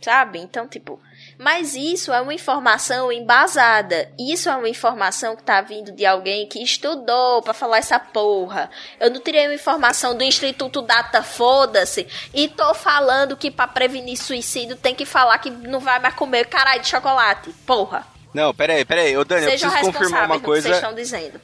Sabe? 0.01 0.39
Então, 0.39 0.67
tipo. 0.67 0.99
Mas 1.38 1.76
isso 1.76 2.11
é 2.11 2.19
uma 2.19 2.34
informação 2.34 3.11
embasada. 3.11 4.11
Isso 4.17 4.49
é 4.49 4.55
uma 4.55 4.69
informação 4.69 5.36
que 5.36 5.43
tá 5.43 5.61
vindo 5.61 5.91
de 5.91 6.05
alguém 6.05 6.47
que 6.47 6.61
estudou 6.61 7.41
pra 7.43 7.53
falar 7.53 7.78
essa 7.78 7.99
porra. 7.99 8.69
Eu 8.99 9.11
não 9.11 9.22
tirei 9.22 9.45
uma 9.47 9.53
informação 9.53 10.17
do 10.17 10.24
Instituto 10.24 10.82
Data 10.82 11.22
Foda-se 11.22 12.07
e 12.34 12.47
tô 12.47 12.74
falando 12.74 13.38
que 13.38 13.51
pra 13.51 13.67
prevenir 13.67 14.17
suicídio 14.17 14.76
tem 14.76 14.95
que 14.95 15.05
falar 15.05 15.38
que 15.38 15.51
não 15.51 15.80
vai 15.80 15.99
mais 15.99 16.15
comer 16.15 16.47
caralho 16.47 16.82
de 16.82 16.88
chocolate. 16.88 17.51
Porra. 17.65 18.11
Não, 18.34 18.54
pera 18.54 18.74
aí, 18.74 18.86
pera 18.86 19.02
aí. 19.02 19.18
Ô, 19.18 19.24
Dani, 19.26 19.44
eu 19.46 19.52
Sejam 19.52 19.70
preciso 19.72 19.92
confirmar 19.92 20.26
uma 20.26 20.40
que 20.40 20.46
vocês 20.46 20.64
coisa. 20.64 20.78
estão 20.78 20.94
dizendo. 20.96 21.42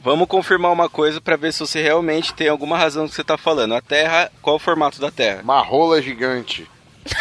Vamos 0.00 0.28
confirmar 0.28 0.70
uma 0.70 0.88
coisa 0.88 1.20
pra 1.20 1.34
ver 1.36 1.52
se 1.52 1.60
você 1.60 1.80
realmente 1.82 2.34
tem 2.34 2.48
alguma 2.48 2.76
razão 2.76 3.04
no 3.04 3.08
que 3.08 3.14
você 3.14 3.24
tá 3.24 3.38
falando. 3.38 3.74
A 3.74 3.80
Terra, 3.80 4.30
qual 4.42 4.54
é 4.54 4.58
o 4.58 4.60
formato 4.60 5.00
da 5.00 5.10
Terra? 5.10 5.40
Uma 5.42 5.60
rola 5.62 6.00
gigante. 6.02 6.70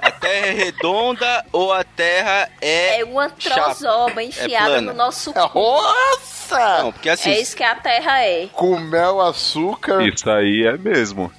A 0.00 0.10
Terra 0.12 0.46
é 0.46 0.50
redonda 0.52 1.44
ou 1.52 1.72
a 1.72 1.84
Terra 1.84 2.48
é. 2.60 3.00
É 3.00 3.04
uma 3.04 3.30
chapa? 3.38 3.62
trozoba 3.74 4.22
enfiada 4.22 4.66
plana. 4.66 4.92
no 4.92 4.94
nosso 4.96 5.32
cu. 5.32 5.58
Nossa! 5.58 6.78
Não, 6.82 6.92
porque 6.92 7.08
assim, 7.08 7.30
É 7.30 7.40
isso 7.40 7.54
que 7.56 7.62
a 7.62 7.74
Terra 7.74 8.24
é. 8.24 8.46
Com 8.52 8.78
mel, 8.78 9.20
açúcar. 9.20 10.02
Isso 10.06 10.28
aí 10.30 10.66
é 10.66 10.76
mesmo. 10.76 11.32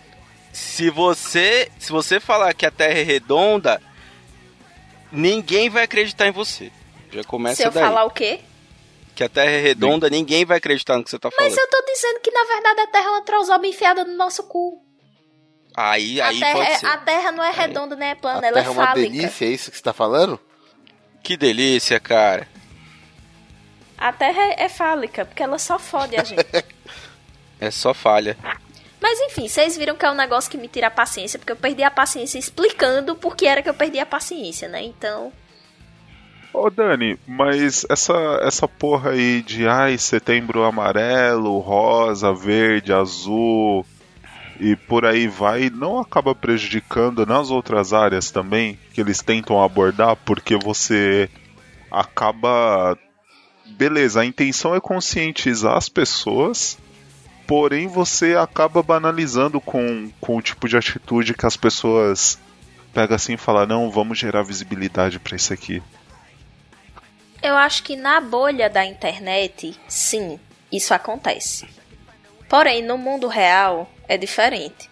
se 0.54 0.90
você 0.90 1.70
se 1.78 1.92
você 1.92 2.20
falar 2.20 2.54
que 2.54 2.66
a 2.66 2.72
Terra 2.72 3.00
é 3.00 3.04
redonda, 3.04 3.82
ninguém 5.12 5.70
vai 5.70 5.84
acreditar 5.84 6.28
em 6.28 6.32
você. 6.32 6.72
Já 7.12 7.24
começa 7.24 7.56
Se 7.62 7.68
eu 7.68 7.72
daí. 7.72 7.84
falar 7.84 8.06
o 8.06 8.12
quê? 8.12 8.40
Que 9.16 9.24
a 9.24 9.30
Terra 9.30 9.52
é 9.52 9.60
redonda, 9.62 10.10
ninguém 10.10 10.46
vai 10.46 10.58
acreditar 10.58 10.98
no 10.98 11.04
que 11.04 11.10
você 11.10 11.20
tá 11.20 11.30
falando. 11.32 11.50
Mas 11.52 11.58
eu 11.62 11.70
tô 11.70 11.84
dizendo 11.86 12.20
que 12.22 12.32
na 12.32 12.44
verdade 12.46 12.80
a 12.82 12.88
Terra 12.88 13.06
é 13.06 13.10
uma 13.10 13.22
trozoba 13.24 13.68
enfiada 13.68 14.06
no 14.06 14.16
nosso 14.16 14.44
cu. 14.44 14.82
Aí, 15.76 16.20
A 16.22 16.28
aí 16.30 16.40
terra, 16.40 16.54
pode 16.54 16.72
é- 16.72 16.78
ser. 16.78 16.86
a 16.88 16.98
terra 16.98 17.32
não 17.32 17.44
é 17.44 17.52
redonda 17.52 17.96
nem 17.96 18.10
é 18.10 18.16
plana, 18.16 18.42
A 18.44 18.48
ela 18.48 18.60
é 18.60 18.62
terra 18.62 18.68
é 18.68 18.70
uma 18.78 18.86
fálica. 18.88 19.10
delícia, 19.12 19.46
é 19.46 19.50
isso 19.50 19.72
que 19.72 19.78
você 19.78 19.84
tá 19.84 19.94
falando? 19.94 20.40
Que 21.24 21.38
delícia, 21.38 22.00
cara. 22.00 22.48
A 23.98 24.12
terra 24.14 24.42
é, 24.42 24.64
é 24.64 24.70
fálica, 24.70 25.26
porque 25.26 25.44
ela 25.44 25.60
só 25.60 25.78
fode 25.78 26.16
a 26.16 26.24
gente. 26.24 26.40
É 27.62 27.70
só 27.72 27.94
falha. 27.94 28.38
Mas 29.02 29.20
enfim, 29.22 29.48
vocês 29.48 29.78
viram 29.78 29.96
que 29.96 30.06
é 30.06 30.12
um 30.12 30.16
negócio 30.16 30.52
que 30.52 30.58
me 30.58 30.68
tira 30.68 30.88
a 30.88 30.92
paciência, 30.92 31.40
porque 31.40 31.52
eu 31.52 31.56
perdi 31.56 31.84
a 31.84 31.92
paciência 31.92 32.38
explicando 32.38 33.16
por 33.16 33.36
que 33.36 33.46
era 33.46 33.62
que 33.62 33.70
eu 33.70 33.74
perdi 33.74 34.00
a 34.00 34.06
paciência, 34.06 34.68
né? 34.68 34.84
Então. 34.84 35.32
Ô 36.54 36.70
Dani, 36.70 37.18
mas 37.28 37.86
essa, 37.90 38.40
essa 38.42 38.68
porra 38.68 39.12
aí 39.12 39.42
de 39.42 39.68
ai, 39.68 39.98
setembro 39.98 40.64
amarelo, 40.64 41.60
rosa, 41.60 42.34
verde, 42.34 42.92
azul 42.92 43.86
e 44.60 44.76
por 44.76 45.06
aí 45.06 45.28
vai, 45.28 45.70
não 45.70 46.00
acaba 46.00 46.36
prejudicando 46.36 47.26
nas 47.26 47.50
outras 47.50 47.94
áreas 47.94 48.30
também 48.30 48.78
que 48.94 49.00
eles 49.00 49.22
tentam 49.22 49.64
abordar, 49.64 50.18
porque 50.18 50.58
você 50.58 51.30
acaba. 51.90 52.98
Beleza, 53.66 54.22
a 54.22 54.26
intenção 54.26 54.76
é 54.76 54.82
conscientizar 54.82 55.78
as 55.78 55.88
pessoas, 55.88 56.78
porém 57.50 57.88
você 57.88 58.36
acaba 58.36 58.84
banalizando 58.84 59.60
com, 59.60 60.12
com 60.22 60.38
o 60.38 60.42
tipo 60.42 60.70
de 60.70 60.78
atitude 60.78 61.34
que 61.34 61.48
as 61.48 61.58
pessoas 61.58 62.38
pegam 62.94 63.16
assim 63.16 63.34
e 63.34 63.38
falam: 63.38 63.66
não, 63.66 63.90
vamos 63.90 64.20
gerar 64.20 64.44
visibilidade 64.44 65.18
pra 65.18 65.36
isso 65.36 65.52
aqui. 65.52 65.82
Eu 67.42 67.58
acho 67.58 67.82
que 67.82 67.96
na 67.96 68.22
bolha 68.22 68.70
da 68.70 68.86
internet, 68.86 69.76
sim, 69.88 70.40
isso 70.72 70.94
acontece. 70.94 71.68
Porém, 72.48 72.84
no 72.84 73.00
mundo 73.00 73.28
real 73.28 73.90
é 74.08 74.16
diferente. 74.16 74.88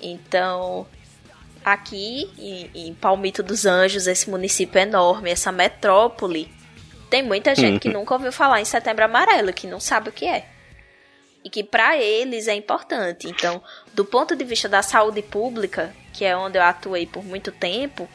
Então, 0.00 0.86
aqui 1.62 2.30
em, 2.38 2.70
em 2.88 2.94
Palmito 2.94 3.42
dos 3.42 3.66
Anjos, 3.66 4.06
esse 4.06 4.30
município 4.30 4.80
enorme, 4.80 5.30
essa 5.30 5.52
metrópole, 5.52 6.50
tem 7.10 7.22
muita 7.22 7.54
gente 7.54 7.74
Uhum. 7.74 7.78
que 7.80 7.88
nunca 7.90 8.14
ouviu 8.14 8.32
falar 8.32 8.62
em 8.62 8.64
Setembro 8.64 9.04
Amarelo, 9.04 9.52
que 9.52 9.66
não 9.66 9.78
sabe 9.78 10.08
o 10.08 10.12
que 10.12 10.24
é. 10.24 10.51
E 11.44 11.50
que 11.50 11.64
pra 11.64 11.96
eles 11.96 12.46
é 12.48 12.54
importante. 12.54 13.28
Então, 13.28 13.62
do 13.92 14.04
ponto 14.04 14.36
de 14.36 14.44
vista 14.44 14.68
da 14.68 14.82
saúde 14.82 15.22
pública, 15.22 15.94
que 16.12 16.24
é 16.24 16.36
onde 16.36 16.58
eu 16.58 16.62
atuei 16.62 17.06
por 17.06 17.24
muito 17.24 17.50
tempo, 17.50 18.08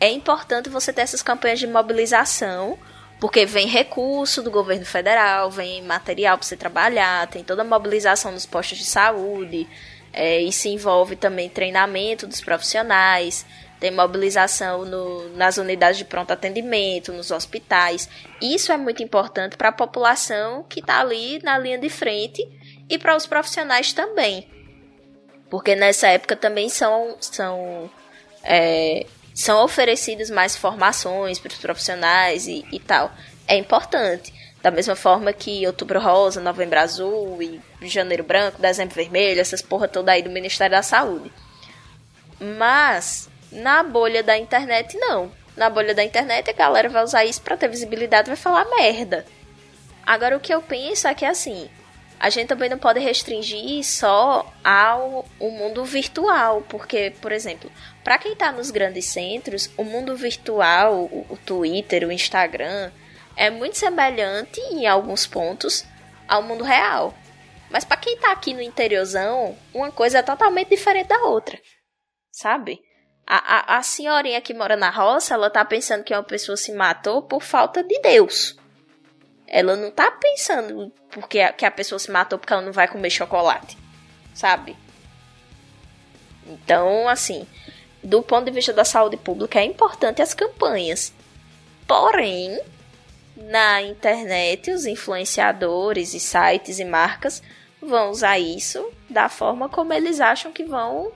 é 0.00 0.10
importante 0.10 0.68
você 0.68 0.92
ter 0.92 1.02
essas 1.02 1.22
campanhas 1.22 1.58
de 1.58 1.66
mobilização, 1.66 2.78
porque 3.20 3.46
vem 3.46 3.66
recurso 3.66 4.42
do 4.42 4.50
governo 4.50 4.84
federal, 4.84 5.50
vem 5.50 5.82
material 5.82 6.36
para 6.36 6.46
você 6.46 6.56
trabalhar, 6.56 7.26
tem 7.28 7.42
toda 7.42 7.62
a 7.62 7.64
mobilização 7.64 8.32
nos 8.32 8.44
postos 8.44 8.78
de 8.78 8.84
saúde, 8.84 9.66
é, 10.12 10.40
isso 10.40 10.68
envolve 10.68 11.16
também 11.16 11.48
treinamento 11.48 12.26
dos 12.26 12.40
profissionais, 12.40 13.44
tem 13.84 13.90
mobilização 13.90 14.86
no- 14.86 15.28
nas 15.36 15.58
unidades 15.58 15.98
de 15.98 16.06
pronto 16.06 16.30
atendimento, 16.30 17.12
nos 17.12 17.30
hospitais. 17.30 18.08
Isso 18.40 18.72
é 18.72 18.78
muito 18.78 19.02
importante 19.02 19.58
para 19.58 19.68
a 19.68 19.72
população 19.72 20.62
que 20.62 20.80
está 20.80 21.00
ali 21.00 21.38
na 21.42 21.58
linha 21.58 21.76
de 21.76 21.90
frente 21.90 22.42
e 22.88 22.96
para 22.96 23.14
os 23.14 23.26
profissionais 23.26 23.92
também. 23.92 24.48
Porque 25.50 25.76
nessa 25.76 26.08
época 26.08 26.34
também 26.34 26.70
são, 26.70 27.14
são, 27.20 27.90
é, 28.42 29.04
são 29.34 29.62
oferecidas 29.62 30.30
mais 30.30 30.56
formações 30.56 31.38
para 31.38 31.52
os 31.52 31.58
profissionais 31.58 32.46
e, 32.46 32.64
e 32.72 32.80
tal. 32.80 33.12
É 33.46 33.54
importante. 33.54 34.32
Da 34.62 34.70
mesma 34.70 34.96
forma 34.96 35.30
que 35.30 35.66
Outubro 35.66 36.00
Rosa, 36.00 36.40
Novembro 36.40 36.80
Azul 36.80 37.42
e 37.42 37.60
Janeiro 37.82 38.24
Branco, 38.24 38.62
Dezembro 38.62 38.94
Vermelho, 38.94 39.42
essas 39.42 39.60
porra 39.60 39.86
toda 39.86 40.10
aí 40.10 40.22
do 40.22 40.30
Ministério 40.30 40.74
da 40.74 40.82
Saúde. 40.82 41.30
Mas 42.40 43.28
na 43.54 43.82
bolha 43.82 44.22
da 44.22 44.36
internet, 44.36 44.96
não. 44.98 45.32
Na 45.56 45.70
bolha 45.70 45.94
da 45.94 46.04
internet, 46.04 46.50
a 46.50 46.52
galera 46.52 46.88
vai 46.88 47.02
usar 47.02 47.24
isso 47.24 47.40
pra 47.40 47.56
ter 47.56 47.68
visibilidade 47.68 48.28
vai 48.28 48.36
falar 48.36 48.64
merda. 48.64 49.24
Agora, 50.04 50.36
o 50.36 50.40
que 50.40 50.52
eu 50.52 50.60
penso 50.60 51.06
é 51.06 51.14
que, 51.14 51.24
assim, 51.24 51.70
a 52.18 52.28
gente 52.28 52.48
também 52.48 52.68
não 52.68 52.78
pode 52.78 53.00
restringir 53.00 53.84
só 53.84 54.52
ao 54.62 55.24
o 55.38 55.50
mundo 55.50 55.84
virtual, 55.84 56.62
porque, 56.68 57.12
por 57.20 57.32
exemplo, 57.32 57.70
para 58.02 58.18
quem 58.18 58.34
tá 58.34 58.50
nos 58.50 58.70
grandes 58.70 59.06
centros, 59.06 59.70
o 59.76 59.84
mundo 59.84 60.16
virtual, 60.16 61.04
o, 61.04 61.26
o 61.30 61.36
Twitter, 61.36 62.06
o 62.06 62.12
Instagram, 62.12 62.90
é 63.36 63.50
muito 63.50 63.78
semelhante 63.78 64.60
em 64.72 64.86
alguns 64.86 65.26
pontos 65.26 65.84
ao 66.28 66.42
mundo 66.42 66.64
real. 66.64 67.14
Mas 67.70 67.84
para 67.84 67.96
quem 67.96 68.16
tá 68.18 68.32
aqui 68.32 68.54
no 68.54 68.62
interiorzão, 68.62 69.56
uma 69.72 69.90
coisa 69.90 70.18
é 70.18 70.22
totalmente 70.22 70.68
diferente 70.68 71.08
da 71.08 71.24
outra. 71.24 71.58
Sabe? 72.30 72.80
A, 73.26 73.74
a, 73.74 73.78
a 73.78 73.82
senhorinha 73.82 74.40
que 74.40 74.52
mora 74.52 74.76
na 74.76 74.90
roça, 74.90 75.34
ela 75.34 75.48
tá 75.48 75.64
pensando 75.64 76.04
que 76.04 76.12
uma 76.12 76.22
pessoa 76.22 76.56
se 76.56 76.72
matou 76.72 77.22
por 77.22 77.42
falta 77.42 77.82
de 77.82 77.98
Deus. 78.00 78.56
Ela 79.46 79.76
não 79.76 79.90
tá 79.90 80.10
pensando 80.10 80.92
porque 81.10 81.40
a, 81.40 81.52
que 81.52 81.64
a 81.64 81.70
pessoa 81.70 81.98
se 81.98 82.10
matou 82.10 82.38
porque 82.38 82.52
ela 82.52 82.62
não 82.62 82.72
vai 82.72 82.88
comer 82.88 83.10
chocolate. 83.10 83.78
Sabe? 84.34 84.76
Então, 86.46 87.08
assim, 87.08 87.46
do 88.02 88.22
ponto 88.22 88.44
de 88.44 88.50
vista 88.50 88.72
da 88.72 88.84
saúde 88.84 89.16
pública, 89.16 89.60
é 89.60 89.64
importante 89.64 90.20
as 90.20 90.34
campanhas. 90.34 91.12
Porém, 91.86 92.60
na 93.36 93.82
internet, 93.82 94.70
os 94.70 94.86
influenciadores 94.86 96.14
e 96.14 96.20
sites 96.20 96.78
e 96.78 96.84
marcas 96.84 97.42
vão 97.80 98.10
usar 98.10 98.38
isso 98.38 98.90
da 99.08 99.28
forma 99.28 99.68
como 99.68 99.92
eles 99.92 100.20
acham 100.20 100.52
que 100.52 100.64
vão 100.64 101.12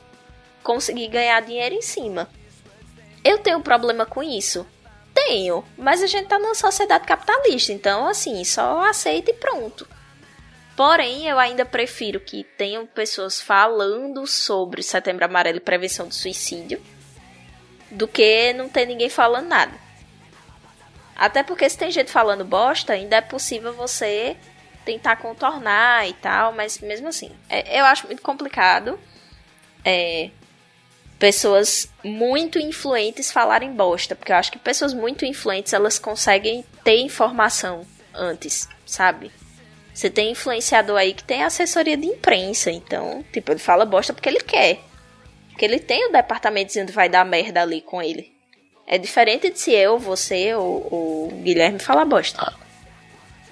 conseguir 0.69 1.09
ganhar 1.09 1.41
dinheiro 1.41 1.75
em 1.75 1.81
cima. 1.81 2.29
Eu 3.25 3.39
tenho 3.39 3.59
problema 3.63 4.05
com 4.05 4.23
isso? 4.23 4.67
Tenho, 5.15 5.65
mas 5.79 6.03
a 6.03 6.07
gente 6.07 6.29
tá 6.29 6.39
numa 6.39 6.55
sociedade 6.55 7.07
capitalista, 7.07 7.73
então 7.73 8.07
assim, 8.07 8.45
só 8.45 8.83
aceita 8.83 9.31
e 9.31 9.35
pronto. 9.35 9.89
Porém, 10.77 11.27
eu 11.27 11.39
ainda 11.39 11.65
prefiro 11.65 12.21
que 12.21 12.45
tenham 12.45 12.87
pessoas 12.87 13.41
falando 13.41 14.27
sobre 14.27 14.83
Setembro 14.83 15.25
Amarelo 15.25 15.57
e 15.57 15.61
prevenção 15.61 16.07
do 16.07 16.15
suicídio 16.15 16.83
do 17.91 18.07
que 18.07 18.53
não 18.53 18.69
ter 18.69 18.85
ninguém 18.85 19.09
falando 19.09 19.49
nada. 19.49 19.73
Até 21.17 21.43
porque 21.43 21.67
se 21.69 21.79
tem 21.79 21.91
gente 21.91 22.13
falando 22.13 22.45
bosta, 22.45 22.93
ainda 22.93 23.17
é 23.17 23.21
possível 23.23 23.73
você 23.73 24.37
tentar 24.85 25.17
contornar 25.17 26.07
e 26.07 26.13
tal, 26.13 26.53
mas 26.53 26.79
mesmo 26.79 27.09
assim, 27.09 27.35
é- 27.49 27.81
eu 27.81 27.87
acho 27.87 28.07
muito 28.07 28.21
complicado. 28.21 29.01
É, 29.83 30.31
pessoas 31.19 31.89
muito 32.05 32.59
influentes 32.59 33.31
falarem 33.31 33.73
bosta, 33.73 34.15
porque 34.15 34.33
eu 34.33 34.37
acho 34.37 34.53
que 34.53 34.59
pessoas 34.59 34.95
muito 34.95 35.25
influentes 35.25 35.73
elas 35.73 35.99
conseguem 35.99 36.65
ter 36.85 37.01
informação 37.01 37.85
antes, 38.15 38.69
sabe? 38.87 39.31
Você 39.93 40.09
tem 40.09 40.31
influenciador 40.31 40.97
aí 40.97 41.13
que 41.13 41.25
tem 41.25 41.43
assessoria 41.43 41.97
de 41.97 42.07
imprensa, 42.07 42.71
então, 42.71 43.25
tipo, 43.33 43.51
ele 43.51 43.59
fala 43.59 43.85
bosta 43.85 44.13
porque 44.13 44.29
ele 44.29 44.41
quer. 44.41 44.79
Porque 45.49 45.65
ele 45.65 45.81
tem 45.81 46.09
o 46.09 46.13
departamento 46.13 46.69
dizendo 46.69 46.89
que 46.89 46.93
vai 46.93 47.09
dar 47.09 47.25
merda 47.25 47.63
ali 47.63 47.81
com 47.81 48.01
ele. 48.01 48.33
É 48.87 48.97
diferente 48.97 49.51
de 49.51 49.59
se 49.59 49.73
eu, 49.73 49.99
você 49.99 50.55
ou 50.55 50.87
o 50.91 51.41
Guilherme 51.43 51.81
falar 51.81 52.05
bosta. 52.05 52.55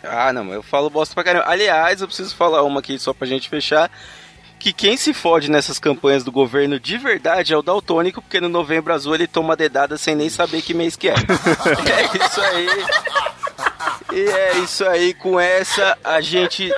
Ah, 0.03 0.33
não, 0.33 0.53
eu 0.53 0.63
falo 0.63 0.89
bosta 0.89 1.15
pra 1.15 1.25
caramba. 1.25 1.47
Aliás, 1.49 2.01
eu 2.01 2.07
preciso 2.07 2.35
falar 2.35 2.63
uma 2.63 2.79
aqui 2.79 2.97
só 2.97 3.13
pra 3.13 3.27
gente 3.27 3.49
fechar. 3.49 3.91
Que 4.67 4.73
quem 4.73 4.97
se 4.97 5.15
fode 5.15 5.49
nessas 5.49 5.79
campanhas 5.79 6.25
do 6.25 6.33
governo 6.33 6.81
de 6.81 6.99
verdade 6.99 7.53
é 7.53 7.57
o 7.57 7.63
Daltônico, 7.63 8.21
porque 8.21 8.41
no 8.41 8.49
novembro 8.49 8.93
azul 8.93 9.15
ele 9.15 9.29
toma 9.29 9.55
dedada 9.55 9.97
sem 9.97 10.17
nem 10.17 10.29
saber 10.29 10.61
que 10.61 10.75
mês 10.75 10.97
que 10.97 11.09
é. 11.09 11.15
é 11.15 12.27
isso 12.27 12.41
aí. 12.41 12.69
E 14.13 14.29
é 14.29 14.59
isso 14.59 14.85
aí, 14.85 15.15
com 15.15 15.39
essa 15.39 15.97
a 16.03 16.21
gente 16.21 16.69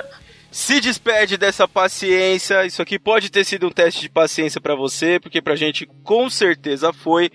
se 0.51 0.79
despede 0.79 1.35
dessa 1.35 1.67
paciência. 1.67 2.63
Isso 2.63 2.79
aqui 2.79 2.99
pode 2.99 3.31
ter 3.31 3.43
sido 3.43 3.65
um 3.65 3.71
teste 3.71 4.01
de 4.01 4.09
paciência 4.09 4.61
pra 4.61 4.75
você, 4.75 5.19
porque 5.19 5.41
pra 5.41 5.55
gente 5.55 5.89
com 6.03 6.29
certeza 6.29 6.93
foi. 6.93 7.31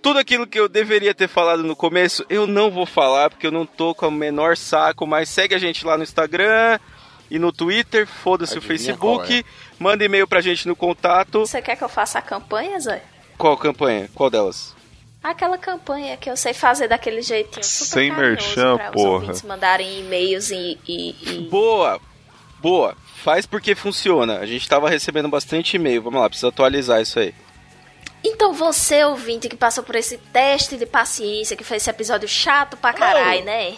Tudo 0.00 0.20
aquilo 0.20 0.46
que 0.46 0.60
eu 0.60 0.68
deveria 0.68 1.14
ter 1.14 1.26
falado 1.26 1.64
no 1.64 1.74
começo, 1.74 2.24
eu 2.30 2.46
não 2.46 2.70
vou 2.70 2.86
falar, 2.86 3.28
porque 3.28 3.48
eu 3.48 3.52
não 3.52 3.66
tô 3.66 3.92
com 3.92 4.06
o 4.06 4.12
menor 4.12 4.56
saco, 4.56 5.04
mas 5.04 5.28
segue 5.28 5.52
a 5.52 5.58
gente 5.58 5.84
lá 5.84 5.96
no 5.96 6.04
Instagram 6.04 6.78
e 7.34 7.38
no 7.38 7.52
Twitter, 7.52 8.06
foda-se 8.06 8.56
o 8.58 8.62
Facebook, 8.62 9.44
manda 9.78 10.04
e-mail 10.04 10.26
pra 10.28 10.40
gente 10.40 10.68
no 10.68 10.76
contato. 10.76 11.40
Você 11.40 11.62
quer 11.62 11.76
que 11.76 11.82
eu 11.84 11.88
faça 11.88 12.18
a 12.18 12.22
campanha, 12.22 12.78
Zé? 12.78 13.02
Qual 13.38 13.56
campanha? 13.56 14.08
Qual 14.14 14.28
delas? 14.30 14.74
Aquela 15.22 15.56
campanha 15.56 16.16
que 16.16 16.28
eu 16.28 16.36
sei 16.36 16.52
fazer 16.52 16.88
daquele 16.88 17.22
jeitinho 17.22 17.64
super 17.64 17.86
Sem 18.00 18.12
merchan, 18.12 18.76
pra 18.76 18.88
os 18.90 18.94
porra. 18.94 19.08
ouvintes 19.10 19.42
mandarem 19.42 20.00
e-mails 20.00 20.50
e, 20.50 20.78
e- 20.86 21.16
e- 21.22 21.48
Boa! 21.48 22.00
Boa! 22.60 22.96
Faz 23.22 23.46
porque 23.46 23.74
funciona. 23.74 24.38
A 24.38 24.46
gente 24.46 24.68
tava 24.68 24.90
recebendo 24.90 25.28
bastante 25.28 25.76
e-mail. 25.76 26.02
Vamos 26.02 26.20
lá, 26.20 26.28
precisa 26.28 26.48
atualizar 26.48 27.00
isso 27.00 27.18
aí. 27.20 27.32
Então 28.24 28.52
você, 28.52 29.04
ouvinte, 29.04 29.48
que 29.48 29.56
passou 29.56 29.82
por 29.82 29.94
esse 29.96 30.16
teste 30.16 30.76
de 30.76 30.86
paciência, 30.86 31.56
que 31.56 31.64
fez 31.64 31.82
esse 31.82 31.90
episódio 31.90 32.28
chato 32.28 32.76
pra 32.76 32.92
caralho, 32.92 33.44
né? 33.44 33.74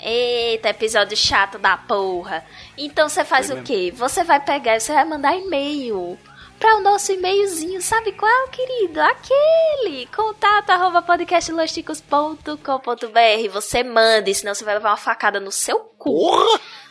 Eita, 0.00 0.70
episódio 0.70 1.16
chato 1.16 1.58
da 1.58 1.76
porra. 1.76 2.44
Então 2.76 3.08
você 3.08 3.24
faz 3.24 3.50
o 3.50 3.62
quê? 3.62 3.92
Você 3.94 4.24
vai 4.24 4.40
pegar 4.40 4.76
e 4.76 4.80
você 4.80 4.92
vai 4.92 5.04
mandar 5.04 5.36
e-mail 5.36 6.18
para 6.58 6.76
o 6.76 6.80
nosso 6.80 7.12
e-mailzinho, 7.12 7.80
sabe 7.80 8.10
qual, 8.12 8.48
querido? 8.48 9.00
Aquele! 9.00 10.06
Contato 10.06 10.70
arroba 10.70 11.02
podcastlosticos.com.br 11.02 13.52
Você 13.52 13.84
manda, 13.84 14.34
senão 14.34 14.54
você 14.54 14.64
vai 14.64 14.74
levar 14.74 14.90
uma 14.90 14.96
facada 14.96 15.38
no 15.38 15.52
seu 15.52 15.78
cu. 15.78 16.32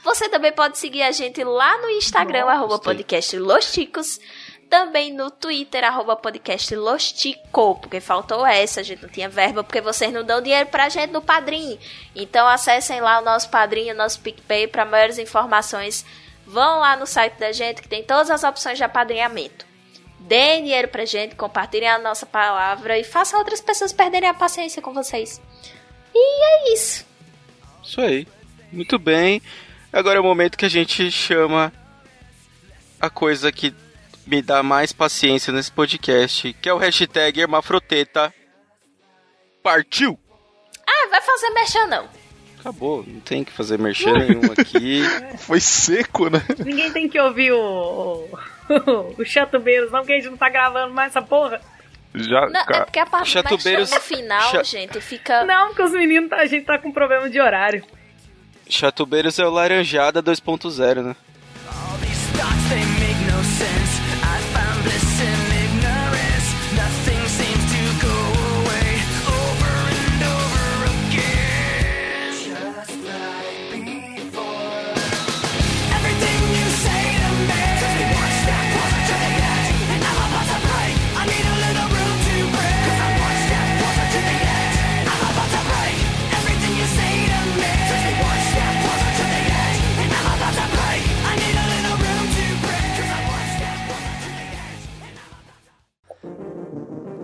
Você 0.05 0.29
também 0.29 0.53
pode 0.53 0.77
seguir 0.77 1.01
a 1.01 1.11
gente 1.11 1.43
lá 1.43 1.81
no 1.81 1.89
Instagram, 1.89 2.45
arroba 2.45 2.79
podcast 2.79 3.37
Los 3.37 3.73
Ticos. 3.73 4.21
Também 4.69 5.13
no 5.13 5.31
Twitter, 5.31 5.83
arroba 5.85 6.15
podcast 6.17 6.75
Los 6.75 7.11
Tico, 7.13 7.75
porque 7.75 8.01
faltou 8.01 8.45
essa, 8.45 8.81
a 8.81 8.83
gente 8.83 9.01
não 9.01 9.09
tinha 9.09 9.29
verba, 9.29 9.63
porque 9.63 9.79
vocês 9.79 10.11
não 10.11 10.25
dão 10.25 10.41
dinheiro 10.41 10.67
pra 10.67 10.89
gente 10.89 11.11
no 11.11 11.21
Padrim. 11.21 11.79
Então 12.13 12.45
acessem 12.45 12.99
lá 12.99 13.19
o 13.19 13.23
nosso 13.23 13.49
Padrinho, 13.49 13.93
o 13.93 13.97
nosso 13.97 14.19
PicPay, 14.19 14.67
para 14.67 14.83
maiores 14.83 15.17
informações. 15.17 16.05
Vão 16.45 16.79
lá 16.79 16.97
no 16.97 17.05
site 17.05 17.37
da 17.39 17.51
gente, 17.53 17.81
que 17.81 17.87
tem 17.87 18.03
todas 18.03 18.29
as 18.29 18.43
opções 18.43 18.77
de 18.77 18.83
apadrinhamento. 18.83 19.65
Deem 20.19 20.63
dinheiro 20.63 20.89
pra 20.89 21.05
gente, 21.05 21.35
compartilhem 21.35 21.89
a 21.89 21.97
nossa 21.97 22.25
palavra 22.25 22.99
e 22.99 23.03
façam 23.05 23.39
outras 23.39 23.61
pessoas 23.61 23.93
perderem 23.93 24.27
a 24.27 24.33
paciência 24.33 24.81
com 24.81 24.93
vocês. 24.93 25.41
E 26.13 26.43
é 26.43 26.73
isso. 26.73 27.05
Isso 27.83 28.01
aí. 28.01 28.27
Muito 28.71 28.99
bem. 28.99 29.41
Agora 29.93 30.17
é 30.17 30.19
o 30.19 30.23
momento 30.23 30.57
que 30.57 30.65
a 30.65 30.69
gente 30.69 31.09
chama 31.09 31.71
a 32.99 33.09
coisa 33.09 33.49
que 33.51 33.73
me 34.27 34.41
dá 34.41 34.61
mais 34.61 34.91
paciência 34.91 35.51
nesse 35.53 35.71
podcast, 35.71 36.53
que 36.53 36.69
é 36.69 36.73
o 36.73 36.77
hashtag 36.77 37.39
Hermafroteta. 37.41 38.33
Partiu! 39.63 40.19
Ah, 40.85 41.07
vai 41.09 41.21
fazer 41.21 41.49
merchan 41.51 41.87
não. 41.87 42.07
Acabou, 42.59 43.03
não 43.05 43.19
tem 43.21 43.43
que 43.43 43.51
fazer 43.51 43.77
merchan 43.79 44.13
nenhum 44.13 44.51
aqui. 44.57 45.01
Foi 45.39 45.59
seco, 45.59 46.29
né? 46.29 46.41
Ninguém 46.65 46.91
tem 46.91 47.07
que 47.09 47.19
ouvir 47.19 47.51
o, 47.53 47.57
o, 48.69 49.15
o 49.21 49.25
Chato 49.25 49.59
Beiros, 49.59 49.91
não, 49.91 49.99
porque 49.99 50.13
a 50.13 50.15
gente 50.17 50.29
não 50.29 50.37
tá 50.37 50.49
gravando 50.49 50.93
mais 50.93 51.11
essa 51.15 51.21
porra. 51.21 51.61
Já, 52.15 52.47
Não, 52.49 52.61
é 52.61 52.83
porque 52.83 52.99
a 52.99 53.05
parte 53.05 53.29
Chatubeiros- 53.29 53.91
no 53.91 53.99
final, 53.99 54.49
Cha- 54.51 54.63
gente, 54.63 54.99
fica. 55.01 55.43
Não, 55.45 55.67
porque 55.67 55.83
os 55.83 55.91
meninos, 55.91 56.29
tá- 56.29 56.37
a 56.37 56.45
gente 56.45 56.65
tá 56.65 56.77
com 56.79 56.91
problema 56.91 57.29
de 57.29 57.39
horário. 57.39 57.83
Chatubeiros 58.67 59.37
é 59.37 59.45
o 59.45 59.51
Laranjada 59.51 60.21
2.0, 60.23 61.03
né? 61.03 61.15